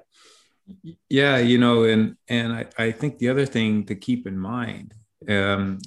Yeah, 1.09 1.37
you 1.37 1.57
know, 1.57 1.85
and 1.85 2.17
and 2.27 2.51
I, 2.51 2.65
I 2.77 2.91
think 2.91 3.19
the 3.19 3.29
other 3.29 3.45
thing 3.45 3.85
to 3.85 3.95
keep 3.95 4.27
in 4.27 4.37
mind 4.37 4.93
um, 5.27 5.79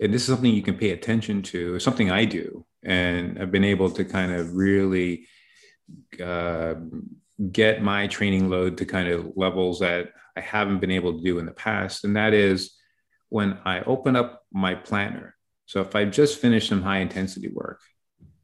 and 0.00 0.12
this 0.12 0.22
is 0.22 0.28
something 0.28 0.52
you 0.52 0.62
can 0.62 0.76
pay 0.76 0.90
attention 0.90 1.42
to. 1.42 1.78
Something 1.78 2.10
I 2.10 2.24
do, 2.24 2.64
and 2.82 3.40
I've 3.40 3.50
been 3.50 3.64
able 3.64 3.90
to 3.90 4.04
kind 4.04 4.32
of 4.32 4.54
really 4.54 5.26
uh, 6.22 6.74
get 7.50 7.82
my 7.82 8.06
training 8.06 8.48
load 8.48 8.78
to 8.78 8.84
kind 8.84 9.08
of 9.08 9.32
levels 9.36 9.80
that 9.80 10.10
I 10.36 10.40
haven't 10.40 10.80
been 10.80 10.90
able 10.90 11.16
to 11.16 11.24
do 11.24 11.38
in 11.38 11.46
the 11.46 11.52
past. 11.52 12.04
And 12.04 12.16
that 12.16 12.34
is 12.34 12.74
when 13.28 13.58
I 13.64 13.80
open 13.80 14.16
up 14.16 14.42
my 14.52 14.74
planner. 14.74 15.34
So 15.66 15.80
if 15.80 15.94
I 15.94 16.04
just 16.04 16.40
finished 16.40 16.68
some 16.68 16.82
high 16.82 16.98
intensity 16.98 17.48
work, 17.48 17.80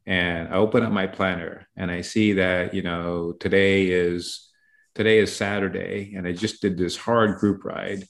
and 0.05 0.49
I 0.49 0.57
open 0.57 0.83
up 0.83 0.91
my 0.91 1.07
planner 1.07 1.67
and 1.77 1.89
I 1.89 2.01
see 2.01 2.33
that, 2.33 2.73
you 2.73 2.81
know, 2.81 3.33
today 3.39 3.87
is 3.87 4.49
today 4.95 5.17
is 5.17 5.35
Saturday 5.35 6.13
and 6.15 6.27
I 6.27 6.33
just 6.33 6.61
did 6.61 6.77
this 6.77 6.97
hard 6.97 7.37
group 7.39 7.63
ride 7.63 8.07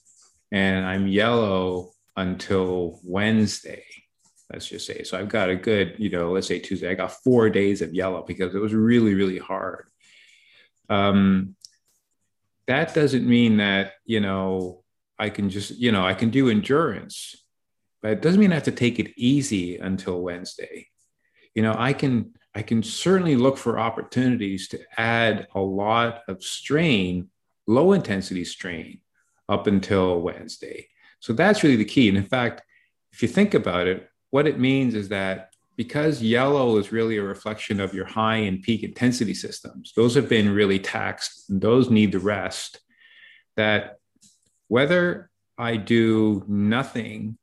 and 0.50 0.84
I'm 0.84 1.06
yellow 1.06 1.92
until 2.16 3.00
Wednesday, 3.04 3.84
let's 4.52 4.66
just 4.66 4.86
say. 4.86 5.04
So 5.04 5.18
I've 5.18 5.28
got 5.28 5.50
a 5.50 5.56
good, 5.56 5.94
you 5.98 6.10
know, 6.10 6.32
let's 6.32 6.46
say 6.46 6.58
Tuesday, 6.58 6.90
I 6.90 6.94
got 6.94 7.22
four 7.22 7.48
days 7.48 7.80
of 7.80 7.94
yellow 7.94 8.24
because 8.26 8.54
it 8.54 8.60
was 8.60 8.74
really, 8.74 9.14
really 9.14 9.38
hard. 9.38 9.86
Um, 10.88 11.54
that 12.66 12.94
doesn't 12.94 13.26
mean 13.26 13.58
that, 13.58 13.92
you 14.04 14.20
know, 14.20 14.82
I 15.18 15.30
can 15.30 15.48
just, 15.48 15.76
you 15.78 15.92
know, 15.92 16.04
I 16.04 16.14
can 16.14 16.30
do 16.30 16.50
endurance, 16.50 17.43
but 18.04 18.12
it 18.12 18.20
doesn't 18.20 18.38
mean 18.38 18.52
I 18.52 18.56
have 18.56 18.64
to 18.64 18.70
take 18.70 18.98
it 18.98 19.14
easy 19.16 19.78
until 19.78 20.20
Wednesday. 20.20 20.88
You 21.54 21.62
know 21.62 21.74
i 21.78 21.92
can 21.92 22.34
i 22.54 22.62
can 22.62 22.82
certainly 22.82 23.36
look 23.36 23.56
for 23.56 23.78
opportunities 23.78 24.68
to 24.68 24.80
add 24.98 25.46
a 25.54 25.60
lot 25.60 26.22
of 26.28 26.42
strain 26.42 27.28
low 27.66 27.92
intensity 27.92 28.44
strain 28.44 29.00
up 29.48 29.66
until 29.66 30.20
wednesday. 30.20 30.88
So 31.20 31.32
that's 31.32 31.62
really 31.62 31.76
the 31.76 31.84
key. 31.84 32.08
And 32.08 32.18
in 32.18 32.26
fact 32.26 32.62
if 33.12 33.22
you 33.22 33.28
think 33.28 33.54
about 33.54 33.86
it 33.86 34.08
what 34.30 34.46
it 34.46 34.58
means 34.58 34.94
is 34.94 35.08
that 35.08 35.54
because 35.76 36.22
yellow 36.22 36.76
is 36.76 36.92
really 36.92 37.16
a 37.16 37.22
reflection 37.22 37.80
of 37.80 37.94
your 37.94 38.06
high 38.06 38.36
and 38.48 38.62
peak 38.62 38.82
intensity 38.82 39.34
systems 39.34 39.92
those 39.96 40.14
have 40.14 40.28
been 40.28 40.54
really 40.54 40.78
taxed 40.78 41.48
and 41.48 41.60
those 41.60 41.88
need 41.88 42.12
the 42.12 42.18
rest 42.18 42.80
that 43.56 43.98
whether 44.68 45.30
i 45.56 45.76
do 45.76 46.44
nothing 46.48 47.38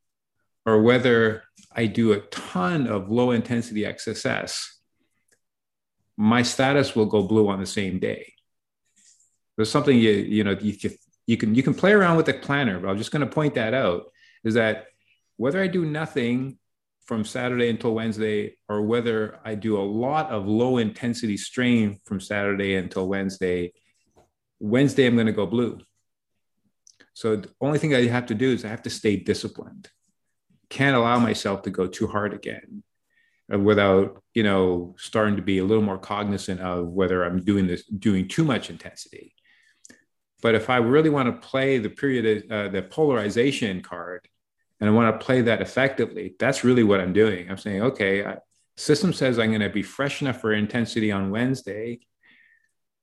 or 0.65 0.81
whether 0.81 1.43
I 1.75 1.85
do 1.87 2.13
a 2.13 2.19
ton 2.19 2.87
of 2.87 3.09
low 3.09 3.31
intensity 3.31 3.81
XSS, 3.81 4.65
my 6.17 6.43
status 6.43 6.95
will 6.95 7.05
go 7.05 7.23
blue 7.23 7.49
on 7.49 7.59
the 7.59 7.65
same 7.65 7.99
day. 7.99 8.33
There's 9.55 9.71
something 9.71 9.97
you 9.97 10.11
you 10.11 10.43
know 10.43 10.57
you, 10.59 10.77
you 11.27 11.37
can 11.37 11.55
you 11.55 11.63
can 11.63 11.73
play 11.73 11.93
around 11.93 12.17
with 12.17 12.25
the 12.25 12.33
planner, 12.33 12.79
but 12.79 12.89
I'm 12.89 12.97
just 12.97 13.11
going 13.11 13.25
to 13.25 13.33
point 13.33 13.55
that 13.55 13.73
out 13.73 14.11
is 14.43 14.55
that 14.55 14.85
whether 15.37 15.61
I 15.61 15.67
do 15.67 15.85
nothing 15.85 16.57
from 17.05 17.25
Saturday 17.25 17.69
until 17.69 17.93
Wednesday, 17.93 18.55
or 18.69 18.83
whether 18.83 19.39
I 19.43 19.55
do 19.55 19.77
a 19.77 19.83
lot 19.83 20.29
of 20.29 20.47
low 20.47 20.77
intensity 20.77 21.35
strain 21.35 21.99
from 22.05 22.19
Saturday 22.19 22.75
until 22.75 23.07
Wednesday, 23.07 23.73
Wednesday 24.59 25.07
I'm 25.07 25.15
going 25.15 25.25
to 25.25 25.33
go 25.33 25.45
blue. 25.45 25.79
So 27.13 27.35
the 27.37 27.49
only 27.59 27.79
thing 27.79 27.93
I 27.93 28.07
have 28.07 28.27
to 28.27 28.35
do 28.35 28.51
is 28.51 28.63
I 28.63 28.69
have 28.69 28.83
to 28.83 28.89
stay 28.89 29.17
disciplined 29.17 29.89
can't 30.71 30.95
allow 30.95 31.19
myself 31.19 31.61
to 31.63 31.69
go 31.69 31.85
too 31.85 32.07
hard 32.07 32.33
again 32.33 32.81
uh, 33.53 33.59
without 33.59 34.23
you 34.33 34.41
know 34.41 34.95
starting 34.97 35.35
to 35.35 35.41
be 35.41 35.59
a 35.59 35.63
little 35.63 35.83
more 35.83 35.99
cognizant 35.99 36.59
of 36.61 36.87
whether 36.87 37.23
i'm 37.23 37.43
doing 37.43 37.67
this 37.67 37.83
doing 37.85 38.27
too 38.27 38.43
much 38.43 38.69
intensity. 38.71 39.35
But 40.41 40.55
if 40.55 40.69
i 40.71 40.77
really 40.77 41.11
want 41.11 41.27
to 41.29 41.47
play 41.47 41.77
the 41.77 41.89
period 41.89 42.51
uh, 42.51 42.69
the 42.69 42.81
polarization 42.81 43.81
card 43.81 44.27
and 44.79 44.89
i 44.89 44.93
want 44.93 45.13
to 45.13 45.23
play 45.23 45.41
that 45.41 45.61
effectively 45.61 46.35
that's 46.39 46.63
really 46.63 46.83
what 46.83 47.01
i'm 47.01 47.13
doing. 47.13 47.51
I'm 47.51 47.57
saying 47.57 47.81
okay 47.83 48.25
I, 48.25 48.37
system 48.77 49.11
says 49.13 49.37
i'm 49.37 49.49
going 49.49 49.61
to 49.61 49.69
be 49.69 49.83
fresh 49.83 50.21
enough 50.21 50.39
for 50.41 50.53
intensity 50.53 51.11
on 51.11 51.31
wednesday. 51.31 51.99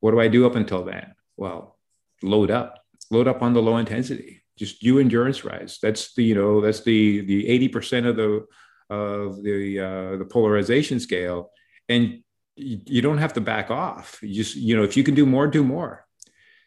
What 0.01 0.13
do 0.13 0.21
i 0.21 0.29
do 0.29 0.47
up 0.47 0.57
until 0.57 0.85
then? 0.85 1.15
Well 1.37 1.77
load 2.23 2.51
up. 2.51 2.83
Load 3.11 3.29
up 3.29 3.43
on 3.43 3.53
the 3.53 3.63
low 3.63 3.77
intensity 3.77 4.43
just 4.59 4.81
do 4.81 4.99
endurance 4.99 5.45
rides. 5.45 5.79
That's 5.81 6.15
the 6.15 6.25
you 6.25 6.35
know 6.35 6.61
that's 6.61 6.83
the 6.83 7.23
the 7.23 7.49
eighty 7.49 7.69
percent 7.69 8.07
of 8.07 8.17
the 8.17 8.47
of 8.91 9.43
the 9.43 9.81
uh, 9.81 10.17
the 10.17 10.25
polarization 10.25 11.01
scale, 11.01 11.51
and 11.89 12.23
you, 12.57 12.81
you 12.85 13.03
don't 13.03 13.19
have 13.19 13.35
to 13.35 13.41
back 13.41 13.71
off. 13.71 14.19
You 14.23 14.35
just 14.35 14.57
you 14.57 14.77
know 14.77 14.83
if 14.83 14.97
you 14.97 15.05
can 15.05 15.15
do 15.15 15.27
more, 15.27 15.47
do 15.47 15.65
more. 15.65 16.05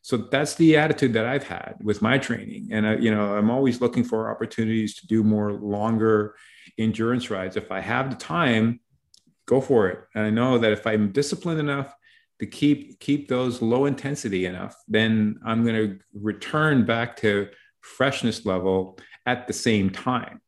So 0.04 0.18
that's 0.18 0.56
the 0.56 0.78
attitude 0.78 1.14
that 1.14 1.28
I've 1.28 1.48
had 1.48 1.76
with 1.84 2.02
my 2.02 2.18
training, 2.18 2.70
and 2.72 2.88
I, 2.88 2.96
you 2.96 3.14
know 3.14 3.36
I'm 3.36 3.52
always 3.52 3.82
looking 3.82 4.04
for 4.04 4.32
opportunities 4.32 4.96
to 4.96 5.08
do 5.08 5.24
more 5.24 5.54
longer 5.54 6.36
endurance 6.78 7.30
rides. 7.30 7.58
If 7.58 7.72
I 7.72 7.82
have 7.82 8.10
the 8.10 8.16
time, 8.16 8.80
go 9.46 9.62
for 9.62 9.89
it. 9.89 10.00
And 10.16 10.26
I 10.26 10.30
know 10.30 10.58
that 10.58 10.72
if 10.72 10.88
I'm 10.88 11.12
disciplined 11.12 11.60
enough 11.60 11.94
to 12.39 12.46
keep 12.48 13.00
keep 13.00 13.28
those 13.28 13.62
low 13.62 13.86
intensity 13.86 14.46
enough, 14.46 14.76
then 14.88 15.39
I'm 15.46 15.64
going 15.64 15.76
to 15.76 16.00
return 16.14 16.86
back 16.86 17.18
to 17.18 17.50
freshness 17.82 18.46
level 18.46 18.98
at 19.26 19.48
the 19.48 19.54
same 19.54 19.90
time. 19.90 20.42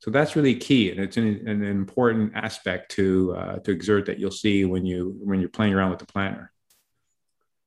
So 0.00 0.10
that's 0.10 0.36
really 0.36 0.54
key, 0.54 0.90
and 0.90 1.00
it's 1.00 1.16
an, 1.16 1.48
an 1.48 1.62
important 1.62 2.32
aspect 2.34 2.90
to 2.92 3.34
uh, 3.36 3.56
to 3.60 3.76
Xert 3.76 4.04
that 4.06 4.18
you'll 4.18 4.30
see 4.30 4.66
when 4.66 4.84
you 4.84 5.16
when 5.24 5.40
you're 5.40 5.48
playing 5.48 5.72
around 5.72 5.90
with 5.90 6.00
the 6.00 6.06
planner. 6.06 6.52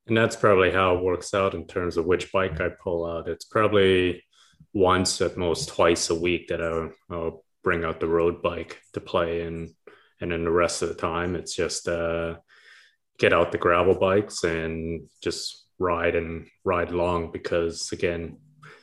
And 0.05 0.15
that's 0.15 0.35
probably 0.35 0.71
how 0.71 0.95
it 0.95 1.03
works 1.03 1.33
out 1.33 1.55
in 1.55 1.65
terms 1.65 1.97
of 1.97 2.05
which 2.05 2.31
bike 2.31 2.61
I 2.61 2.69
pull 2.69 3.05
out. 3.05 3.27
It's 3.27 3.45
probably 3.45 4.23
once 4.71 5.19
at 5.19 5.35
most 5.35 5.69
twice 5.69 6.11
a 6.11 6.15
week 6.15 6.47
that 6.49 6.61
I'll, 6.61 6.91
I'll 7.09 7.43
bring 7.63 7.83
out 7.83 7.99
the 7.99 8.07
road 8.07 8.43
bike 8.43 8.81
to 8.93 9.01
play, 9.01 9.41
and 9.41 9.69
and 10.21 10.31
then 10.31 10.43
the 10.43 10.51
rest 10.51 10.83
of 10.83 10.89
the 10.89 10.95
time 10.95 11.35
it's 11.35 11.55
just 11.55 11.87
uh, 11.87 12.35
get 13.17 13.33
out 13.33 13.51
the 13.51 13.57
gravel 13.57 13.97
bikes 13.97 14.43
and 14.43 15.09
just 15.23 15.65
ride 15.79 16.15
and 16.15 16.47
ride 16.63 16.91
long 16.91 17.31
because 17.31 17.91
again 17.91 18.37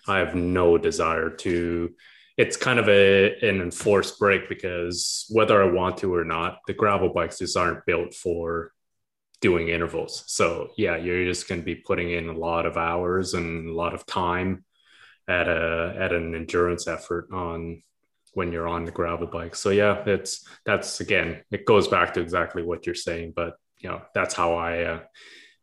I 0.06 0.18
have 0.18 0.34
no 0.34 0.78
desire 0.78 1.30
to. 1.30 1.94
It's 2.36 2.56
kind 2.56 2.78
of 2.78 2.88
a 2.88 3.38
an 3.48 3.60
enforced 3.60 4.18
break 4.18 4.48
because 4.48 5.26
whether 5.30 5.62
I 5.62 5.70
want 5.70 5.98
to 5.98 6.14
or 6.14 6.24
not, 6.24 6.58
the 6.66 6.74
gravel 6.74 7.10
bikes 7.10 7.38
just 7.38 7.56
aren't 7.56 7.86
built 7.86 8.14
for 8.14 8.72
doing 9.40 9.68
intervals. 9.68 10.24
So 10.26 10.70
yeah, 10.76 10.96
you're 10.96 11.26
just 11.26 11.48
going 11.48 11.60
to 11.60 11.64
be 11.64 11.74
putting 11.76 12.10
in 12.10 12.28
a 12.28 12.36
lot 12.36 12.66
of 12.66 12.76
hours 12.76 13.34
and 13.34 13.68
a 13.68 13.74
lot 13.74 13.94
of 13.94 14.06
time 14.06 14.64
at 15.28 15.48
a 15.48 15.94
at 15.98 16.12
an 16.12 16.34
endurance 16.34 16.86
effort 16.88 17.28
on 17.32 17.82
when 18.34 18.52
you're 18.52 18.68
on 18.68 18.84
the 18.84 18.90
gravel 18.90 19.26
bike. 19.26 19.54
So 19.54 19.70
yeah, 19.70 20.02
it's 20.06 20.46
that's 20.64 21.00
again, 21.00 21.42
it 21.50 21.64
goes 21.64 21.88
back 21.88 22.14
to 22.14 22.20
exactly 22.20 22.62
what 22.62 22.86
you're 22.86 22.94
saying, 22.94 23.32
but 23.36 23.54
you 23.78 23.88
know, 23.88 24.02
that's 24.14 24.34
how 24.34 24.54
I 24.54 24.82
uh, 24.84 25.00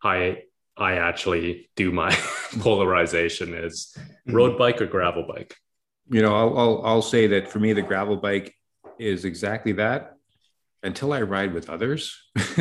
I 0.04 0.44
I 0.78 0.94
actually 0.94 1.70
do 1.76 1.92
my 1.92 2.16
polarization 2.60 3.54
is 3.54 3.96
mm-hmm. 3.98 4.36
road 4.36 4.58
bike 4.58 4.82
or 4.82 4.88
gravel 4.88 5.26
bike. 5.28 5.56
You 6.10 6.22
know, 6.22 6.36
I'll, 6.36 6.58
I'll, 6.58 6.82
I'll 6.86 7.02
say 7.02 7.28
that 7.28 7.50
for 7.50 7.60
me, 7.60 7.74
the 7.74 7.82
gravel 7.82 8.18
bike 8.18 8.54
is 9.00 9.26
exactly 9.26 9.74
that 9.74 10.18
until 10.84 11.14
I 11.14 11.22
ride 11.22 11.54
with 11.54 11.70
others. 11.70 12.18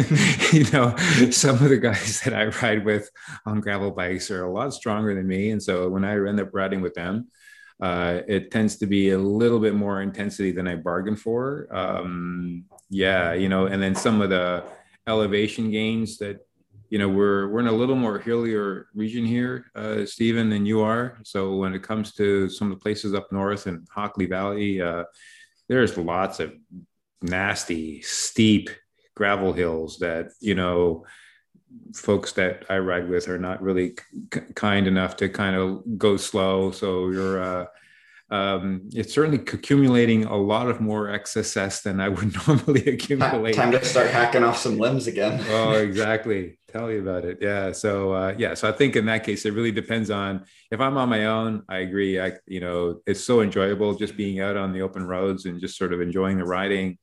you 0.53 0.65
know, 0.73 0.95
some 1.31 1.57
of 1.57 1.69
the 1.69 1.79
guys 1.81 2.21
that 2.21 2.35
I 2.35 2.47
ride 2.63 2.85
with 2.85 3.11
on 3.47 3.61
gravel 3.61 3.91
bikes 3.91 4.31
are 4.31 4.45
a 4.45 4.53
lot 4.53 4.75
stronger 4.75 5.15
than 5.15 5.27
me. 5.27 5.51
And 5.51 5.63
so 5.63 5.89
when 5.89 6.05
I 6.05 6.13
end 6.13 6.41
up 6.41 6.51
riding 6.53 6.81
with 6.81 6.95
them, 6.95 7.29
uh, 7.81 8.21
it 8.29 8.51
tends 8.51 8.77
to 8.77 8.87
be 8.87 9.11
a 9.11 9.19
little 9.19 9.59
bit 9.59 9.75
more 9.75 10.03
intensity 10.03 10.53
than 10.53 10.69
I 10.69 10.77
bargained 10.77 11.19
for. 11.19 11.67
Um, 11.71 12.65
yeah, 12.91 13.33
you 13.33 13.49
know, 13.49 13.67
and 13.67 13.83
then 13.83 13.95
some 13.95 14.21
of 14.21 14.29
the 14.29 14.65
elevation 15.07 15.71
gains 15.71 16.19
that 16.19 16.47
you 16.91 16.99
know 16.99 17.09
we're 17.09 17.49
we're 17.49 17.61
in 17.61 17.69
a 17.69 17.73
little 17.73 17.95
more 17.95 18.19
hillier 18.19 18.89
region 18.95 19.25
here, 19.25 19.67
uh, 19.77 20.05
Stephen, 20.05 20.51
than 20.51 20.67
you 20.67 20.81
are. 20.81 21.19
So 21.25 21.55
when 21.55 21.73
it 21.73 21.85
comes 21.85 22.13
to 22.15 22.49
some 22.49 22.71
of 22.71 22.79
the 22.79 22.83
places 22.83 23.15
up 23.15 23.31
north 23.33 23.69
in 23.69 23.87
Hockley 23.91 24.27
Valley, 24.27 24.83
uh, 24.83 25.05
there's 25.69 25.97
lots 25.97 26.41
of 26.41 26.53
nasty, 27.23 28.03
steep 28.03 28.71
gravel 29.15 29.53
hills 29.53 29.99
that 29.99 30.33
you 30.41 30.57
know 30.57 31.05
folks 31.95 32.33
that 32.33 32.65
I 32.69 32.79
ride 32.79 33.09
with 33.09 33.29
are 33.29 33.39
not 33.39 33.63
really 33.63 33.97
k- 34.33 34.41
kind 34.55 34.89
enough 34.89 35.17
to 35.19 35.29
kind 35.29 35.55
of 35.55 35.83
go 35.97 36.17
slow. 36.17 36.73
So 36.73 37.11
you're 37.11 37.41
uh, 37.41 37.67
um, 38.31 38.83
it's 38.95 39.13
certainly 39.13 39.39
accumulating 39.39 40.25
a 40.25 40.37
lot 40.37 40.69
of 40.69 40.81
more 40.81 41.09
XSS 41.09 41.83
than 41.83 42.01
I 42.01 42.09
would 42.09 42.37
normally 42.47 42.87
accumulate. 42.87 43.55
Time 43.55 43.73
to 43.73 43.85
start 43.85 44.09
hacking 44.11 44.45
off 44.45 44.57
some 44.57 44.79
limbs 44.79 45.09
again. 45.09 45.45
oh, 45.51 45.73
exactly. 45.83 46.59
Tell 46.69 46.91
you 46.93 47.01
about 47.01 47.25
it. 47.25 47.39
Yeah. 47.41 47.73
So 47.73 48.13
uh, 48.13 48.35
yeah. 48.39 48.55
So 48.55 48.69
I 48.69 48.73
think 48.73 48.95
in 48.95 49.07
that 49.07 49.25
case, 49.25 49.45
it 49.45 49.53
really 49.53 49.73
depends 49.73 50.11
on 50.11 50.45
if 50.71 50.81
I'm 50.81 50.97
on 50.97 51.09
my 51.09 51.27
own. 51.27 51.65
I 51.69 51.79
agree. 51.79 52.21
I 52.21 52.35
you 52.47 52.61
know 52.61 53.01
it's 53.05 53.25
so 53.25 53.41
enjoyable 53.41 53.97
just 53.97 54.17
being 54.17 54.41
out 54.41 54.57
on 54.57 54.73
the 54.73 54.83
open 54.83 55.05
roads 55.05 55.47
and 55.47 55.61
just 55.61 55.77
sort 55.77 55.93
of 55.93 56.01
enjoying 56.01 56.39
the 56.39 56.45
riding. 56.45 56.99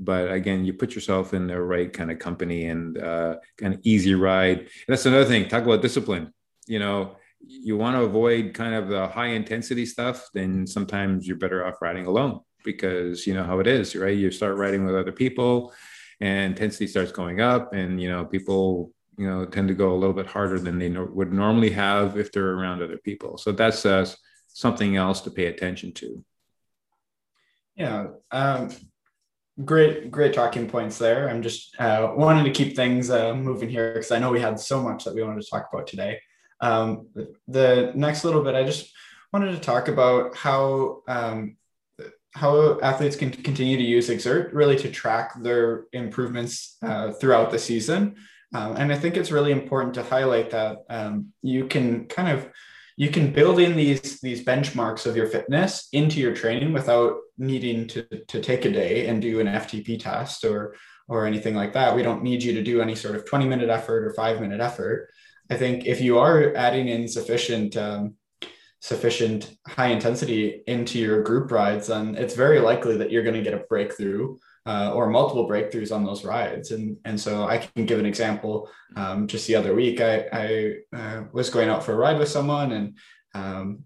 But 0.00 0.32
again, 0.32 0.64
you 0.64 0.72
put 0.72 0.96
yourself 0.96 1.32
in 1.32 1.46
the 1.46 1.60
right 1.60 1.92
kind 1.92 2.10
of 2.10 2.18
company 2.18 2.66
and 2.66 2.98
uh, 2.98 3.36
kind 3.56 3.74
of 3.74 3.80
easy 3.84 4.16
ride. 4.16 4.58
And 4.58 4.68
that's 4.88 5.06
another 5.06 5.26
thing. 5.26 5.48
Talk 5.48 5.62
about 5.62 5.80
discipline. 5.80 6.34
You 6.66 6.80
know, 6.80 7.16
you 7.46 7.76
want 7.76 7.96
to 7.96 8.02
avoid 8.02 8.54
kind 8.54 8.74
of 8.74 8.88
the 8.88 9.06
high 9.08 9.28
intensity 9.28 9.86
stuff, 9.86 10.28
then 10.34 10.66
sometimes 10.66 11.26
you're 11.26 11.36
better 11.36 11.66
off 11.66 11.82
riding 11.82 12.06
alone 12.06 12.40
because 12.64 13.26
you 13.26 13.34
know 13.34 13.44
how 13.44 13.58
it 13.58 13.66
is, 13.66 13.96
right? 13.96 14.16
You 14.16 14.30
start 14.30 14.56
riding 14.56 14.84
with 14.84 14.94
other 14.94 15.12
people 15.12 15.72
and 16.20 16.52
intensity 16.52 16.86
starts 16.86 17.10
going 17.10 17.40
up 17.40 17.72
and 17.74 18.00
you 18.00 18.08
know 18.08 18.24
people 18.24 18.92
you 19.18 19.26
know 19.26 19.44
tend 19.44 19.68
to 19.68 19.74
go 19.74 19.92
a 19.92 19.98
little 19.98 20.14
bit 20.14 20.26
harder 20.26 20.58
than 20.58 20.78
they 20.78 20.88
no- 20.88 21.10
would 21.12 21.32
normally 21.32 21.70
have 21.70 22.16
if 22.16 22.30
they're 22.30 22.52
around 22.52 22.80
other 22.80 22.98
people 22.98 23.36
so 23.36 23.50
that's 23.50 23.84
uh, 23.84 24.06
something 24.46 24.96
else 24.96 25.20
to 25.20 25.30
pay 25.30 25.46
attention 25.46 25.92
to 25.92 26.24
yeah 27.74 28.06
um, 28.30 28.70
great, 29.64 30.10
great 30.10 30.32
talking 30.32 30.68
points 30.68 30.98
there. 30.98 31.28
I'm 31.28 31.42
just 31.42 31.78
uh, 31.78 32.12
wanting 32.16 32.44
to 32.44 32.50
keep 32.50 32.74
things 32.76 33.10
uh, 33.10 33.34
moving 33.34 33.68
here 33.68 33.94
because 33.94 34.10
I 34.10 34.18
know 34.18 34.30
we 34.30 34.40
had 34.40 34.58
so 34.58 34.82
much 34.82 35.04
that 35.04 35.14
we 35.14 35.22
wanted 35.22 35.42
to 35.42 35.48
talk 35.48 35.68
about 35.72 35.86
today. 35.86 36.20
Um, 36.62 37.08
the 37.48 37.92
next 37.94 38.24
little 38.24 38.42
bit, 38.42 38.54
I 38.54 38.64
just 38.64 38.90
wanted 39.32 39.52
to 39.52 39.60
talk 39.60 39.88
about 39.88 40.36
how 40.36 41.02
um, 41.08 41.56
how 42.34 42.80
athletes 42.80 43.16
can 43.16 43.30
continue 43.30 43.76
to 43.76 43.82
use 43.82 44.08
Xert 44.08 44.54
really 44.54 44.76
to 44.76 44.90
track 44.90 45.34
their 45.42 45.84
improvements 45.92 46.78
uh, 46.82 47.12
throughout 47.12 47.50
the 47.50 47.58
season. 47.58 48.16
Um, 48.54 48.76
and 48.76 48.92
I 48.92 48.98
think 48.98 49.16
it's 49.16 49.30
really 49.30 49.52
important 49.52 49.94
to 49.94 50.02
highlight 50.02 50.50
that 50.50 50.78
um, 50.88 51.32
you 51.42 51.66
can 51.66 52.06
kind 52.06 52.28
of 52.28 52.48
you 52.96 53.10
can 53.10 53.32
build 53.32 53.58
in 53.58 53.76
these 53.76 54.20
these 54.20 54.44
benchmarks 54.44 55.06
of 55.06 55.16
your 55.16 55.26
fitness 55.26 55.88
into 55.92 56.20
your 56.20 56.34
training 56.34 56.72
without 56.72 57.16
needing 57.38 57.86
to, 57.88 58.02
to 58.28 58.40
take 58.40 58.64
a 58.64 58.70
day 58.70 59.06
and 59.08 59.20
do 59.20 59.40
an 59.40 59.46
FTP 59.46 59.98
test 59.98 60.44
or 60.44 60.74
or 61.08 61.26
anything 61.26 61.54
like 61.54 61.72
that. 61.72 61.96
We 61.96 62.02
don't 62.02 62.22
need 62.22 62.42
you 62.42 62.52
to 62.54 62.62
do 62.62 62.80
any 62.80 62.94
sort 62.94 63.16
of 63.16 63.26
20 63.26 63.46
minute 63.46 63.70
effort 63.70 64.04
or 64.04 64.14
five 64.14 64.40
minute 64.40 64.60
effort. 64.60 65.10
I 65.52 65.56
think 65.56 65.84
if 65.84 66.00
you 66.00 66.18
are 66.18 66.54
adding 66.56 66.88
in 66.88 67.06
sufficient 67.06 67.76
um, 67.76 68.14
sufficient 68.80 69.54
high 69.66 69.88
intensity 69.88 70.62
into 70.66 70.98
your 70.98 71.22
group 71.22 71.52
rides, 71.52 71.86
then 71.88 72.16
it's 72.16 72.34
very 72.34 72.58
likely 72.58 72.96
that 72.96 73.12
you're 73.12 73.22
going 73.22 73.36
to 73.36 73.42
get 73.42 73.54
a 73.54 73.64
breakthrough 73.68 74.36
uh, 74.66 74.92
or 74.92 75.08
multiple 75.08 75.48
breakthroughs 75.48 75.94
on 75.94 76.04
those 76.04 76.24
rides. 76.24 76.72
And, 76.72 76.96
and 77.04 77.20
so 77.20 77.46
I 77.46 77.58
can 77.58 77.86
give 77.86 78.00
an 78.00 78.06
example. 78.06 78.68
Um, 78.96 79.28
just 79.28 79.46
the 79.46 79.54
other 79.54 79.72
week, 79.74 80.00
I, 80.00 80.26
I 80.32 80.74
uh, 80.96 81.24
was 81.32 81.48
going 81.50 81.68
out 81.68 81.84
for 81.84 81.92
a 81.92 81.96
ride 81.96 82.18
with 82.18 82.28
someone 82.28 82.72
and 82.72 82.98
um, 83.34 83.84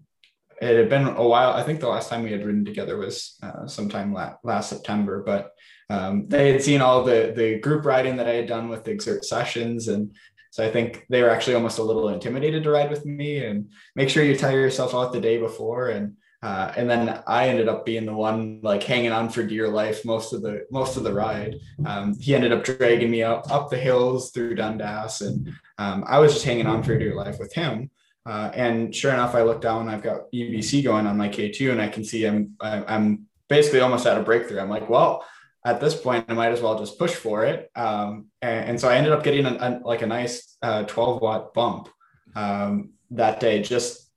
it 0.59 0.75
had 0.75 0.89
been 0.89 1.05
a 1.05 1.27
while. 1.27 1.51
I 1.51 1.61
think 1.63 1.79
the 1.79 1.89
last 1.89 2.09
time 2.09 2.23
we 2.23 2.31
had 2.31 2.45
ridden 2.45 2.65
together 2.65 2.97
was 2.97 3.37
uh, 3.43 3.67
sometime 3.67 4.13
la- 4.13 4.37
last 4.43 4.69
September, 4.69 5.21
but 5.23 5.51
um, 5.91 6.27
they 6.27 6.51
had 6.51 6.63
seen 6.63 6.81
all 6.81 7.03
the, 7.03 7.33
the 7.35 7.59
group 7.59 7.85
riding 7.85 8.15
that 8.17 8.27
I 8.27 8.33
had 8.33 8.47
done 8.47 8.67
with 8.69 8.83
the 8.83 8.95
Xert 8.95 9.25
sessions. 9.25 9.89
And 9.89 10.15
so 10.57 10.65
I 10.65 10.71
think 10.71 11.05
they 11.07 11.21
were 11.21 11.29
actually 11.29 11.53
almost 11.53 11.77
a 11.77 11.83
little 11.83 12.09
intimidated 12.09 12.63
to 12.63 12.71
ride 12.71 12.89
with 12.89 13.05
me 13.05 13.45
and 13.45 13.69
make 13.95 14.09
sure 14.09 14.23
you 14.23 14.35
tire 14.35 14.59
yourself 14.59 14.95
out 14.95 15.13
the 15.13 15.21
day 15.21 15.37
before. 15.37 15.89
And 15.89 16.15
uh, 16.41 16.73
and 16.75 16.89
then 16.89 17.21
I 17.27 17.49
ended 17.49 17.67
up 17.67 17.85
being 17.85 18.07
the 18.07 18.15
one 18.15 18.61
like 18.63 18.81
hanging 18.81 19.11
on 19.11 19.29
for 19.29 19.43
dear 19.43 19.67
life 19.67 20.03
most 20.03 20.33
of 20.33 20.41
the 20.41 20.65
most 20.71 20.97
of 20.97 21.03
the 21.03 21.13
ride. 21.13 21.57
Um, 21.85 22.17
he 22.19 22.33
ended 22.33 22.53
up 22.53 22.63
dragging 22.63 23.11
me 23.11 23.21
up 23.21 23.51
up 23.51 23.69
the 23.69 23.77
hills 23.77 24.31
through 24.31 24.55
Dundas, 24.55 25.21
and 25.21 25.47
um, 25.77 26.03
I 26.07 26.17
was 26.17 26.33
just 26.33 26.45
hanging 26.45 26.65
on 26.65 26.81
for 26.81 26.97
dear 26.97 27.13
life 27.13 27.37
with 27.37 27.53
him. 27.53 27.91
Uh, 28.25 28.49
and 28.55 28.95
sure 28.95 29.13
enough, 29.13 29.35
I 29.35 29.43
look 29.43 29.61
down, 29.61 29.87
I've 29.87 30.01
got 30.01 30.31
UBC 30.33 30.83
going 30.83 31.05
on 31.05 31.17
my 31.17 31.29
K2, 31.29 31.71
and 31.71 31.79
I 31.79 31.87
can 31.87 32.03
see 32.03 32.25
I'm 32.25 32.55
I'm 32.59 33.27
basically 33.47 33.81
almost 33.81 34.07
at 34.07 34.17
a 34.17 34.23
breakthrough. 34.23 34.59
I'm 34.59 34.71
like, 34.71 34.89
well, 34.89 35.23
at 35.65 35.81
this 35.81 35.95
point, 35.99 36.25
I 36.29 36.33
might 36.33 36.51
as 36.51 36.61
well 36.61 36.79
just 36.79 36.97
push 36.97 37.13
for 37.13 37.45
it. 37.45 37.69
Um, 37.75 38.27
and, 38.41 38.69
and, 38.69 38.79
so 38.79 38.87
I 38.87 38.95
ended 38.95 39.11
up 39.11 39.23
getting 39.23 39.45
a, 39.45 39.53
a, 39.53 39.69
like 39.83 40.01
a 40.01 40.07
nice 40.07 40.57
uh, 40.61 40.83
12 40.83 41.21
watt 41.21 41.53
bump 41.53 41.89
um, 42.35 42.91
that 43.11 43.39
day, 43.39 43.61
just 43.61 44.09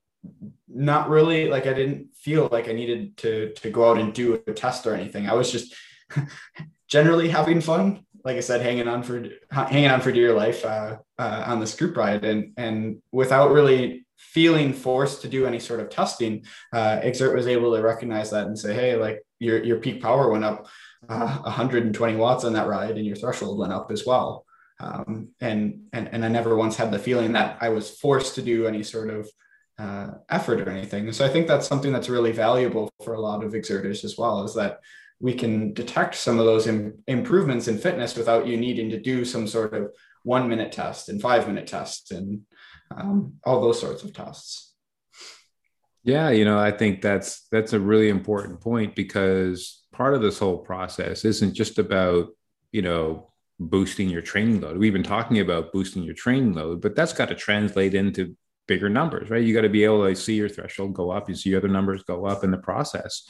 not 0.69 1.09
really 1.09 1.49
like 1.49 1.67
I 1.67 1.73
didn't 1.73 2.15
feel 2.15 2.49
like 2.53 2.69
I 2.69 2.73
needed 2.73 3.17
to 3.19 3.53
to 3.55 3.71
go 3.71 3.91
out 3.91 3.99
and 3.99 4.13
do 4.13 4.35
a 4.47 4.53
test 4.53 4.87
or 4.87 4.95
anything. 4.95 5.29
I 5.29 5.35
was 5.35 5.51
just 5.51 5.75
generally 6.89 7.29
having 7.29 7.61
fun. 7.61 8.05
Like 8.25 8.37
I 8.37 8.41
said, 8.41 8.61
hanging 8.61 8.87
on 8.87 9.03
for 9.03 9.25
hanging 9.51 9.91
on 9.91 10.01
for 10.01 10.13
dear 10.13 10.35
life 10.35 10.65
uh, 10.65 10.99
uh, 11.19 11.45
on 11.47 11.61
this 11.61 11.75
group 11.75 11.97
ride, 11.97 12.25
and 12.25 12.53
and 12.57 13.03
without 13.11 13.51
really 13.51 14.07
feeling 14.19 14.75
forced 14.75 15.23
to 15.23 15.29
do 15.29 15.47
any 15.47 15.59
sort 15.59 15.81
of 15.81 15.89
testing, 15.89 16.45
uh, 16.75 17.01
Xert 17.03 17.35
was 17.35 17.47
able 17.47 17.75
to 17.75 17.83
recognize 17.83 18.31
that 18.31 18.47
and 18.47 18.59
say, 18.59 18.75
hey, 18.75 18.97
like 18.97 19.23
your 19.39 19.65
your 19.65 19.79
peak 19.79 20.03
power 20.03 20.31
went 20.31 20.45
up 20.45 20.69
uh, 21.09 21.39
120 21.39 22.17
watts 22.17 22.45
on 22.45 22.53
that 22.53 22.69
ride, 22.69 22.97
and 22.97 23.07
your 23.07 23.17
threshold 23.17 23.59
went 23.59 23.73
up 23.73 23.91
as 23.91 24.05
well. 24.07 24.45
Um, 24.79 25.29
and 25.41 25.83
and 25.93 26.09
and 26.09 26.25
I 26.25 26.29
never 26.29 26.57
once 26.57 26.77
had 26.77 26.91
the 26.91 26.99
feeling 26.99 27.33
that 27.33 27.59
I 27.61 27.69
was 27.69 27.91
forced 27.91 28.35
to 28.37 28.43
do 28.43 28.67
any 28.67 28.83
sort 28.83 29.11
of 29.11 29.29
uh, 29.79 30.09
effort 30.29 30.61
or 30.61 30.69
anything. 30.69 31.11
so 31.13 31.25
I 31.25 31.29
think 31.29 31.47
that's 31.47 31.67
something 31.67 31.93
that's 31.93 32.11
really 32.11 32.33
valuable 32.33 32.91
for 33.03 33.15
a 33.15 33.21
lot 33.21 33.43
of 33.43 33.53
Xerters 33.53 34.05
as 34.05 34.19
well, 34.19 34.45
is 34.45 34.55
that 34.55 34.81
we 35.21 35.35
can 35.35 35.73
detect 35.73 36.15
some 36.15 36.39
of 36.39 36.47
those 36.47 36.67
Im- 36.67 37.03
improvements 37.07 37.69
in 37.69 37.79
fitness 37.79 38.17
without 38.17 38.47
you 38.47 38.57
needing 38.57 38.91
to 38.91 39.01
do 39.01 39.25
some 39.25 39.47
sort 39.47 39.75
of 39.75 39.91
one 40.23 40.49
minute 40.49 40.73
test 40.73 41.09
and 41.09 41.21
five 41.21 41.47
minute 41.47 41.67
test 41.67 42.11
and 42.13 42.43
um, 42.95 43.35
all 43.45 43.61
those 43.61 43.81
sorts 43.81 44.03
of 44.03 44.13
tests. 44.13 44.70
Yeah, 46.03 46.31
you 46.31 46.45
know, 46.45 46.59
I 46.59 46.71
think 46.71 47.03
that's 47.03 47.47
that's 47.53 47.73
a 47.73 47.81
really 47.81 48.09
important 48.09 48.61
point 48.61 48.95
because 48.97 49.83
part 49.93 50.15
of 50.15 50.23
this 50.23 50.39
whole 50.39 50.59
process 50.59 51.25
isn't 51.25 51.55
just 51.55 51.79
about 51.79 52.29
you 52.73 52.83
know 52.83 53.33
boosting 53.59 54.09
your 54.09 54.23
training 54.23 54.61
load. 54.61 54.79
We've 54.79 54.93
been 54.93 55.03
talking 55.03 55.41
about 55.41 55.73
boosting 55.73 56.03
your 56.03 56.15
training 56.15 56.55
load, 56.55 56.81
but 56.81 56.97
that's 56.97 57.13
got 57.13 57.29
to 57.29 57.35
translate 57.35 57.95
into 57.95 58.35
bigger 58.67 58.89
numbers, 58.89 59.29
right? 59.29 59.43
You 59.45 59.53
got 59.53 59.63
to 59.63 59.69
be 59.69 59.85
able 59.85 60.07
to 60.09 60.17
see 60.17 60.35
your 60.37 60.49
threshold 60.49 60.95
go 60.95 61.11
up, 61.11 61.29
you 61.29 61.35
see 61.35 61.55
other 61.55 61.69
numbers 61.69 62.03
go 62.05 62.25
up 62.25 62.45
in 62.45 62.51
the 62.51 62.59
process. 62.59 63.25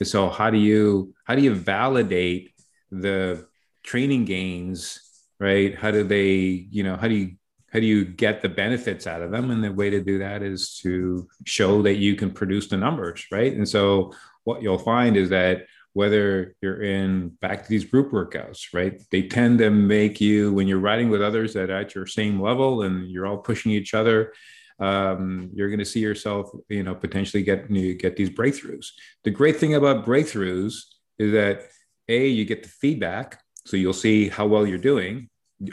And 0.00 0.08
so 0.08 0.28
how 0.28 0.50
do 0.50 0.58
you 0.58 1.14
how 1.24 1.36
do 1.36 1.42
you 1.42 1.54
validate 1.54 2.52
the 2.90 3.46
training 3.84 4.24
gains, 4.24 5.00
right? 5.38 5.74
How 5.76 5.92
do 5.92 6.02
they, 6.02 6.30
you 6.70 6.82
know, 6.82 6.96
how 6.96 7.06
do 7.08 7.14
you 7.14 7.36
how 7.72 7.80
do 7.80 7.86
you 7.86 8.04
get 8.04 8.40
the 8.40 8.48
benefits 8.48 9.06
out 9.06 9.22
of 9.22 9.30
them? 9.30 9.50
And 9.50 9.62
the 9.62 9.72
way 9.72 9.90
to 9.90 10.00
do 10.00 10.18
that 10.18 10.42
is 10.42 10.78
to 10.78 11.28
show 11.44 11.82
that 11.82 11.96
you 11.96 12.16
can 12.16 12.30
produce 12.30 12.68
the 12.68 12.76
numbers, 12.76 13.26
right? 13.30 13.52
And 13.52 13.68
so 13.68 14.12
what 14.44 14.62
you'll 14.62 14.78
find 14.78 15.16
is 15.16 15.28
that 15.30 15.66
whether 15.92 16.54
you're 16.62 16.82
in 16.82 17.30
back 17.40 17.64
to 17.64 17.68
these 17.68 17.84
group 17.84 18.12
workouts, 18.12 18.72
right? 18.72 19.00
They 19.10 19.22
tend 19.22 19.58
to 19.58 19.70
make 19.70 20.20
you 20.20 20.52
when 20.52 20.68
you're 20.68 20.78
riding 20.78 21.10
with 21.10 21.22
others 21.22 21.54
that 21.54 21.70
at 21.70 21.94
your 21.94 22.06
same 22.06 22.40
level 22.40 22.82
and 22.82 23.10
you're 23.10 23.26
all 23.26 23.38
pushing 23.38 23.72
each 23.72 23.94
other 23.94 24.32
um, 24.80 25.50
you're 25.54 25.68
going 25.68 25.80
to 25.80 25.84
see 25.84 26.00
yourself, 26.00 26.50
you 26.68 26.82
know, 26.82 26.94
potentially 26.94 27.42
get 27.42 27.70
you 27.70 27.94
get 27.94 28.16
these 28.16 28.30
breakthroughs. 28.30 28.90
The 29.24 29.30
great 29.30 29.56
thing 29.56 29.74
about 29.74 30.06
breakthroughs 30.06 30.82
is 31.18 31.32
that 31.32 31.66
a 32.08 32.26
you 32.28 32.44
get 32.44 32.62
the 32.62 32.68
feedback, 32.68 33.42
so 33.64 33.76
you'll 33.76 33.92
see 33.92 34.28
how 34.28 34.46
well 34.46 34.66
you're 34.66 34.78
doing. 34.78 35.28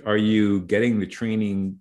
Are 0.05 0.17
you 0.17 0.61
getting 0.61 0.99
the 0.99 1.05
training 1.05 1.79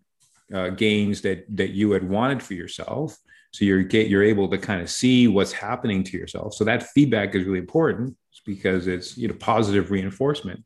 uh, 0.52 0.70
gains 0.70 1.20
that 1.22 1.44
that 1.56 1.70
you 1.70 1.92
had 1.92 2.08
wanted 2.08 2.42
for 2.42 2.54
yourself? 2.54 3.16
So 3.52 3.64
you're 3.64 3.82
get 3.82 4.08
you're 4.08 4.24
able 4.24 4.48
to 4.48 4.58
kind 4.58 4.82
of 4.82 4.90
see 4.90 5.28
what's 5.28 5.52
happening 5.52 6.02
to 6.04 6.18
yourself. 6.18 6.54
So 6.54 6.64
that 6.64 6.88
feedback 6.88 7.34
is 7.34 7.44
really 7.44 7.60
important 7.60 8.16
because 8.44 8.86
it's 8.86 9.16
you 9.16 9.28
know 9.28 9.34
positive 9.34 9.90
reinforcement. 9.90 10.64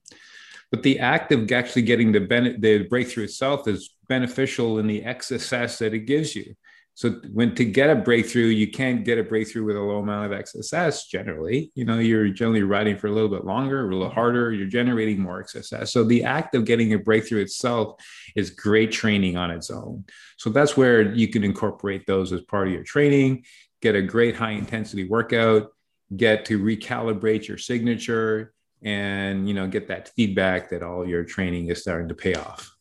But 0.71 0.83
the 0.83 0.99
act 0.99 1.33
of 1.33 1.51
actually 1.51 1.83
getting 1.83 2.13
the 2.13 2.21
benefit, 2.21 2.61
the 2.61 2.85
breakthrough 2.89 3.25
itself 3.25 3.67
is 3.69 3.95
beneficial 4.09 4.79
in 4.79 4.87
the 4.87 5.03
XSS 5.03 5.79
that 5.79 5.95
it 5.95 6.01
gives 6.01 6.35
you. 6.37 6.55
So 6.99 7.11
when 7.33 7.55
to 7.55 7.65
get 7.65 7.91
a 7.91 7.95
breakthrough, 7.95 8.47
you 8.47 8.69
can't 8.73 9.05
get 9.05 9.19
a 9.19 9.23
breakthrough 9.23 9.63
with 9.63 9.77
a 9.77 9.81
low 9.81 10.01
amount 10.01 10.33
of 10.33 10.37
XSS 10.37 11.09
generally. 11.09 11.71
You 11.77 11.85
know, 11.85 12.01
you're 12.01 12.29
generally 12.31 12.65
riding 12.65 12.99
for 12.99 13.07
a 13.07 13.13
little 13.13 13.29
bit 13.29 13.45
longer, 13.45 13.83
a 13.83 13.85
little 13.85 14.09
mm-hmm. 14.09 14.15
harder, 14.15 14.53
you're 14.53 14.67
generating 14.67 15.21
more 15.21 15.41
XSS. 15.41 15.91
So 15.91 16.03
the 16.03 16.25
act 16.25 16.57
of 16.57 16.65
getting 16.65 16.95
a 16.95 16.99
breakthrough 16.99 17.43
itself 17.43 18.03
is 18.35 18.51
great 18.51 18.91
training 18.91 19.37
on 19.37 19.53
its 19.53 19.71
own. 19.71 20.07
So 20.39 20.51
that's 20.51 20.77
where 20.77 21.03
you 21.15 21.29
can 21.29 21.45
incorporate 21.45 22.05
those 22.05 22.33
as 22.33 22.41
part 22.41 22.67
of 22.67 22.75
your 22.75 22.83
training, 22.83 23.45
get 23.81 23.95
a 23.95 24.03
great 24.03 24.35
high 24.35 24.51
intensity 24.51 25.05
workout, 25.05 25.69
get 26.17 26.47
to 26.47 26.59
recalibrate 26.59 27.47
your 27.47 27.59
signature, 27.59 28.53
and 28.83 29.49
you 29.49 29.55
know 29.55 29.69
get 29.69 29.89
that 29.89 30.09
feedback 30.17 30.71
that 30.71 30.83
all 30.83 31.07
your 31.07 31.25
training 31.25 31.69
is 31.69 31.81
starting 31.81 32.09
to 32.09 32.15
pay 32.15 32.35
off 32.35 32.78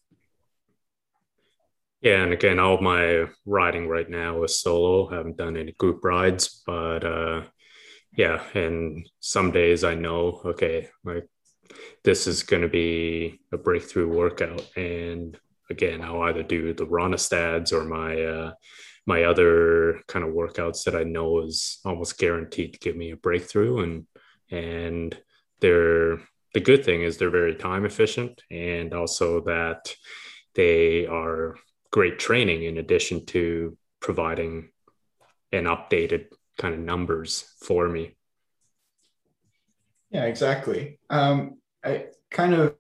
yeah 2.02 2.24
and 2.24 2.34
again 2.34 2.60
all 2.60 2.80
my 2.80 3.26
riding 3.45 3.88
right 3.88 4.10
now 4.10 4.43
is 4.43 4.60
solo. 4.60 5.10
I 5.10 5.16
haven't 5.18 5.38
done 5.38 5.58
any 5.58 5.72
group 5.74 6.04
rides 6.04 6.62
but 6.66 7.04
uh 7.04 7.43
yeah 8.16 8.41
and 8.54 9.08
some 9.20 9.52
days 9.52 9.84
i 9.84 9.93
know 9.93 10.41
okay 10.45 10.89
like 11.04 11.28
this 12.04 12.28
is 12.28 12.43
going 12.43 12.62
to 12.62 12.70
be 12.70 13.41
a 13.52 13.58
breakthrough 13.58 14.08
workout. 14.08 14.66
And 14.76 15.38
again 15.70 16.02
i'll 16.02 16.22
either 16.24 16.43
do 16.43 16.74
the 16.74 16.86
Rönnestads 16.86 17.74
or 17.74 17.84
my 17.84 18.22
uh 18.22 18.52
my 19.06 19.24
other 19.24 20.02
kind 20.08 20.26
of 20.26 20.34
workouts 20.34 20.84
that 20.84 20.95
i 20.95 21.04
know 21.04 21.41
is 21.41 21.80
almost 21.86 22.18
guaranteed 22.18 22.74
to 22.74 22.80
give 22.80 22.95
me 22.95 23.12
a 23.12 23.18
breakthrough. 23.18 23.84
And 23.84 24.06
and 24.50 25.18
they're 25.60 26.20
the 26.54 26.62
good 26.62 26.86
thing 26.86 27.02
is 27.02 27.18
they're 27.18 27.30
very 27.30 27.56
time 27.56 27.86
efficient 27.86 28.41
and 28.50 28.93
also 28.93 29.41
that 29.41 29.93
they 30.56 31.06
are 31.06 31.56
great 31.92 32.20
training 32.20 32.64
in 32.64 32.78
addition 32.78 33.26
to 33.28 33.78
providing 34.00 34.70
an 35.52 35.66
updated 35.66 36.26
kind 36.58 36.74
of 36.74 36.80
numbers 36.80 37.54
for 37.62 37.88
me. 37.88 38.16
Yeah 40.10 40.26
exactly. 40.26 41.00
Um, 41.10 41.60
it 41.84 42.16
kind 42.32 42.54
of 42.54 42.76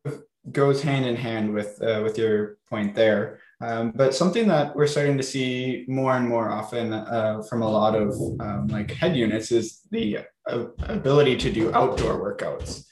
goes 0.51 0.81
hand 0.81 1.05
in 1.05 1.15
hand 1.15 1.53
with 1.53 1.81
uh, 1.81 2.01
with 2.03 2.17
your 2.17 2.57
point 2.69 2.95
there. 2.95 3.39
Um, 3.59 3.91
but 3.95 4.13
something 4.13 4.47
that 4.47 4.75
we're 4.75 4.87
starting 4.87 5.17
to 5.17 5.23
see 5.23 5.83
more 5.87 6.15
and 6.15 6.27
more 6.27 6.51
often 6.51 6.93
uh, 6.93 7.41
from 7.49 7.63
a 7.63 7.69
lot 7.69 7.95
of 7.95 8.13
um, 8.39 8.67
like 8.67 8.91
head 8.91 9.15
units 9.15 9.51
is 9.51 9.81
the 9.89 10.19
uh, 10.47 10.65
ability 10.81 11.37
to 11.37 11.51
do 11.51 11.73
outdoor 11.73 12.19
workouts. 12.21 12.85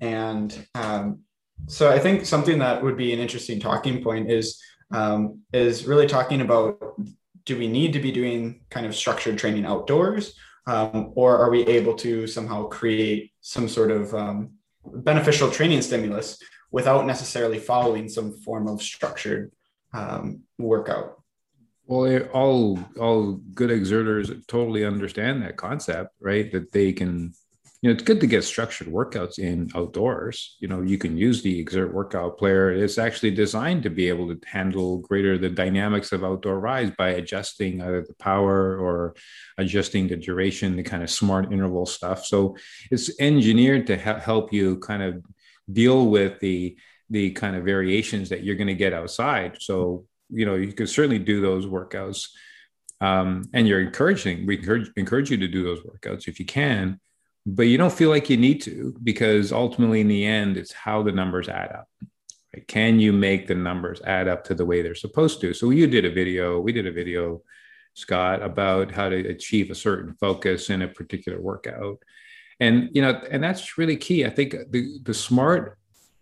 and 0.00 0.66
um, 0.74 1.20
so 1.66 1.90
I 1.90 1.98
think 1.98 2.26
something 2.26 2.58
that 2.58 2.82
would 2.82 2.96
be 2.96 3.12
an 3.12 3.20
interesting 3.20 3.60
talking 3.60 4.02
point 4.02 4.30
is 4.30 4.60
um, 4.90 5.40
is 5.52 5.86
really 5.86 6.06
talking 6.06 6.40
about 6.40 6.78
do 7.44 7.58
we 7.58 7.68
need 7.68 7.92
to 7.94 8.00
be 8.00 8.12
doing 8.12 8.60
kind 8.68 8.86
of 8.86 8.94
structured 8.94 9.38
training 9.38 9.64
outdoors, 9.64 10.34
um, 10.66 11.12
or 11.14 11.38
are 11.38 11.50
we 11.50 11.66
able 11.66 11.94
to 11.94 12.26
somehow 12.26 12.64
create 12.64 13.32
some 13.40 13.68
sort 13.68 13.90
of 13.90 14.14
um, 14.14 14.50
beneficial 14.84 15.50
training 15.50 15.80
stimulus 15.80 16.38
without 16.70 17.06
necessarily 17.06 17.58
following 17.58 18.08
some 18.08 18.32
form 18.32 18.68
of 18.68 18.82
structured 18.82 19.50
um, 19.94 20.42
workout? 20.58 21.22
Well, 21.86 22.20
all 22.34 22.78
all 23.00 23.40
good 23.54 23.70
Xerters 23.70 24.46
totally 24.46 24.84
understand 24.84 25.42
that 25.42 25.56
concept, 25.56 26.10
right? 26.20 26.52
That 26.52 26.70
they 26.70 26.92
can 26.92 27.32
you 27.80 27.88
know, 27.88 27.94
it's 27.94 28.02
good 28.02 28.20
to 28.20 28.26
get 28.26 28.42
structured 28.42 28.88
workouts 28.88 29.38
in 29.38 29.70
outdoors. 29.72 30.56
You 30.58 30.66
know, 30.66 30.82
you 30.82 30.98
can 30.98 31.16
use 31.16 31.42
the 31.42 31.64
Xert 31.64 31.92
workout 31.92 32.36
player. 32.36 32.72
It's 32.72 32.98
actually 32.98 33.30
designed 33.30 33.84
to 33.84 33.90
be 33.90 34.08
able 34.08 34.34
to 34.34 34.40
handle 34.48 34.98
greater 34.98 35.38
the 35.38 35.48
dynamics 35.48 36.10
of 36.10 36.24
outdoor 36.24 36.58
rides 36.58 36.90
by 36.98 37.10
adjusting 37.10 37.80
either 37.80 38.02
the 38.02 38.14
power 38.14 38.76
or 38.76 39.14
adjusting 39.58 40.08
the 40.08 40.16
duration, 40.16 40.74
the 40.74 40.82
kind 40.82 41.04
of 41.04 41.10
smart 41.10 41.52
interval 41.52 41.86
stuff. 41.86 42.26
So 42.26 42.56
it's 42.90 43.12
engineered 43.20 43.86
to 43.86 43.96
ha- 43.96 44.18
help 44.18 44.52
you 44.52 44.78
kind 44.80 45.02
of 45.02 45.24
deal 45.72 46.06
with 46.06 46.40
the 46.40 46.76
the 47.10 47.30
kind 47.30 47.56
of 47.56 47.64
variations 47.64 48.28
that 48.28 48.42
you're 48.42 48.56
going 48.56 48.66
to 48.66 48.74
get 48.74 48.92
outside. 48.92 49.56
So 49.60 50.04
you 50.30 50.46
know, 50.46 50.56
you 50.56 50.72
can 50.72 50.88
certainly 50.88 51.20
do 51.20 51.40
those 51.40 51.64
workouts. 51.64 52.28
Um, 53.00 53.48
and 53.54 53.68
you're 53.68 53.80
encouraging, 53.80 54.44
we 54.44 54.58
encourage, 54.58 54.90
encourage 54.96 55.30
you 55.30 55.36
to 55.36 55.46
do 55.46 55.62
those 55.62 55.78
workouts 55.82 56.26
if 56.26 56.40
you 56.40 56.44
can 56.44 56.98
but 57.48 57.62
you 57.62 57.78
don't 57.78 57.92
feel 57.92 58.10
like 58.10 58.28
you 58.28 58.36
need 58.36 58.60
to 58.60 58.94
because 59.02 59.52
ultimately 59.52 60.02
in 60.02 60.08
the 60.08 60.26
end 60.26 60.56
it's 60.58 60.72
how 60.72 61.02
the 61.02 61.12
numbers 61.12 61.48
add 61.48 61.72
up 61.72 61.88
right? 62.54 62.68
can 62.68 63.00
you 63.00 63.10
make 63.12 63.46
the 63.46 63.54
numbers 63.54 64.02
add 64.02 64.28
up 64.28 64.44
to 64.44 64.54
the 64.54 64.66
way 64.66 64.82
they're 64.82 64.94
supposed 64.94 65.40
to? 65.40 65.54
So 65.54 65.70
you 65.70 65.86
did 65.86 66.04
a 66.04 66.10
video 66.10 66.60
we 66.60 66.72
did 66.72 66.86
a 66.86 66.92
video 66.92 67.42
scott 67.94 68.42
about 68.42 68.92
how 68.92 69.08
to 69.08 69.28
achieve 69.28 69.70
a 69.70 69.74
certain 69.74 70.14
focus 70.20 70.68
in 70.68 70.82
a 70.82 70.88
particular 70.88 71.40
workout. 71.40 71.98
And 72.60 72.90
you 72.92 73.00
know 73.00 73.20
and 73.30 73.42
that's 73.42 73.78
really 73.78 73.96
key. 73.96 74.26
I 74.26 74.30
think 74.30 74.54
the, 74.70 74.98
the 75.02 75.14
smart 75.14 75.78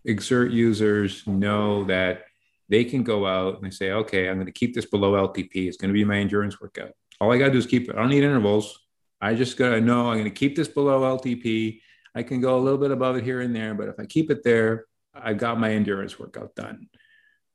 Xert 0.07 0.53
users 0.53 1.27
know 1.27 1.83
that 1.85 2.23
they 2.69 2.85
can 2.85 3.03
go 3.03 3.25
out 3.25 3.55
and 3.55 3.65
they 3.65 3.69
say 3.69 3.91
okay 3.91 4.29
i'm 4.29 4.35
going 4.35 4.45
to 4.45 4.51
keep 4.51 4.73
this 4.73 4.85
below 4.85 5.13
ltp 5.27 5.51
it's 5.53 5.77
going 5.77 5.89
to 5.89 5.93
be 5.93 6.05
my 6.05 6.17
endurance 6.17 6.61
workout. 6.61 6.91
All 7.19 7.33
i 7.33 7.37
got 7.37 7.45
to 7.45 7.51
do 7.51 7.57
is 7.57 7.65
keep 7.65 7.89
it. 7.89 7.95
I 7.95 7.99
don't 7.99 8.09
need 8.09 8.23
intervals 8.23 8.86
I 9.21 9.33
just 9.33 9.57
got 9.57 9.69
to 9.69 9.81
know 9.81 10.09
I'm 10.09 10.17
going 10.17 10.23
to 10.25 10.29
keep 10.29 10.55
this 10.55 10.67
below 10.67 11.17
LTP. 11.17 11.81
I 12.15 12.23
can 12.23 12.41
go 12.41 12.57
a 12.57 12.61
little 12.61 12.79
bit 12.79 12.91
above 12.91 13.15
it 13.15 13.23
here 13.23 13.41
and 13.41 13.55
there, 13.55 13.73
but 13.73 13.89
if 13.89 13.99
I 13.99 14.05
keep 14.05 14.31
it 14.31 14.43
there, 14.43 14.85
I've 15.13 15.37
got 15.37 15.59
my 15.59 15.71
endurance 15.71 16.19
workout 16.19 16.55
done. 16.55 16.87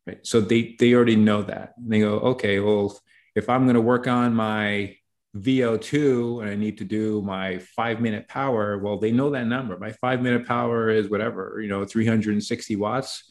Right. 0.06 0.26
So 0.26 0.40
they 0.40 0.74
they 0.78 0.94
already 0.94 1.16
know 1.16 1.42
that. 1.42 1.74
And 1.76 1.92
they 1.92 2.00
go, 2.00 2.18
okay, 2.18 2.58
well, 2.58 2.98
if 3.36 3.48
I'm 3.48 3.64
going 3.64 3.74
to 3.74 3.80
work 3.80 4.08
on 4.08 4.34
my 4.34 4.96
VO2 5.36 6.42
and 6.42 6.50
I 6.50 6.56
need 6.56 6.78
to 6.78 6.84
do 6.84 7.22
my 7.22 7.58
five 7.58 8.00
minute 8.00 8.28
power, 8.28 8.78
well, 8.78 8.98
they 8.98 9.12
know 9.12 9.30
that 9.30 9.46
number. 9.46 9.78
My 9.78 9.92
five 9.92 10.20
minute 10.20 10.46
power 10.46 10.90
is 10.90 11.08
whatever, 11.08 11.60
you 11.62 11.68
know, 11.68 11.84
360 11.84 12.76
watts. 12.76 13.30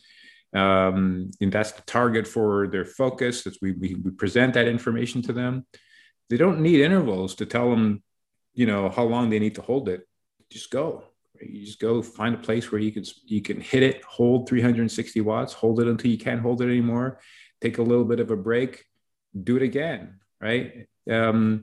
Um, 0.54 1.32
and 1.40 1.52
that's 1.52 1.72
the 1.72 1.82
target 1.84 2.28
for 2.28 2.68
their 2.68 2.86
focus. 2.86 3.46
As 3.46 3.58
we, 3.62 3.74
we, 3.74 3.96
we 3.96 4.12
present 4.12 4.54
that 4.56 4.68
information 4.68 5.22
to 5.24 5.34
them. 5.34 5.66
They 6.30 6.38
don't 6.38 6.62
need 6.62 6.82
intervals 6.82 7.36
to 7.36 7.46
tell 7.46 7.70
them 7.70 8.02
you 8.54 8.66
know 8.66 8.90
how 8.90 9.04
long 9.04 9.30
they 9.30 9.40
need 9.40 9.56
to 9.56 9.62
hold 9.62 9.90
it 9.90 10.08
just 10.50 10.72
go 10.72 11.04
you 11.42 11.66
just 11.66 11.80
go 11.80 12.02
find 12.02 12.36
a 12.36 12.38
place 12.38 12.72
where 12.72 12.82
you 12.82 12.92
can 12.92 13.04
you 13.26 13.42
can 13.42 13.60
hit 13.60 13.84
it 13.84 14.04
hold 14.04 14.48
360 14.48 15.22
watts 15.22 15.54
hold 15.54 15.80
it 15.80 15.88
until 15.88 16.12
you 16.12 16.18
can't 16.18 16.42
hold 16.42 16.62
it 16.62 16.66
anymore 16.66 17.20
take 17.62 17.78
a 17.78 17.82
little 17.82 18.06
bit 18.06 18.20
of 18.20 18.32
a 18.32 18.38
break 18.38 18.86
do 19.44 19.56
it 19.56 19.64
again 19.64 20.20
right? 20.42 20.88
Um, 21.10 21.62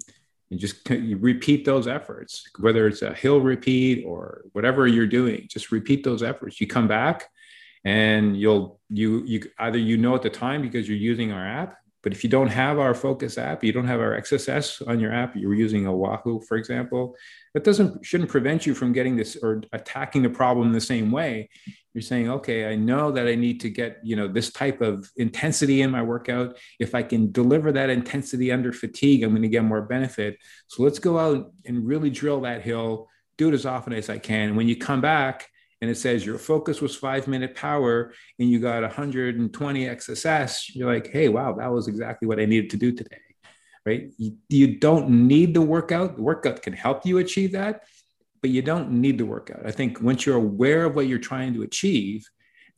you 0.48 0.56
just 0.56 0.88
you 0.88 1.18
repeat 1.18 1.64
those 1.66 1.86
efforts 1.86 2.48
whether 2.58 2.86
it's 2.86 3.02
a 3.02 3.12
hill 3.12 3.40
repeat 3.40 4.04
or 4.06 4.44
whatever 4.52 4.86
you're 4.86 5.06
doing 5.06 5.46
just 5.50 5.72
repeat 5.72 6.04
those 6.04 6.22
efforts. 6.22 6.60
You 6.60 6.66
come 6.66 6.88
back 6.88 7.28
and 7.84 8.36
you'll 8.36 8.80
you 8.88 9.24
you 9.26 9.42
either 9.58 9.78
you 9.78 9.98
know 9.98 10.14
at 10.14 10.22
the 10.22 10.30
time 10.30 10.62
because 10.62 10.88
you're 10.88 10.96
using 10.96 11.32
our 11.32 11.46
app 11.46 11.76
but 12.02 12.12
if 12.12 12.22
you 12.22 12.30
don't 12.30 12.48
have 12.48 12.78
our 12.78 12.94
Focus 12.94 13.38
app, 13.38 13.64
you 13.64 13.72
don't 13.72 13.86
have 13.86 14.00
our 14.00 14.18
XSS 14.20 14.86
on 14.86 15.00
your 15.00 15.12
app, 15.12 15.34
you're 15.34 15.54
using 15.54 15.86
a 15.86 15.94
Wahoo, 15.94 16.40
for 16.40 16.56
example, 16.56 17.16
that 17.54 17.64
doesn't 17.64 18.04
shouldn't 18.04 18.30
prevent 18.30 18.66
you 18.66 18.74
from 18.74 18.92
getting 18.92 19.16
this 19.16 19.36
or 19.42 19.62
attacking 19.72 20.22
the 20.22 20.30
problem 20.30 20.72
the 20.72 20.80
same 20.80 21.10
way. 21.10 21.50
You're 21.94 22.02
saying, 22.02 22.30
okay, 22.30 22.70
I 22.70 22.76
know 22.76 23.10
that 23.10 23.26
I 23.26 23.34
need 23.34 23.60
to 23.60 23.70
get 23.70 23.98
you 24.04 24.14
know 24.14 24.28
this 24.28 24.52
type 24.52 24.80
of 24.80 25.10
intensity 25.16 25.82
in 25.82 25.90
my 25.90 26.02
workout. 26.02 26.56
If 26.78 26.94
I 26.94 27.02
can 27.02 27.32
deliver 27.32 27.72
that 27.72 27.90
intensity 27.90 28.52
under 28.52 28.72
fatigue, 28.72 29.24
I'm 29.24 29.30
going 29.30 29.42
to 29.42 29.48
get 29.48 29.64
more 29.64 29.82
benefit. 29.82 30.38
So 30.68 30.84
let's 30.84 31.00
go 31.00 31.18
out 31.18 31.52
and 31.64 31.86
really 31.86 32.10
drill 32.10 32.42
that 32.42 32.62
hill. 32.62 33.08
Do 33.38 33.48
it 33.48 33.54
as 33.54 33.66
often 33.66 33.92
as 33.92 34.08
I 34.08 34.18
can. 34.18 34.54
When 34.54 34.68
you 34.68 34.76
come 34.76 35.00
back, 35.00 35.48
and 35.80 35.90
it 35.90 35.96
says 35.96 36.26
your 36.26 36.38
focus 36.38 36.80
was 36.80 36.96
five 36.96 37.28
minute 37.28 37.54
power 37.54 38.12
and 38.38 38.50
you 38.50 38.58
got 38.58 38.82
120 38.82 39.86
XSS, 39.86 40.74
you're 40.74 40.92
like, 40.92 41.08
hey, 41.08 41.28
wow, 41.28 41.52
that 41.54 41.70
was 41.70 41.88
exactly 41.88 42.26
what 42.26 42.40
I 42.40 42.46
needed 42.46 42.70
to 42.70 42.76
do 42.76 42.92
today. 42.92 43.20
Right? 43.86 44.10
You, 44.18 44.36
you 44.48 44.78
don't 44.78 45.08
need 45.08 45.54
the 45.54 45.62
workout. 45.62 46.16
The 46.16 46.22
workout 46.22 46.62
can 46.62 46.72
help 46.72 47.06
you 47.06 47.18
achieve 47.18 47.52
that, 47.52 47.84
but 48.42 48.50
you 48.50 48.60
don't 48.60 48.90
need 48.90 49.18
the 49.18 49.24
workout. 49.24 49.64
I 49.64 49.70
think 49.70 50.02
once 50.02 50.26
you're 50.26 50.36
aware 50.36 50.84
of 50.84 50.94
what 50.94 51.06
you're 51.06 51.18
trying 51.18 51.54
to 51.54 51.62
achieve, 51.62 52.28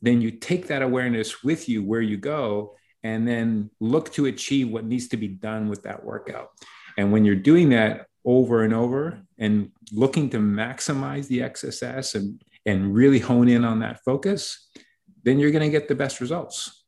then 0.01 0.21
you 0.21 0.31
take 0.31 0.67
that 0.67 0.81
awareness 0.81 1.43
with 1.43 1.67
you 1.67 1.83
where 1.83 2.01
you 2.01 2.17
go 2.17 2.75
and 3.03 3.27
then 3.27 3.69
look 3.79 4.11
to 4.13 4.27
achieve 4.27 4.69
what 4.69 4.85
needs 4.85 5.07
to 5.09 5.17
be 5.17 5.27
done 5.27 5.69
with 5.69 5.83
that 5.83 6.03
workout. 6.03 6.49
And 6.97 7.11
when 7.11 7.25
you're 7.25 7.35
doing 7.35 7.69
that 7.69 8.05
over 8.23 8.63
and 8.63 8.73
over 8.73 9.19
and 9.39 9.71
looking 9.91 10.29
to 10.29 10.37
maximize 10.37 11.27
the 11.27 11.39
XSS 11.39 12.15
and 12.15 12.41
and 12.65 12.93
really 12.93 13.19
hone 13.19 13.47
in 13.47 13.65
on 13.65 13.79
that 13.79 14.03
focus, 14.03 14.69
then 15.23 15.39
you're 15.39 15.51
going 15.51 15.63
to 15.63 15.69
get 15.69 15.87
the 15.87 15.95
best 15.95 16.21
results. 16.21 16.83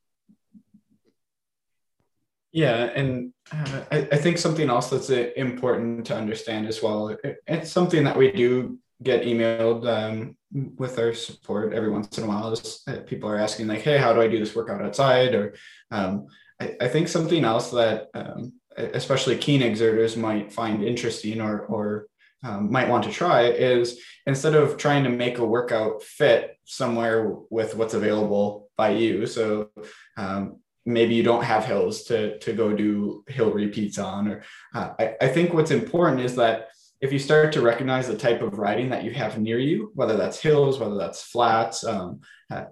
Yeah, 2.51 2.83
and 2.95 3.33
uh, 3.51 3.81
I, 3.91 3.97
I, 4.11 4.17
think 4.17 4.37
something 4.37 4.69
else 4.69 4.91
that's 4.91 5.09
uh, 5.09 5.31
important 5.35 6.05
to 6.05 6.15
understand 6.15 6.67
as 6.67 6.83
well. 6.83 7.07
It, 7.07 7.37
it's 7.47 7.71
something 7.71 8.03
that 8.03 8.15
we 8.15 8.31
do 8.31 8.77
get 9.01 9.23
emailed 9.23 9.87
um, 9.87 10.37
with 10.51 10.99
our 10.99 11.15
support 11.15 11.73
every 11.73 11.89
once 11.89 12.15
in 12.19 12.25
a 12.25 12.27
while. 12.27 12.53
Is 12.53 12.83
people 13.07 13.27
are 13.27 13.39
asking 13.39 13.67
like, 13.67 13.81
"Hey, 13.81 13.97
how 13.97 14.13
do 14.13 14.21
I 14.21 14.27
do 14.27 14.37
this 14.37 14.55
workout 14.55 14.83
outside?" 14.83 15.33
Or 15.33 15.55
um, 15.89 16.27
I, 16.59 16.75
I, 16.79 16.87
think 16.89 17.07
something 17.07 17.43
else 17.43 17.71
that 17.71 18.09
um, 18.13 18.53
especially 18.77 19.37
keen 19.37 19.61
Xerters 19.61 20.15
might 20.15 20.53
find 20.53 20.83
interesting 20.83 21.41
or 21.41 21.61
or 21.61 22.05
um, 22.43 22.71
might 22.71 22.89
want 22.89 23.03
to 23.05 23.11
try 23.11 23.43
is 23.43 23.99
instead 24.25 24.55
of 24.55 24.77
trying 24.77 25.03
to 25.03 25.09
make 25.09 25.37
a 25.37 25.45
workout 25.45 26.03
fit 26.03 26.57
somewhere 26.65 27.35
with 27.49 27.75
what's 27.75 27.93
available 27.93 28.69
by 28.77 28.89
you. 28.89 29.25
So 29.25 29.69
um, 30.17 30.59
maybe 30.85 31.15
you 31.15 31.23
don't 31.23 31.43
have 31.43 31.65
hills 31.65 32.03
to, 32.05 32.37
to 32.39 32.53
go 32.53 32.73
do 32.73 33.23
hill 33.27 33.51
repeats 33.51 33.97
on. 33.97 34.27
Or 34.27 34.43
uh, 34.73 34.93
I, 34.99 35.15
I 35.21 35.27
think 35.29 35.53
what's 35.53 35.71
important 35.71 36.21
is 36.21 36.35
that 36.35 36.69
if 37.01 37.11
you 37.11 37.19
start 37.19 37.51
to 37.53 37.61
recognize 37.61 38.07
the 38.07 38.17
type 38.17 38.41
of 38.41 38.57
riding 38.57 38.89
that 38.89 39.03
you 39.03 39.11
have 39.11 39.37
near 39.37 39.59
you, 39.59 39.91
whether 39.93 40.15
that's 40.15 40.39
hills, 40.39 40.79
whether 40.79 40.95
that's 40.95 41.21
flats, 41.21 41.83
um, 41.83 42.21
uh, 42.49 42.65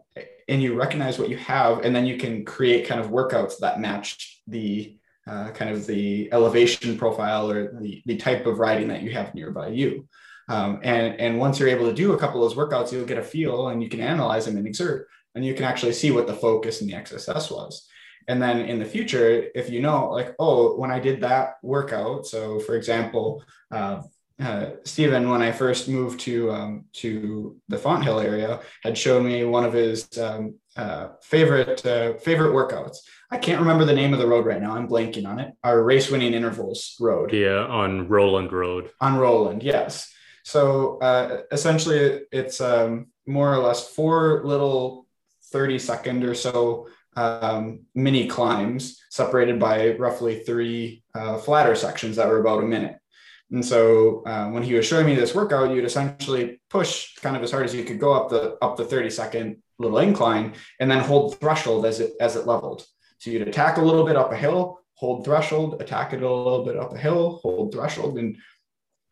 and 0.48 0.62
you 0.62 0.74
recognize 0.74 1.20
what 1.20 1.30
you 1.30 1.38
have, 1.38 1.80
and 1.80 1.94
then 1.96 2.06
you 2.06 2.18
can 2.18 2.46
create 2.46 2.88
kind 2.88 3.02
of 3.02 3.10
workouts 3.10 3.60
that 3.60 3.82
match 3.82 4.42
the 4.48 4.98
uh, 5.32 5.50
kind 5.52 5.72
of 5.72 5.88
the 5.88 6.32
elevation 6.34 6.98
profile 6.98 7.50
or 7.50 7.80
the, 7.82 8.02
the 8.06 8.18
type 8.18 8.46
of 8.46 8.60
riding 8.60 8.90
that 8.90 9.02
you 9.02 9.12
have 9.12 9.34
nearby 9.34 9.70
you. 9.70 10.06
Um, 10.50 10.82
and, 10.84 11.18
and 11.22 11.40
once 11.40 11.58
you're 11.58 11.70
able 11.70 11.88
to 11.88 11.94
do 11.94 12.12
a 12.12 12.18
couple 12.18 12.44
of 12.44 12.50
those 12.50 12.58
workouts, 12.58 12.92
you'll 12.92 13.06
get 13.06 13.18
a 13.18 13.24
feel 13.24 13.70
and 13.70 13.82
you 13.82 13.88
can 13.88 14.02
analyze 14.02 14.46
them 14.46 14.58
and 14.58 14.68
Xert, 14.68 15.06
and 15.34 15.46
you 15.46 15.54
can 15.54 15.64
actually 15.64 15.94
see 15.94 16.12
what 16.12 16.28
the 16.28 16.34
focus 16.34 16.82
and 16.82 16.90
the 16.90 16.96
XSS 16.96 17.50
was. 17.50 17.88
And 18.28 18.42
then 18.42 18.60
in 18.60 18.78
the 18.78 18.86
future, 18.86 19.46
if 19.56 19.70
you 19.70 19.82
know, 19.82 20.10
like, 20.12 20.36
oh, 20.38 20.76
when 20.76 20.92
I 20.92 21.00
did 21.00 21.22
that 21.22 21.54
workout, 21.64 22.28
so 22.28 22.60
for 22.60 22.76
example, 22.76 23.44
uh, 23.72 24.02
uh, 24.42 24.72
Stephen, 24.84 25.30
when 25.30 25.42
I 25.42 25.52
first 25.52 25.88
moved 25.88 26.20
to 26.22 26.52
um, 26.52 26.86
to 26.94 27.58
the 27.68 27.78
Fonthill 27.78 28.20
area, 28.20 28.60
had 28.84 28.98
shown 28.98 29.26
me 29.26 29.46
one 29.46 29.64
of 29.64 29.74
his 29.74 30.08
um, 30.18 30.56
uh, 30.76 31.10
favorite 31.22 31.86
uh, 31.86 32.16
favorite 32.16 32.54
workouts. 32.54 32.98
I 33.30 33.38
can't 33.38 33.62
remember 33.62 33.86
the 33.86 33.94
name 33.94 34.14
of 34.14 34.20
the 34.20 34.28
road 34.28 34.46
right 34.46 34.62
now. 34.62 34.76
I'm 34.76 34.88
blanking 34.88 35.28
on 35.28 35.40
it. 35.40 35.54
Our 35.64 35.84
race 35.84 36.10
winning 36.10 36.34
intervals 36.34 36.96
road. 37.00 37.32
Yeah, 37.32 37.66
on 37.66 38.08
Roland 38.08 38.52
Road. 38.52 38.90
On 39.00 39.18
Roland, 39.18 39.64
yes. 39.64 40.12
So 40.44 40.98
uh, 41.00 41.42
essentially, 41.52 42.22
it's 42.32 42.60
um, 42.60 43.08
more 43.28 43.54
or 43.54 43.60
less 43.60 43.88
four 43.90 44.42
little 44.44 45.06
30 45.52 45.80
second 45.80 46.24
or 46.24 46.34
so 46.34 46.88
um, 47.16 47.82
mini 47.94 48.28
climbs 48.28 49.02
separated 49.10 49.60
by 49.60 49.96
roughly 49.98 50.40
three 50.40 51.04
uh, 51.14 51.38
flatter 51.38 51.76
sections 51.76 52.16
that 52.16 52.28
were 52.28 52.40
about 52.40 52.64
a 52.64 52.68
minute. 52.68 52.98
And 53.52 53.66
so 53.66 54.24
uh, 54.26 54.50
when 54.50 54.64
he 54.64 54.74
was 54.74 54.86
showing 54.86 55.06
me 55.06 55.16
this 55.16 55.36
workout, 55.36 55.76
you'd 55.76 55.84
essentially 55.84 56.62
push 56.70 57.16
kind 57.16 57.36
of 57.36 57.44
as 57.44 57.52
hard 57.52 57.66
as 57.66 57.76
you 57.76 57.84
could 57.84 58.00
go 58.00 58.14
up 58.14 58.30
the 58.30 58.58
up 58.62 58.78
the 58.78 58.86
30 58.86 59.10
second 59.10 59.58
little 59.78 60.00
incline 60.00 60.54
and 60.80 60.90
then 60.90 61.00
hold 61.00 61.40
threshold 61.40 61.86
as 61.86 62.00
it 62.00 62.14
as 62.22 62.36
it 62.36 62.48
leveled. 62.48 62.86
So 63.18 63.30
you'd 63.30 63.48
attack 63.48 63.78
a 63.78 63.82
little 63.82 64.06
bit 64.06 64.16
up 64.16 64.32
a 64.32 64.38
hill, 64.38 64.80
hold 64.96 65.26
threshold, 65.26 65.82
attack 65.82 66.14
it 66.14 66.24
a 66.24 66.32
little 66.32 66.64
bit 66.64 66.78
up 66.78 66.94
a 66.94 66.98
hill, 66.98 67.40
hold 67.44 67.74
threshold, 67.74 68.18
and 68.18 68.38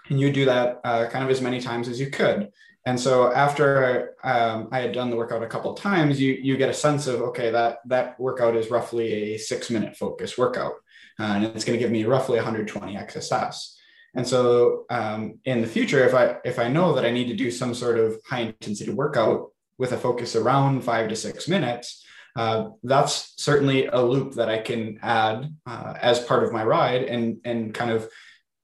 and 0.10 0.20
you 0.20 0.32
do 0.32 0.46
that 0.46 0.80
uh, 0.84 1.08
kind 1.10 1.24
of 1.24 1.30
as 1.30 1.42
many 1.42 1.60
times 1.60 1.88
as 1.88 2.00
you 2.00 2.10
could. 2.10 2.50
And 2.86 3.00
so 3.00 3.32
after 3.34 4.16
um, 4.24 4.70
I 4.72 4.80
had 4.80 4.94
done 4.94 5.10
the 5.10 5.18
workout 5.18 5.44
a 5.44 5.48
couple 5.48 5.74
of 5.74 5.80
times, 5.80 6.20
you 6.20 6.32
you 6.42 6.56
get 6.56 6.70
a 6.70 6.74
sense 6.74 7.08
of 7.08 7.22
okay 7.22 7.52
that 7.52 7.80
that 7.88 8.18
workout 8.20 8.56
is 8.56 8.72
roughly 8.72 9.34
a 9.34 9.38
six 9.38 9.70
minute 9.70 9.98
focus 9.98 10.38
workout, 10.38 10.76
uh, 11.20 11.24
and 11.24 11.44
it's 11.44 11.66
going 11.66 11.78
to 11.78 11.84
give 11.84 11.92
me 11.92 12.06
roughly 12.06 12.38
120 12.38 12.96
XSS. 12.96 13.76
And 14.16 14.28
so 14.28 14.86
um, 14.90 15.40
in 15.46 15.62
the 15.62 15.68
future, 15.68 16.06
if 16.06 16.14
I 16.14 16.38
if 16.44 16.60
I 16.60 16.68
know 16.68 16.94
that 16.94 17.06
I 17.06 17.12
need 17.12 17.28
to 17.28 17.36
do 17.36 17.52
some 17.52 17.74
sort 17.74 18.00
of 18.00 18.20
high 18.28 18.42
intensity 18.42 18.92
workout 18.92 19.52
with 19.78 19.92
a 19.92 19.98
focus 19.98 20.36
around 20.36 20.82
five 20.84 21.10
to 21.10 21.16
six 21.16 21.48
minutes, 21.48 22.04
uh, 22.36 22.70
that's 22.84 23.34
certainly 23.38 23.88
a 23.88 24.02
loop 24.02 24.34
that 24.34 24.50
I 24.50 24.60
can 24.60 25.00
add 25.02 25.54
uh, 25.66 25.94
as 26.02 26.20
part 26.20 26.44
of 26.44 26.52
my 26.52 26.64
ride 26.64 27.04
and 27.04 27.38
and 27.46 27.74
kind 27.74 27.92
of 27.92 28.10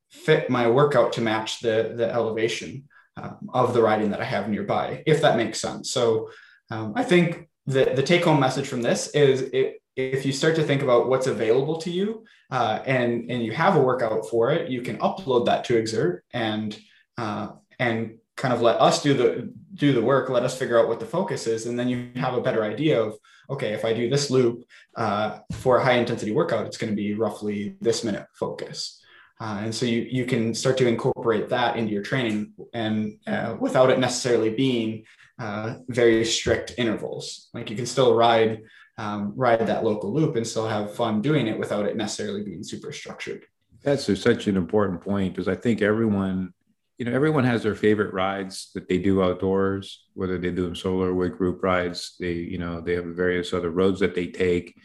fit 0.10 0.50
my 0.50 0.70
workout 0.70 1.14
to 1.14 1.22
match 1.22 1.60
the 1.60 1.94
the 1.96 2.12
elevation 2.12 2.88
um, 3.18 3.50
of 3.54 3.74
the 3.74 3.82
riding 3.82 4.12
that 4.12 4.22
I 4.22 4.26
have 4.26 4.50
nearby, 4.50 5.04
if 5.06 5.22
that 5.22 5.38
makes 5.38 5.60
sense. 5.60 5.92
So 5.92 6.30
um, 6.72 6.94
I 6.96 7.04
think 7.04 7.50
the 7.66 7.94
the 7.96 8.04
take 8.04 8.26
home 8.26 8.40
message 8.40 8.68
from 8.68 8.82
this 8.82 9.10
is 9.10 9.42
it, 9.54 9.82
if 9.96 10.26
you 10.26 10.34
start 10.34 10.56
to 10.56 10.64
think 10.64 10.82
about 10.82 11.08
what's 11.08 11.28
available 11.28 11.78
to 11.78 11.92
you 11.92 12.26
uh, 12.52 12.80
and 12.86 13.30
and 13.30 13.44
you 13.44 13.52
have 13.52 13.76
a 13.76 13.82
workout 13.82 14.30
for 14.30 14.52
it, 14.52 14.70
you 14.70 14.82
can 14.82 14.98
upload 14.98 15.46
that 15.46 15.64
to 15.66 15.82
Xert 15.82 16.20
and 16.34 16.78
uh, 17.18 17.50
and 17.80 18.18
kind 18.36 18.54
of 18.54 18.62
let 18.62 18.80
us 18.82 19.02
do 19.02 19.14
the 19.14 19.54
do 19.74 19.94
the 19.94 20.02
work. 20.02 20.30
Let 20.30 20.44
us 20.44 20.58
figure 20.58 20.80
out 20.80 20.88
what 20.88 21.00
the 21.00 21.06
focus 21.06 21.48
is, 21.48 21.66
and 21.66 21.78
then 21.78 21.90
you 21.90 22.10
have 22.16 22.34
a 22.34 22.42
better 22.42 22.64
idea 22.64 23.02
of 23.02 23.18
okay, 23.50 23.74
if 23.74 23.86
I 23.86 23.94
do 23.94 24.10
this 24.10 24.30
loop 24.32 24.64
uh, 24.96 25.40
for 25.52 25.78
a 25.78 25.84
high 25.84 25.94
intensity 25.94 26.32
workout, 26.32 26.66
it's 26.66 26.78
going 26.78 26.92
to 26.92 26.96
be 26.96 27.14
roughly 27.14 27.76
this 27.82 28.04
minute 28.04 28.26
focus. 28.34 29.02
Uh, 29.40 29.60
and 29.64 29.76
so 29.76 29.86
you 29.86 30.08
you 30.10 30.26
can 30.26 30.54
start 30.54 30.78
to 30.78 30.88
incorporate 30.88 31.50
that 31.50 31.76
into 31.78 31.92
your 31.92 32.04
training, 32.04 32.54
and 32.74 33.18
uh, 33.28 33.56
without 33.60 33.90
it 33.90 34.00
necessarily 34.00 34.50
being 34.50 35.04
uh, 35.40 35.76
very 35.90 36.24
strict 36.24 36.76
intervals. 36.78 37.50
Like 37.54 37.70
you 37.70 37.76
can 37.76 37.86
still 37.86 38.16
ride 38.16 38.62
um, 38.98 39.34
ride 39.36 39.68
that 39.68 39.84
local 39.84 40.14
loop 40.14 40.36
and 40.36 40.48
still 40.48 40.68
have 40.68 40.94
fun 40.94 41.22
doing 41.22 41.48
it 41.48 41.60
without 41.60 41.86
it 41.86 41.98
necessarily 41.98 42.44
being 42.44 42.64
super 42.64 42.92
structured. 42.92 43.46
That's 43.84 44.06
such 44.20 44.48
an 44.48 44.58
important 44.58 45.02
point 45.02 45.34
because 45.34 45.48
I 45.48 45.56
think 45.56 45.82
everyone, 45.82 46.54
you 46.98 47.06
know, 47.06 47.14
everyone 47.14 47.44
has 47.44 47.62
their 47.62 47.76
favorite 47.76 48.14
rides 48.14 48.72
that 48.74 48.88
they 48.88 48.98
do 48.98 49.22
outdoors, 49.22 50.06
whether 50.14 50.38
they 50.38 50.50
do 50.50 50.64
them 50.64 50.76
solo 50.76 51.06
or 51.06 51.14
with 51.14 51.38
group 51.38 51.62
rides. 51.62 52.16
They, 52.20 52.34
you 52.34 52.58
know, 52.58 52.82
they 52.82 52.94
have 52.94 53.06
various 53.06 53.54
other 53.54 53.70
roads 53.70 54.00
that 54.00 54.16
they 54.16 54.28
take. 54.28 54.76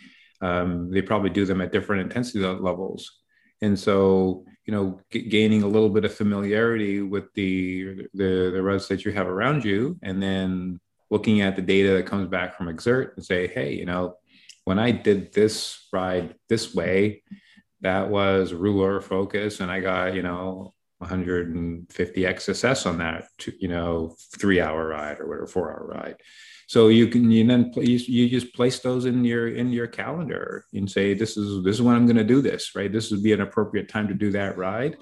Um, 0.42 0.90
they 0.90 1.02
probably 1.02 1.30
do 1.30 1.44
them 1.44 1.61
at 1.61 1.72
different 1.72 2.02
intensity 2.02 2.40
levels. 2.40 3.20
And 3.62 3.78
so, 3.78 4.44
you 4.66 4.72
know, 4.72 5.00
g- 5.11 5.28
gaining 5.28 5.62
a 5.62 5.68
little 5.68 5.90
bit 5.90 6.04
of 6.04 6.14
familiarity 6.14 7.02
with 7.02 7.32
the, 7.34 8.06
the 8.14 8.50
the 8.54 8.62
roads 8.62 8.88
that 8.88 9.04
you 9.04 9.12
have 9.12 9.28
around 9.28 9.64
you, 9.64 9.98
and 10.02 10.22
then 10.22 10.80
looking 11.11 11.40
at 11.40 11.56
the 11.56 11.62
data 11.62 11.94
that 11.94 12.06
comes 12.06 12.28
back 12.28 12.56
from 12.56 12.68
Xert 12.68 13.16
and 13.16 13.24
say, 13.24 13.48
hey, 13.48 13.74
you 13.74 13.84
know, 13.84 14.16
when 14.64 14.78
I 14.78 14.90
did 14.92 15.32
this 15.32 15.88
ride 15.92 16.34
this 16.48 16.74
way, 16.74 17.22
that 17.80 18.11
was 18.11 18.52
ruler 18.52 19.00
focus, 19.00 19.61
and 19.61 19.70
I 19.70 19.80
got 19.80 20.14
you 20.14 20.22
know 20.22 20.74
150 20.98 22.22
XSS 22.22 22.86
on 22.86 22.98
that, 22.98 23.28
you 23.58 23.68
know, 23.68 24.14
three 24.38 24.61
hour 24.61 24.88
ride 24.88 25.18
or 25.18 25.26
whatever, 25.26 25.46
four 25.46 25.72
hour 25.72 25.86
ride. 25.86 26.16
So 26.68 26.88
you 26.88 27.08
can 27.08 27.30
you 27.30 27.44
then 27.46 27.72
you, 27.74 27.96
you 27.96 28.28
just 28.28 28.54
place 28.54 28.78
those 28.80 29.06
in 29.06 29.24
your 29.24 29.48
in 29.48 29.72
your 29.72 29.86
calendar 29.88 30.66
and 30.74 30.88
say 30.88 31.14
this 31.14 31.36
is 31.36 31.64
this 31.64 31.76
is 31.76 31.82
when 31.82 31.96
I'm 31.96 32.06
going 32.06 32.16
to 32.16 32.24
do 32.24 32.42
this, 32.42 32.76
right? 32.76 32.92
This 32.92 33.11
would 33.11 33.22
be 33.22 33.32
an 33.32 33.40
appropriate 33.40 33.88
time 33.88 34.08
to 34.08 34.14
do 34.14 34.30
that 34.32 34.56
ride. 34.58 34.98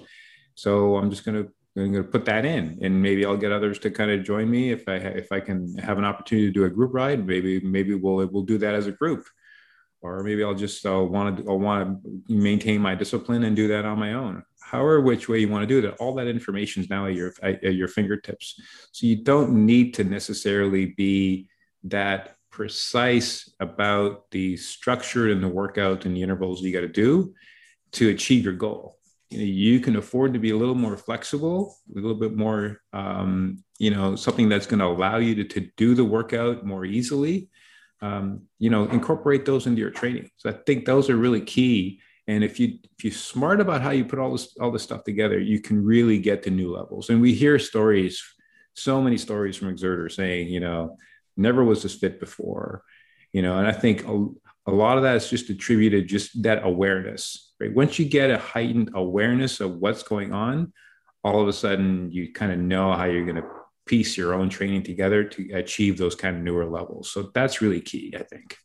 So 0.54 0.96
I'm 0.96 1.11
just 1.11 1.24
going 1.24 1.44
to 1.44 1.52
I'm 1.78 1.92
going 1.92 2.04
to 2.04 2.10
put 2.10 2.24
that 2.24 2.44
in, 2.44 2.78
and 2.82 3.00
maybe 3.00 3.24
I'll 3.24 3.36
get 3.36 3.52
others 3.52 3.78
to 3.80 3.90
kind 3.90 4.10
of 4.10 4.24
join 4.24 4.50
me 4.50 4.70
if 4.70 4.88
I 4.88 4.96
if 4.96 5.30
I 5.30 5.40
can 5.40 5.76
have 5.78 5.98
an 5.98 6.04
opportunity 6.04 6.48
to 6.48 6.52
do 6.52 6.64
a 6.64 6.70
group 6.70 6.92
ride. 6.92 7.26
Maybe 7.26 7.60
maybe 7.60 7.94
we'll 7.94 8.26
we'll 8.26 8.42
do 8.42 8.58
that 8.58 8.74
as 8.74 8.86
a 8.86 8.92
group, 8.92 9.26
or 10.00 10.22
maybe 10.22 10.42
I'll 10.42 10.54
just 10.54 10.84
I'll 10.84 11.06
want 11.06 11.38
to 11.38 11.48
I'll 11.48 11.58
want 11.58 12.02
to 12.02 12.22
maintain 12.32 12.80
my 12.80 12.94
discipline 12.94 13.44
and 13.44 13.54
do 13.54 13.68
that 13.68 13.84
on 13.84 13.98
my 13.98 14.14
own. 14.14 14.42
However, 14.60 15.00
which 15.00 15.28
way 15.28 15.38
you 15.38 15.48
want 15.48 15.62
to 15.62 15.66
do 15.66 15.80
that, 15.82 15.96
all 15.96 16.14
that 16.16 16.26
information 16.26 16.82
is 16.82 16.90
now 16.90 17.06
at 17.06 17.14
your 17.14 17.32
at 17.42 17.62
your 17.62 17.88
fingertips. 17.88 18.60
So 18.92 19.06
you 19.06 19.22
don't 19.22 19.64
need 19.64 19.94
to 19.94 20.04
necessarily 20.04 20.86
be 20.86 21.48
that 21.84 22.36
precise 22.50 23.48
about 23.60 24.30
the 24.30 24.56
structure 24.56 25.30
and 25.30 25.42
the 25.42 25.48
workout 25.48 26.06
and 26.06 26.16
the 26.16 26.22
intervals 26.22 26.60
you 26.60 26.72
got 26.72 26.80
to 26.80 26.88
do 26.88 27.34
to 27.92 28.08
achieve 28.10 28.44
your 28.44 28.54
goal 28.54 28.97
you, 29.30 29.38
know, 29.38 29.44
you 29.44 29.80
can 29.80 29.96
afford 29.96 30.32
to 30.32 30.38
be 30.38 30.50
a 30.50 30.56
little 30.56 30.74
more 30.74 30.96
flexible, 30.96 31.76
a 31.94 31.94
little 31.94 32.14
bit 32.14 32.36
more, 32.36 32.80
um, 32.92 33.62
you 33.78 33.90
know, 33.90 34.16
something 34.16 34.48
that's 34.48 34.66
going 34.66 34.80
to 34.80 34.86
allow 34.86 35.18
you 35.18 35.34
to, 35.36 35.44
to 35.44 35.68
do 35.76 35.94
the 35.94 36.04
workout 36.04 36.64
more 36.64 36.84
easily. 36.84 37.48
Um, 38.00 38.42
you 38.58 38.70
know, 38.70 38.84
incorporate 38.86 39.44
those 39.44 39.66
into 39.66 39.80
your 39.80 39.90
training. 39.90 40.30
So 40.36 40.50
I 40.50 40.52
think 40.52 40.84
those 40.84 41.10
are 41.10 41.16
really 41.16 41.40
key. 41.40 42.00
And 42.28 42.44
if 42.44 42.60
you 42.60 42.78
if 42.96 43.04
you're 43.04 43.12
smart 43.12 43.60
about 43.60 43.82
how 43.82 43.90
you 43.90 44.04
put 44.04 44.18
all 44.18 44.30
this 44.32 44.56
all 44.60 44.70
this 44.70 44.82
stuff 44.82 45.02
together, 45.02 45.38
you 45.38 45.60
can 45.60 45.82
really 45.82 46.18
get 46.18 46.42
to 46.44 46.50
new 46.50 46.72
levels. 46.72 47.10
And 47.10 47.20
we 47.20 47.34
hear 47.34 47.58
stories, 47.58 48.22
so 48.74 49.02
many 49.02 49.16
stories 49.16 49.56
from 49.56 49.76
Xerters 49.76 50.12
saying, 50.12 50.48
you 50.48 50.60
know, 50.60 50.96
never 51.36 51.64
was 51.64 51.82
this 51.82 51.94
fit 51.94 52.20
before, 52.20 52.82
you 53.32 53.42
know. 53.42 53.58
And 53.58 53.66
I 53.66 53.72
think 53.72 54.04
a, 54.68 54.74
lot 54.74 54.96
of 54.96 55.02
that 55.02 55.16
is 55.16 55.30
just 55.30 55.50
attributed 55.50 56.08
just 56.08 56.42
that 56.42 56.64
awareness 56.64 57.48
right? 57.60 57.74
Once 57.74 57.98
you 57.98 58.04
get 58.04 58.30
a 58.30 58.38
heightened 58.38 58.90
awareness 58.94 59.60
of 59.60 59.76
what's 59.76 60.02
going 60.02 60.32
on, 60.32 60.72
all 61.24 61.40
of 61.40 61.48
a 61.48 61.52
sudden 61.52 62.10
you 62.10 62.32
kind 62.32 62.52
of 62.52 62.58
know 62.58 62.92
how 62.92 63.04
you're 63.04 63.24
going 63.24 63.36
to 63.36 63.48
piece 63.86 64.16
your 64.16 64.34
own 64.34 64.48
training 64.48 64.82
together 64.82 65.24
to 65.24 65.52
achieve 65.52 65.96
those 65.96 66.14
kind 66.14 66.36
of 66.36 66.42
newer 66.42 66.66
levels. 66.66 67.10
So 67.10 67.30
that's 67.34 67.60
really 67.60 67.80
key, 67.80 68.14
I 68.16 68.22
think. 68.22 68.56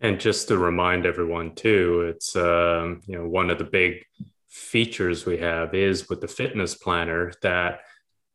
And 0.00 0.20
just 0.20 0.48
to 0.48 0.58
remind 0.58 1.04
everyone 1.04 1.54
too, 1.54 2.02
it's 2.02 2.36
um, 2.36 3.02
you 3.06 3.18
know 3.18 3.28
one 3.28 3.50
of 3.50 3.58
the 3.58 3.64
big 3.64 4.04
features 4.46 5.26
we 5.26 5.38
have 5.38 5.74
is 5.74 6.08
with 6.08 6.20
the 6.20 6.28
fitness 6.28 6.74
planner 6.74 7.32
that 7.42 7.80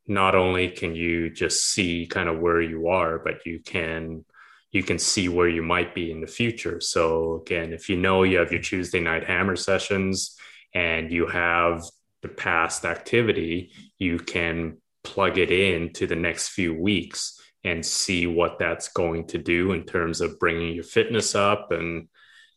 not 0.05 0.35
only 0.35 0.67
can 0.69 0.93
you 0.93 1.29
just 1.29 1.71
see 1.71 2.05
kind 2.05 2.27
of 2.27 2.39
where 2.39 2.61
you 2.61 2.89
are, 2.89 3.17
but 3.17 3.45
you 3.45 3.61
can 3.61 4.25
you 4.73 4.83
can 4.83 4.97
see 4.99 5.29
where 5.29 5.47
you 5.47 5.61
might 5.61 5.95
be 5.95 6.11
in 6.11 6.19
the 6.19 6.27
future. 6.27 6.81
So 6.81 7.41
again, 7.45 7.71
if 7.71 7.87
you 7.87 7.95
know 7.95 8.23
you 8.23 8.39
have 8.39 8.51
your 8.51 8.61
Tuesday 8.61 8.99
night 8.99 9.23
hammer 9.23 9.55
sessions 9.55 10.35
and 10.73 11.11
you 11.11 11.27
have 11.27 11.85
the 12.23 12.27
past 12.27 12.83
activity, 12.83 13.71
you 13.99 14.17
can 14.17 14.77
plug 15.03 15.37
it 15.37 15.51
in 15.51 15.93
to 15.93 16.07
the 16.07 16.15
next 16.15 16.49
few 16.49 16.73
weeks 16.73 17.39
and 17.63 17.85
see 17.85 18.25
what 18.25 18.57
that's 18.57 18.89
going 18.89 19.27
to 19.27 19.37
do 19.37 19.73
in 19.73 19.85
terms 19.85 20.21
of 20.21 20.39
bringing 20.39 20.73
your 20.73 20.83
fitness 20.83 21.35
up 21.35 21.71
and 21.71 22.07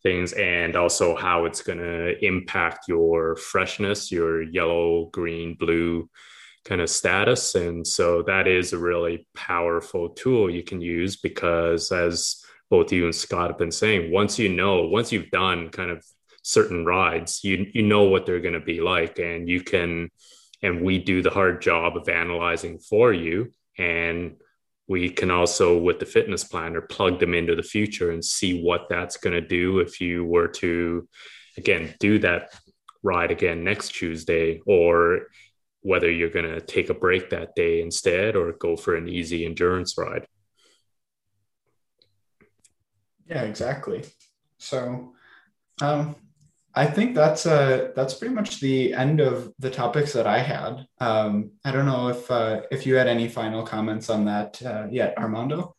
things 0.02 0.32
and 0.32 0.74
also 0.74 1.14
how 1.14 1.44
it's 1.44 1.62
going 1.62 1.78
to 1.78 2.24
impact 2.24 2.86
your 2.86 3.34
freshness 3.36 4.12
your 4.12 4.42
yellow 4.42 5.06
green 5.06 5.54
blue 5.58 6.08
kind 6.66 6.80
of 6.80 6.90
status. 6.90 7.54
And 7.54 7.86
so 7.86 8.22
that 8.22 8.48
is 8.48 8.72
a 8.72 8.78
really 8.78 9.26
powerful 9.34 10.10
tool 10.10 10.50
you 10.50 10.64
can 10.64 10.80
use 10.80 11.16
because, 11.16 11.92
as 11.92 12.44
both 12.68 12.92
you 12.92 13.04
and 13.04 13.14
Scott 13.14 13.50
have 13.50 13.58
been 13.58 13.70
saying, 13.70 14.10
once 14.10 14.38
you 14.38 14.48
know, 14.48 14.88
once 14.88 15.12
you've 15.12 15.30
done 15.30 15.70
kind 15.70 15.90
of 15.90 16.04
certain 16.42 16.84
rides, 16.84 17.44
you 17.44 17.66
you 17.72 17.82
know 17.82 18.04
what 18.04 18.26
they're 18.26 18.40
going 18.40 18.54
to 18.54 18.60
be 18.60 18.80
like, 18.80 19.18
and 19.20 19.48
you 19.48 19.62
can, 19.62 20.10
and 20.62 20.82
we 20.82 20.98
do 20.98 21.22
the 21.22 21.30
hard 21.30 21.62
job 21.62 21.96
of 21.96 22.08
analyzing 22.08 22.78
for 22.78 23.12
you, 23.12 23.52
and 23.78 24.36
we 24.88 25.10
can 25.10 25.30
also 25.30 25.78
with 25.78 26.00
the 26.00 26.06
fitness 26.06 26.44
planner 26.44 26.80
plug 26.80 27.20
them 27.20 27.34
into 27.34 27.54
the 27.54 27.62
future 27.62 28.10
and 28.10 28.24
see 28.24 28.62
what 28.62 28.88
that's 28.88 29.16
going 29.16 29.34
to 29.34 29.40
do 29.40 29.78
if 29.78 30.00
you 30.00 30.24
were 30.24 30.48
to 30.48 31.08
again 31.56 31.94
do 31.98 32.18
that 32.18 32.50
ride 33.02 33.30
again 33.30 33.62
next 33.64 33.94
Tuesday 33.94 34.60
or 34.66 35.26
whether 35.86 36.10
you're 36.10 36.36
going 36.38 36.44
to 36.52 36.60
take 36.60 36.90
a 36.90 36.94
break 36.94 37.30
that 37.30 37.54
day 37.54 37.80
instead 37.80 38.34
or 38.34 38.52
go 38.52 38.76
for 38.76 38.96
an 38.96 39.08
easy 39.08 39.46
endurance 39.46 39.96
ride. 39.96 40.26
Yeah, 43.28 43.42
exactly. 43.42 44.04
So, 44.58 45.12
um, 45.80 46.16
I 46.74 46.86
think 46.86 47.14
that's 47.14 47.46
uh, 47.46 47.92
that's 47.96 48.14
pretty 48.14 48.34
much 48.34 48.60
the 48.60 48.92
end 48.92 49.20
of 49.20 49.52
the 49.58 49.70
topics 49.70 50.12
that 50.12 50.26
I 50.26 50.40
had. 50.40 50.86
Um, 51.00 51.52
I 51.64 51.70
don't 51.72 51.86
know 51.86 52.08
if 52.08 52.30
uh, 52.30 52.62
if 52.70 52.84
you 52.84 52.96
had 52.96 53.06
any 53.06 53.28
final 53.28 53.62
comments 53.62 54.10
on 54.10 54.26
that 54.26 54.60
uh, 54.62 54.86
yet, 54.90 55.16
Armando. 55.16 55.74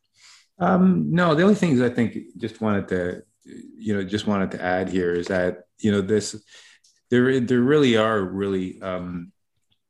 Um, 0.58 1.12
no, 1.12 1.36
the 1.36 1.44
only 1.44 1.56
things 1.56 1.82
I 1.82 1.90
think 1.90 2.18
just 2.38 2.62
wanted 2.62 2.88
to, 2.88 3.22
you 3.46 3.94
know, 3.94 4.04
just 4.04 4.26
wanted 4.26 4.52
to 4.52 4.64
add 4.64 4.90
here 4.90 5.14
is 5.14 5.28
that 5.28 5.66
you 5.80 5.92
know 5.92 6.02
this, 6.02 6.36
there 7.12 7.40
there 7.42 7.62
really 7.62 7.96
are 7.96 8.20
really 8.20 8.82
um, 8.82 9.32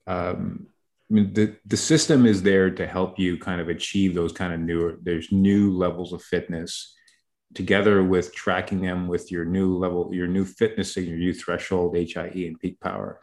um, 0.07 0.67
I 1.09 1.13
mean, 1.13 1.33
the, 1.33 1.55
the 1.65 1.77
system 1.77 2.25
is 2.25 2.41
there 2.41 2.69
to 2.71 2.85
help 2.85 3.17
you 3.17 3.37
kind 3.37 3.61
of 3.61 3.69
achieve 3.69 4.13
those 4.13 4.33
kind 4.33 4.53
of 4.53 4.59
newer, 4.59 4.97
there's 5.01 5.31
new 5.31 5.71
levels 5.71 6.11
of 6.11 6.21
fitness 6.21 6.93
together 7.53 8.03
with 8.03 8.35
tracking 8.35 8.81
them 8.81 9.07
with 9.07 9.31
your 9.31 9.45
new 9.45 9.77
level, 9.77 10.09
your 10.13 10.27
new 10.27 10.43
fitness 10.43 10.97
and 10.97 11.07
your 11.07 11.17
new 11.17 11.33
threshold, 11.33 11.95
HIE 11.95 12.45
and 12.45 12.59
peak 12.59 12.79
power. 12.81 13.21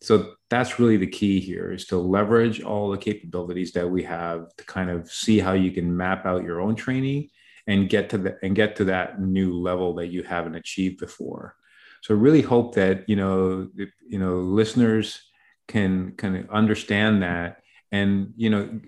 So 0.00 0.34
that's 0.50 0.80
really 0.80 0.96
the 0.96 1.06
key 1.06 1.38
here 1.38 1.70
is 1.70 1.86
to 1.86 1.96
leverage 1.96 2.60
all 2.60 2.90
the 2.90 2.98
capabilities 2.98 3.72
that 3.72 3.88
we 3.88 4.02
have 4.02 4.54
to 4.56 4.64
kind 4.64 4.90
of 4.90 5.08
see 5.08 5.38
how 5.38 5.52
you 5.52 5.70
can 5.70 5.96
map 5.96 6.26
out 6.26 6.42
your 6.42 6.60
own 6.60 6.74
training 6.74 7.28
and 7.68 7.88
get 7.88 8.10
to 8.10 8.18
the 8.18 8.36
and 8.42 8.56
get 8.56 8.74
to 8.76 8.84
that 8.86 9.20
new 9.20 9.54
level 9.54 9.94
that 9.94 10.08
you 10.08 10.24
haven't 10.24 10.56
achieved 10.56 10.98
before. 10.98 11.54
So 12.02 12.16
really 12.16 12.40
hope 12.40 12.74
that 12.74 13.08
you 13.08 13.14
know 13.14 13.68
you 14.04 14.18
know 14.18 14.40
listeners 14.40 15.22
can 15.72 16.12
kind 16.12 16.36
of 16.36 16.50
understand 16.50 17.22
that 17.22 17.62
and 17.90 18.32
you 18.36 18.50
know 18.50 18.80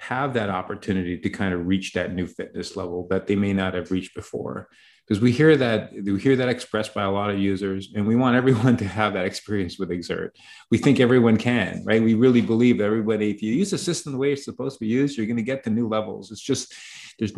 have 0.00 0.32
that 0.32 0.48
opportunity 0.48 1.18
to 1.18 1.28
kind 1.28 1.52
of 1.52 1.66
reach 1.66 1.92
that 1.92 2.14
new 2.14 2.26
fitness 2.26 2.74
level 2.74 3.06
that 3.10 3.26
they 3.26 3.36
may 3.36 3.52
not 3.52 3.74
have 3.74 3.90
reached 3.90 4.14
before. 4.14 4.66
Because 5.06 5.20
we 5.20 5.30
hear 5.30 5.56
that 5.58 5.92
we 5.92 6.18
hear 6.18 6.36
that 6.36 6.48
expressed 6.48 6.94
by 6.94 7.02
a 7.02 7.10
lot 7.10 7.30
of 7.30 7.38
users 7.38 7.92
and 7.94 8.06
we 8.06 8.16
want 8.16 8.36
everyone 8.42 8.78
to 8.78 8.86
have 8.86 9.12
that 9.12 9.26
experience 9.26 9.78
with 9.78 9.90
Xert. 9.90 10.30
We 10.70 10.78
think 10.78 11.00
everyone 11.00 11.36
can 11.36 11.84
right? 11.84 12.02
We 12.02 12.14
really 12.14 12.40
believe 12.40 12.80
everybody 12.80 13.30
if 13.30 13.42
you 13.42 13.52
use 13.52 13.72
the 13.72 13.78
system 13.78 14.12
the 14.12 14.18
way 14.18 14.32
it's 14.32 14.44
supposed 14.44 14.76
to 14.76 14.80
be 14.80 14.86
used 14.86 15.18
you're 15.18 15.26
going 15.26 15.36
to 15.36 15.42
get 15.42 15.64
to 15.64 15.70
new 15.70 15.88
levels. 15.88 16.30
It's 16.30 16.40
just 16.40 16.72
there's 17.18 17.32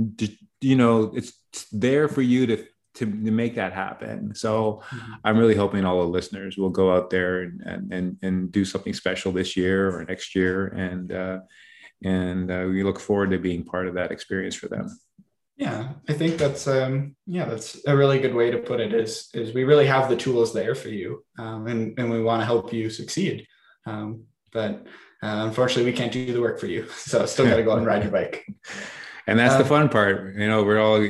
you 0.60 0.76
know 0.76 1.12
it's 1.14 1.32
there 1.72 2.08
for 2.08 2.22
you 2.22 2.46
to 2.46 2.64
to, 2.94 3.06
to 3.06 3.30
make 3.30 3.54
that 3.54 3.72
happen. 3.72 4.34
So 4.34 4.82
mm-hmm. 4.88 5.12
I'm 5.24 5.38
really 5.38 5.54
hoping 5.54 5.84
all 5.84 6.00
the 6.00 6.08
listeners 6.08 6.56
will 6.56 6.70
go 6.70 6.94
out 6.94 7.10
there 7.10 7.42
and, 7.42 7.60
and, 7.62 7.92
and, 7.92 8.16
and 8.22 8.52
do 8.52 8.64
something 8.64 8.92
special 8.92 9.32
this 9.32 9.56
year 9.56 9.94
or 9.94 10.04
next 10.04 10.34
year. 10.34 10.66
And, 10.68 11.12
uh, 11.12 11.38
and 12.04 12.50
uh, 12.50 12.66
we 12.68 12.82
look 12.82 13.00
forward 13.00 13.30
to 13.30 13.38
being 13.38 13.64
part 13.64 13.86
of 13.86 13.94
that 13.94 14.10
experience 14.10 14.54
for 14.54 14.68
them. 14.68 14.88
Yeah, 15.56 15.90
I 16.08 16.14
think 16.14 16.38
that's 16.38 16.66
um, 16.66 17.14
yeah, 17.26 17.44
that's 17.44 17.80
a 17.86 17.96
really 17.96 18.18
good 18.18 18.34
way 18.34 18.50
to 18.50 18.58
put 18.58 18.80
it. 18.80 18.94
Is 18.94 19.28
is 19.34 19.54
we 19.54 19.64
really 19.64 19.86
have 19.86 20.08
the 20.08 20.16
tools 20.16 20.52
there 20.52 20.74
for 20.74 20.88
you, 20.88 21.24
um, 21.38 21.66
and 21.68 21.96
and 21.98 22.10
we 22.10 22.22
want 22.22 22.40
to 22.40 22.46
help 22.46 22.72
you 22.72 22.90
succeed. 22.90 23.46
Um, 23.86 24.24
but 24.50 24.86
uh, 25.22 25.46
unfortunately, 25.46 25.90
we 25.90 25.96
can't 25.96 26.10
do 26.10 26.32
the 26.32 26.40
work 26.40 26.58
for 26.58 26.66
you, 26.66 26.88
so 26.96 27.26
still 27.26 27.46
got 27.46 27.56
to 27.56 27.62
go 27.62 27.72
out 27.72 27.78
and 27.78 27.86
ride 27.86 28.02
your 28.02 28.10
bike. 28.10 28.44
And 29.26 29.38
that's 29.38 29.54
the 29.54 29.62
um, 29.62 29.68
fun 29.68 29.88
part. 29.88 30.34
You 30.34 30.48
know, 30.48 30.64
we're 30.64 30.80
all 30.80 31.06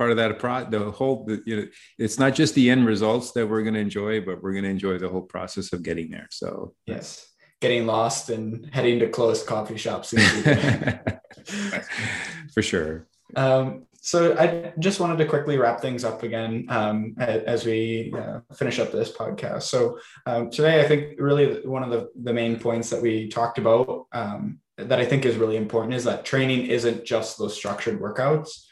part 0.00 0.10
of 0.10 0.16
that 0.16 0.38
pro 0.38 0.64
the 0.64 0.90
whole 0.90 1.28
you 1.44 1.56
know 1.56 1.66
it's 1.98 2.18
not 2.18 2.34
just 2.34 2.54
the 2.54 2.70
end 2.70 2.86
results 2.86 3.32
that 3.32 3.46
we're 3.46 3.62
going 3.62 3.74
to 3.74 3.80
enjoy 3.80 4.18
but 4.18 4.42
we're 4.42 4.52
going 4.52 4.64
to 4.64 4.70
enjoy 4.70 4.96
the 4.96 5.06
whole 5.06 5.20
process 5.20 5.74
of 5.74 5.82
getting 5.82 6.10
there. 6.10 6.26
So 6.30 6.72
yes. 6.86 7.26
Getting 7.60 7.84
lost 7.84 8.30
and 8.30 8.70
heading 8.72 8.98
to 9.00 9.10
closed 9.10 9.46
coffee 9.46 9.76
shops. 9.76 10.14
For 12.54 12.62
sure. 12.62 13.06
Um, 13.36 13.84
so 14.00 14.34
i 14.38 14.72
just 14.78 15.00
wanted 15.00 15.18
to 15.18 15.26
quickly 15.26 15.58
wrap 15.58 15.82
things 15.82 16.04
up 16.04 16.22
again 16.22 16.64
um, 16.70 17.14
as 17.18 17.66
we 17.66 18.10
uh, 18.16 18.40
finish 18.54 18.78
up 18.78 18.92
this 18.92 19.12
podcast. 19.12 19.64
So 19.64 19.98
um, 20.24 20.48
today 20.48 20.80
i 20.80 20.88
think 20.88 21.20
really 21.20 21.60
one 21.66 21.82
of 21.82 21.90
the, 21.90 22.08
the 22.22 22.32
main 22.32 22.58
points 22.58 22.88
that 22.88 23.02
we 23.02 23.28
talked 23.28 23.58
about 23.58 24.06
um, 24.12 24.60
that 24.78 24.98
i 24.98 25.04
think 25.04 25.26
is 25.26 25.36
really 25.36 25.58
important 25.58 25.92
is 25.92 26.04
that 26.04 26.24
training 26.24 26.68
isn't 26.68 27.04
just 27.04 27.36
those 27.36 27.54
structured 27.54 28.00
workouts 28.00 28.69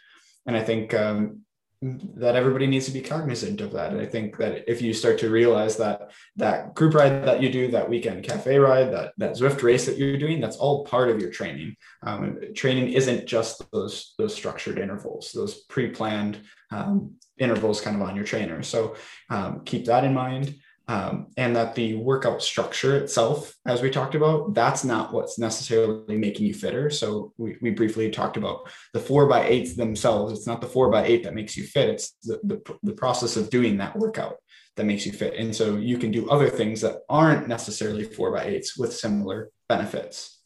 and 0.49 0.57
I 0.57 0.65
think 0.65 0.95
um, 0.95 1.43
that 1.83 2.35
everybody 2.35 2.67
needs 2.67 2.87
to 2.87 2.93
be 2.93 3.03
cognizant 3.03 3.61
of 3.61 3.73
that. 3.73 3.93
And 3.93 4.01
I 4.01 4.07
think 4.07 4.39
that 4.39 4.69
if 4.69 4.83
you 4.83 4.93
start 4.93 5.19
to 5.19 5.31
realize 5.31 5.77
that 5.77 6.11
that 6.37 6.75
group 6.75 6.95
ride 6.95 7.25
that 7.27 7.43
you 7.43 7.53
do, 7.53 7.71
that 7.71 7.89
weekend 7.89 8.25
cafe 8.25 8.59
ride, 8.59 8.93
that 8.93 9.13
that 9.19 9.33
Zwift 9.33 9.63
race 9.63 9.85
that 9.87 9.99
you're 9.99 10.17
doing, 10.17 10.41
that's 10.41 10.57
all 10.57 10.85
part 10.85 11.11
of 11.11 11.21
your 11.21 11.31
training. 11.31 11.77
Um, 12.03 12.39
training 12.57 12.95
isn't 12.95 13.27
just 13.27 13.71
those 13.71 14.15
those 14.19 14.35
structured 14.35 14.79
intervals, 14.79 15.31
those 15.33 15.63
pre-planned 15.65 16.41
um, 16.73 17.15
intervals, 17.39 17.83
kind 17.83 17.95
of 17.95 18.03
on 18.03 18.17
your 18.17 18.25
trainer. 18.25 18.63
So 18.63 18.97
um, 19.31 19.61
keep 19.65 19.85
that 19.85 20.05
in 20.05 20.15
mind 20.15 20.57
um, 20.89 21.27
and 21.37 21.55
that 21.55 21.75
the 21.75 21.97
workout 21.97 22.43
structure 22.43 22.97
itself, 22.97 23.55
as 23.67 23.83
we 23.83 23.91
talked 23.91 24.15
about, 24.15 24.55
that's 24.55 24.85
not 24.85 25.13
what's 25.13 25.39
necessarily 25.39 26.17
making 26.17 26.47
you 26.47 26.55
fitter. 26.55 26.89
So 26.89 27.35
we, 27.37 27.57
we 27.61 27.71
briefly 27.71 28.11
talked 28.11 28.39
about 28.39 28.71
the 28.95 29.01
four 29.01 29.27
by 29.27 29.47
eights 29.47 29.77
themselves. 29.77 30.33
It's 30.33 30.47
not 30.47 30.63
the 30.63 30.67
four 30.67 30.91
by 30.91 31.05
eight 31.05 31.25
that 31.25 31.35
makes 31.35 31.57
you 31.59 31.65
fit. 31.65 31.91
It's 31.91 32.17
the, 32.23 32.41
the, 32.43 32.79
the 32.83 32.95
process 32.95 33.37
of 33.37 33.51
doing 33.51 33.77
that 33.77 33.97
workout 33.97 34.37
that 34.77 34.87
makes 34.87 35.05
you 35.05 35.13
fit. 35.13 35.35
And 35.35 35.55
so 35.55 35.77
you 35.77 35.99
can 35.99 36.11
do 36.11 36.31
other 36.31 36.49
things 36.49 36.81
that 36.81 37.01
aren't 37.11 37.49
necessarily 37.49 38.05
four 38.05 38.33
by 38.33 38.45
eights 38.45 38.79
with 38.79 38.95
similar 38.95 39.51
benefits 39.69 40.39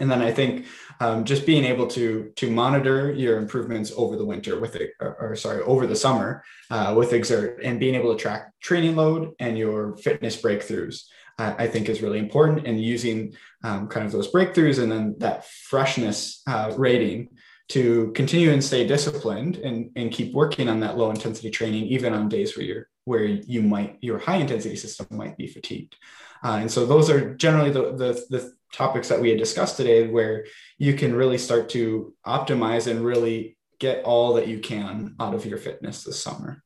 and 0.00 0.10
then 0.10 0.22
I 0.22 0.32
think 0.32 0.66
um, 1.02 1.24
just 1.24 1.44
being 1.44 1.64
able 1.64 1.88
to 1.88 2.32
to 2.36 2.46
monitor 2.62 3.12
your 3.24 3.34
improvements 3.42 3.92
over 4.02 4.14
the 4.16 4.28
winter 4.32 4.54
with 4.60 4.74
it, 4.76 4.90
or, 5.00 5.10
or 5.22 5.36
sorry, 5.36 5.60
over 5.72 5.84
the 5.86 5.96
summer 5.96 6.28
uh, 6.70 6.94
with 6.96 7.10
Xert, 7.10 7.58
and 7.66 7.80
being 7.80 7.96
able 7.96 8.14
to 8.14 8.22
track 8.22 8.42
training 8.60 8.94
load 8.94 9.32
and 9.44 9.58
your 9.58 9.96
fitness 9.96 10.40
breakthroughs, 10.44 10.96
I 11.38 11.66
think 11.66 11.88
is 11.88 12.02
really 12.02 12.20
important. 12.26 12.66
And 12.68 12.80
using 12.94 13.18
um, 13.64 13.88
kind 13.88 14.06
of 14.06 14.12
those 14.12 14.30
breakthroughs 14.30 14.78
and 14.82 14.90
then 14.92 15.04
that 15.18 15.38
freshness 15.70 16.42
uh, 16.46 16.72
rating 16.76 17.28
to 17.74 18.12
continue 18.12 18.50
and 18.52 18.62
stay 18.62 18.86
disciplined 18.86 19.56
and, 19.56 19.90
and 19.96 20.12
keep 20.12 20.32
working 20.34 20.68
on 20.68 20.80
that 20.80 20.96
low 20.98 21.10
intensity 21.10 21.50
training, 21.50 21.84
even 21.86 22.12
on 22.12 22.28
days 22.28 22.56
where 22.56 22.66
you're 22.66 22.86
where 23.04 23.24
you 23.24 23.60
might 23.74 23.98
your 24.08 24.18
high 24.26 24.36
intensity 24.36 24.76
system 24.76 25.06
might 25.10 25.36
be 25.36 25.48
fatigued. 25.48 25.96
Uh, 26.44 26.58
and 26.62 26.70
so 26.70 26.86
those 26.86 27.08
are 27.08 27.34
generally 27.34 27.70
the, 27.70 27.84
the, 28.00 28.10
the 28.30 28.52
topics 28.72 29.08
that 29.08 29.20
we 29.20 29.28
had 29.28 29.38
discussed 29.38 29.76
today, 29.76 30.08
where 30.08 30.46
you 30.78 30.94
can 30.94 31.14
really 31.14 31.38
start 31.38 31.68
to 31.70 32.14
optimize 32.26 32.90
and 32.90 33.04
really 33.04 33.56
get 33.78 34.04
all 34.04 34.34
that 34.34 34.48
you 34.48 34.58
can 34.60 35.14
out 35.20 35.34
of 35.34 35.44
your 35.44 35.58
fitness 35.58 36.04
this 36.04 36.20
summer. 36.20 36.62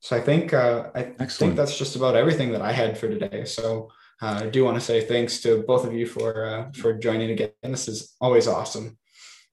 So 0.00 0.16
I 0.16 0.20
think 0.20 0.52
uh, 0.52 0.90
I 0.94 1.00
Excellent. 1.00 1.32
think 1.32 1.56
that's 1.56 1.78
just 1.78 1.96
about 1.96 2.16
everything 2.16 2.52
that 2.52 2.62
I 2.62 2.72
had 2.72 2.98
for 2.98 3.08
today. 3.08 3.44
So 3.44 3.90
uh, 4.20 4.40
I 4.42 4.46
do 4.46 4.64
want 4.64 4.76
to 4.76 4.80
say 4.80 5.00
thanks 5.00 5.40
to 5.42 5.62
both 5.66 5.86
of 5.86 5.92
you 5.92 6.06
for 6.06 6.44
uh, 6.44 6.70
for 6.72 6.92
joining 6.92 7.30
again. 7.30 7.50
This 7.62 7.88
is 7.88 8.14
always 8.20 8.48
awesome. 8.48 8.98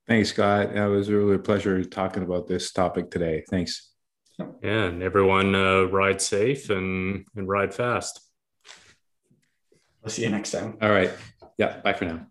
Thanks, 0.08 0.30
Scott. 0.30 0.76
It 0.76 0.88
was 0.88 1.12
really 1.12 1.36
a 1.36 1.40
pleasure 1.40 1.84
talking 1.84 2.24
about 2.24 2.48
this 2.48 2.72
topic 2.72 3.12
today. 3.12 3.44
Thanks. 3.50 3.92
Yeah, 4.40 4.86
and 4.86 5.04
everyone 5.04 5.54
uh, 5.54 5.84
ride 5.84 6.22
safe 6.22 6.70
and 6.70 7.26
and 7.36 7.48
ride 7.48 7.74
fast. 7.74 8.20
We'll 10.02 10.12
see 10.12 10.24
you 10.24 10.30
next 10.30 10.52
time. 10.52 10.78
All 10.82 10.90
right. 10.90 11.12
Yeah. 11.60 11.82
Bye 11.82 11.94
for 11.94 12.06
now. 12.06 12.29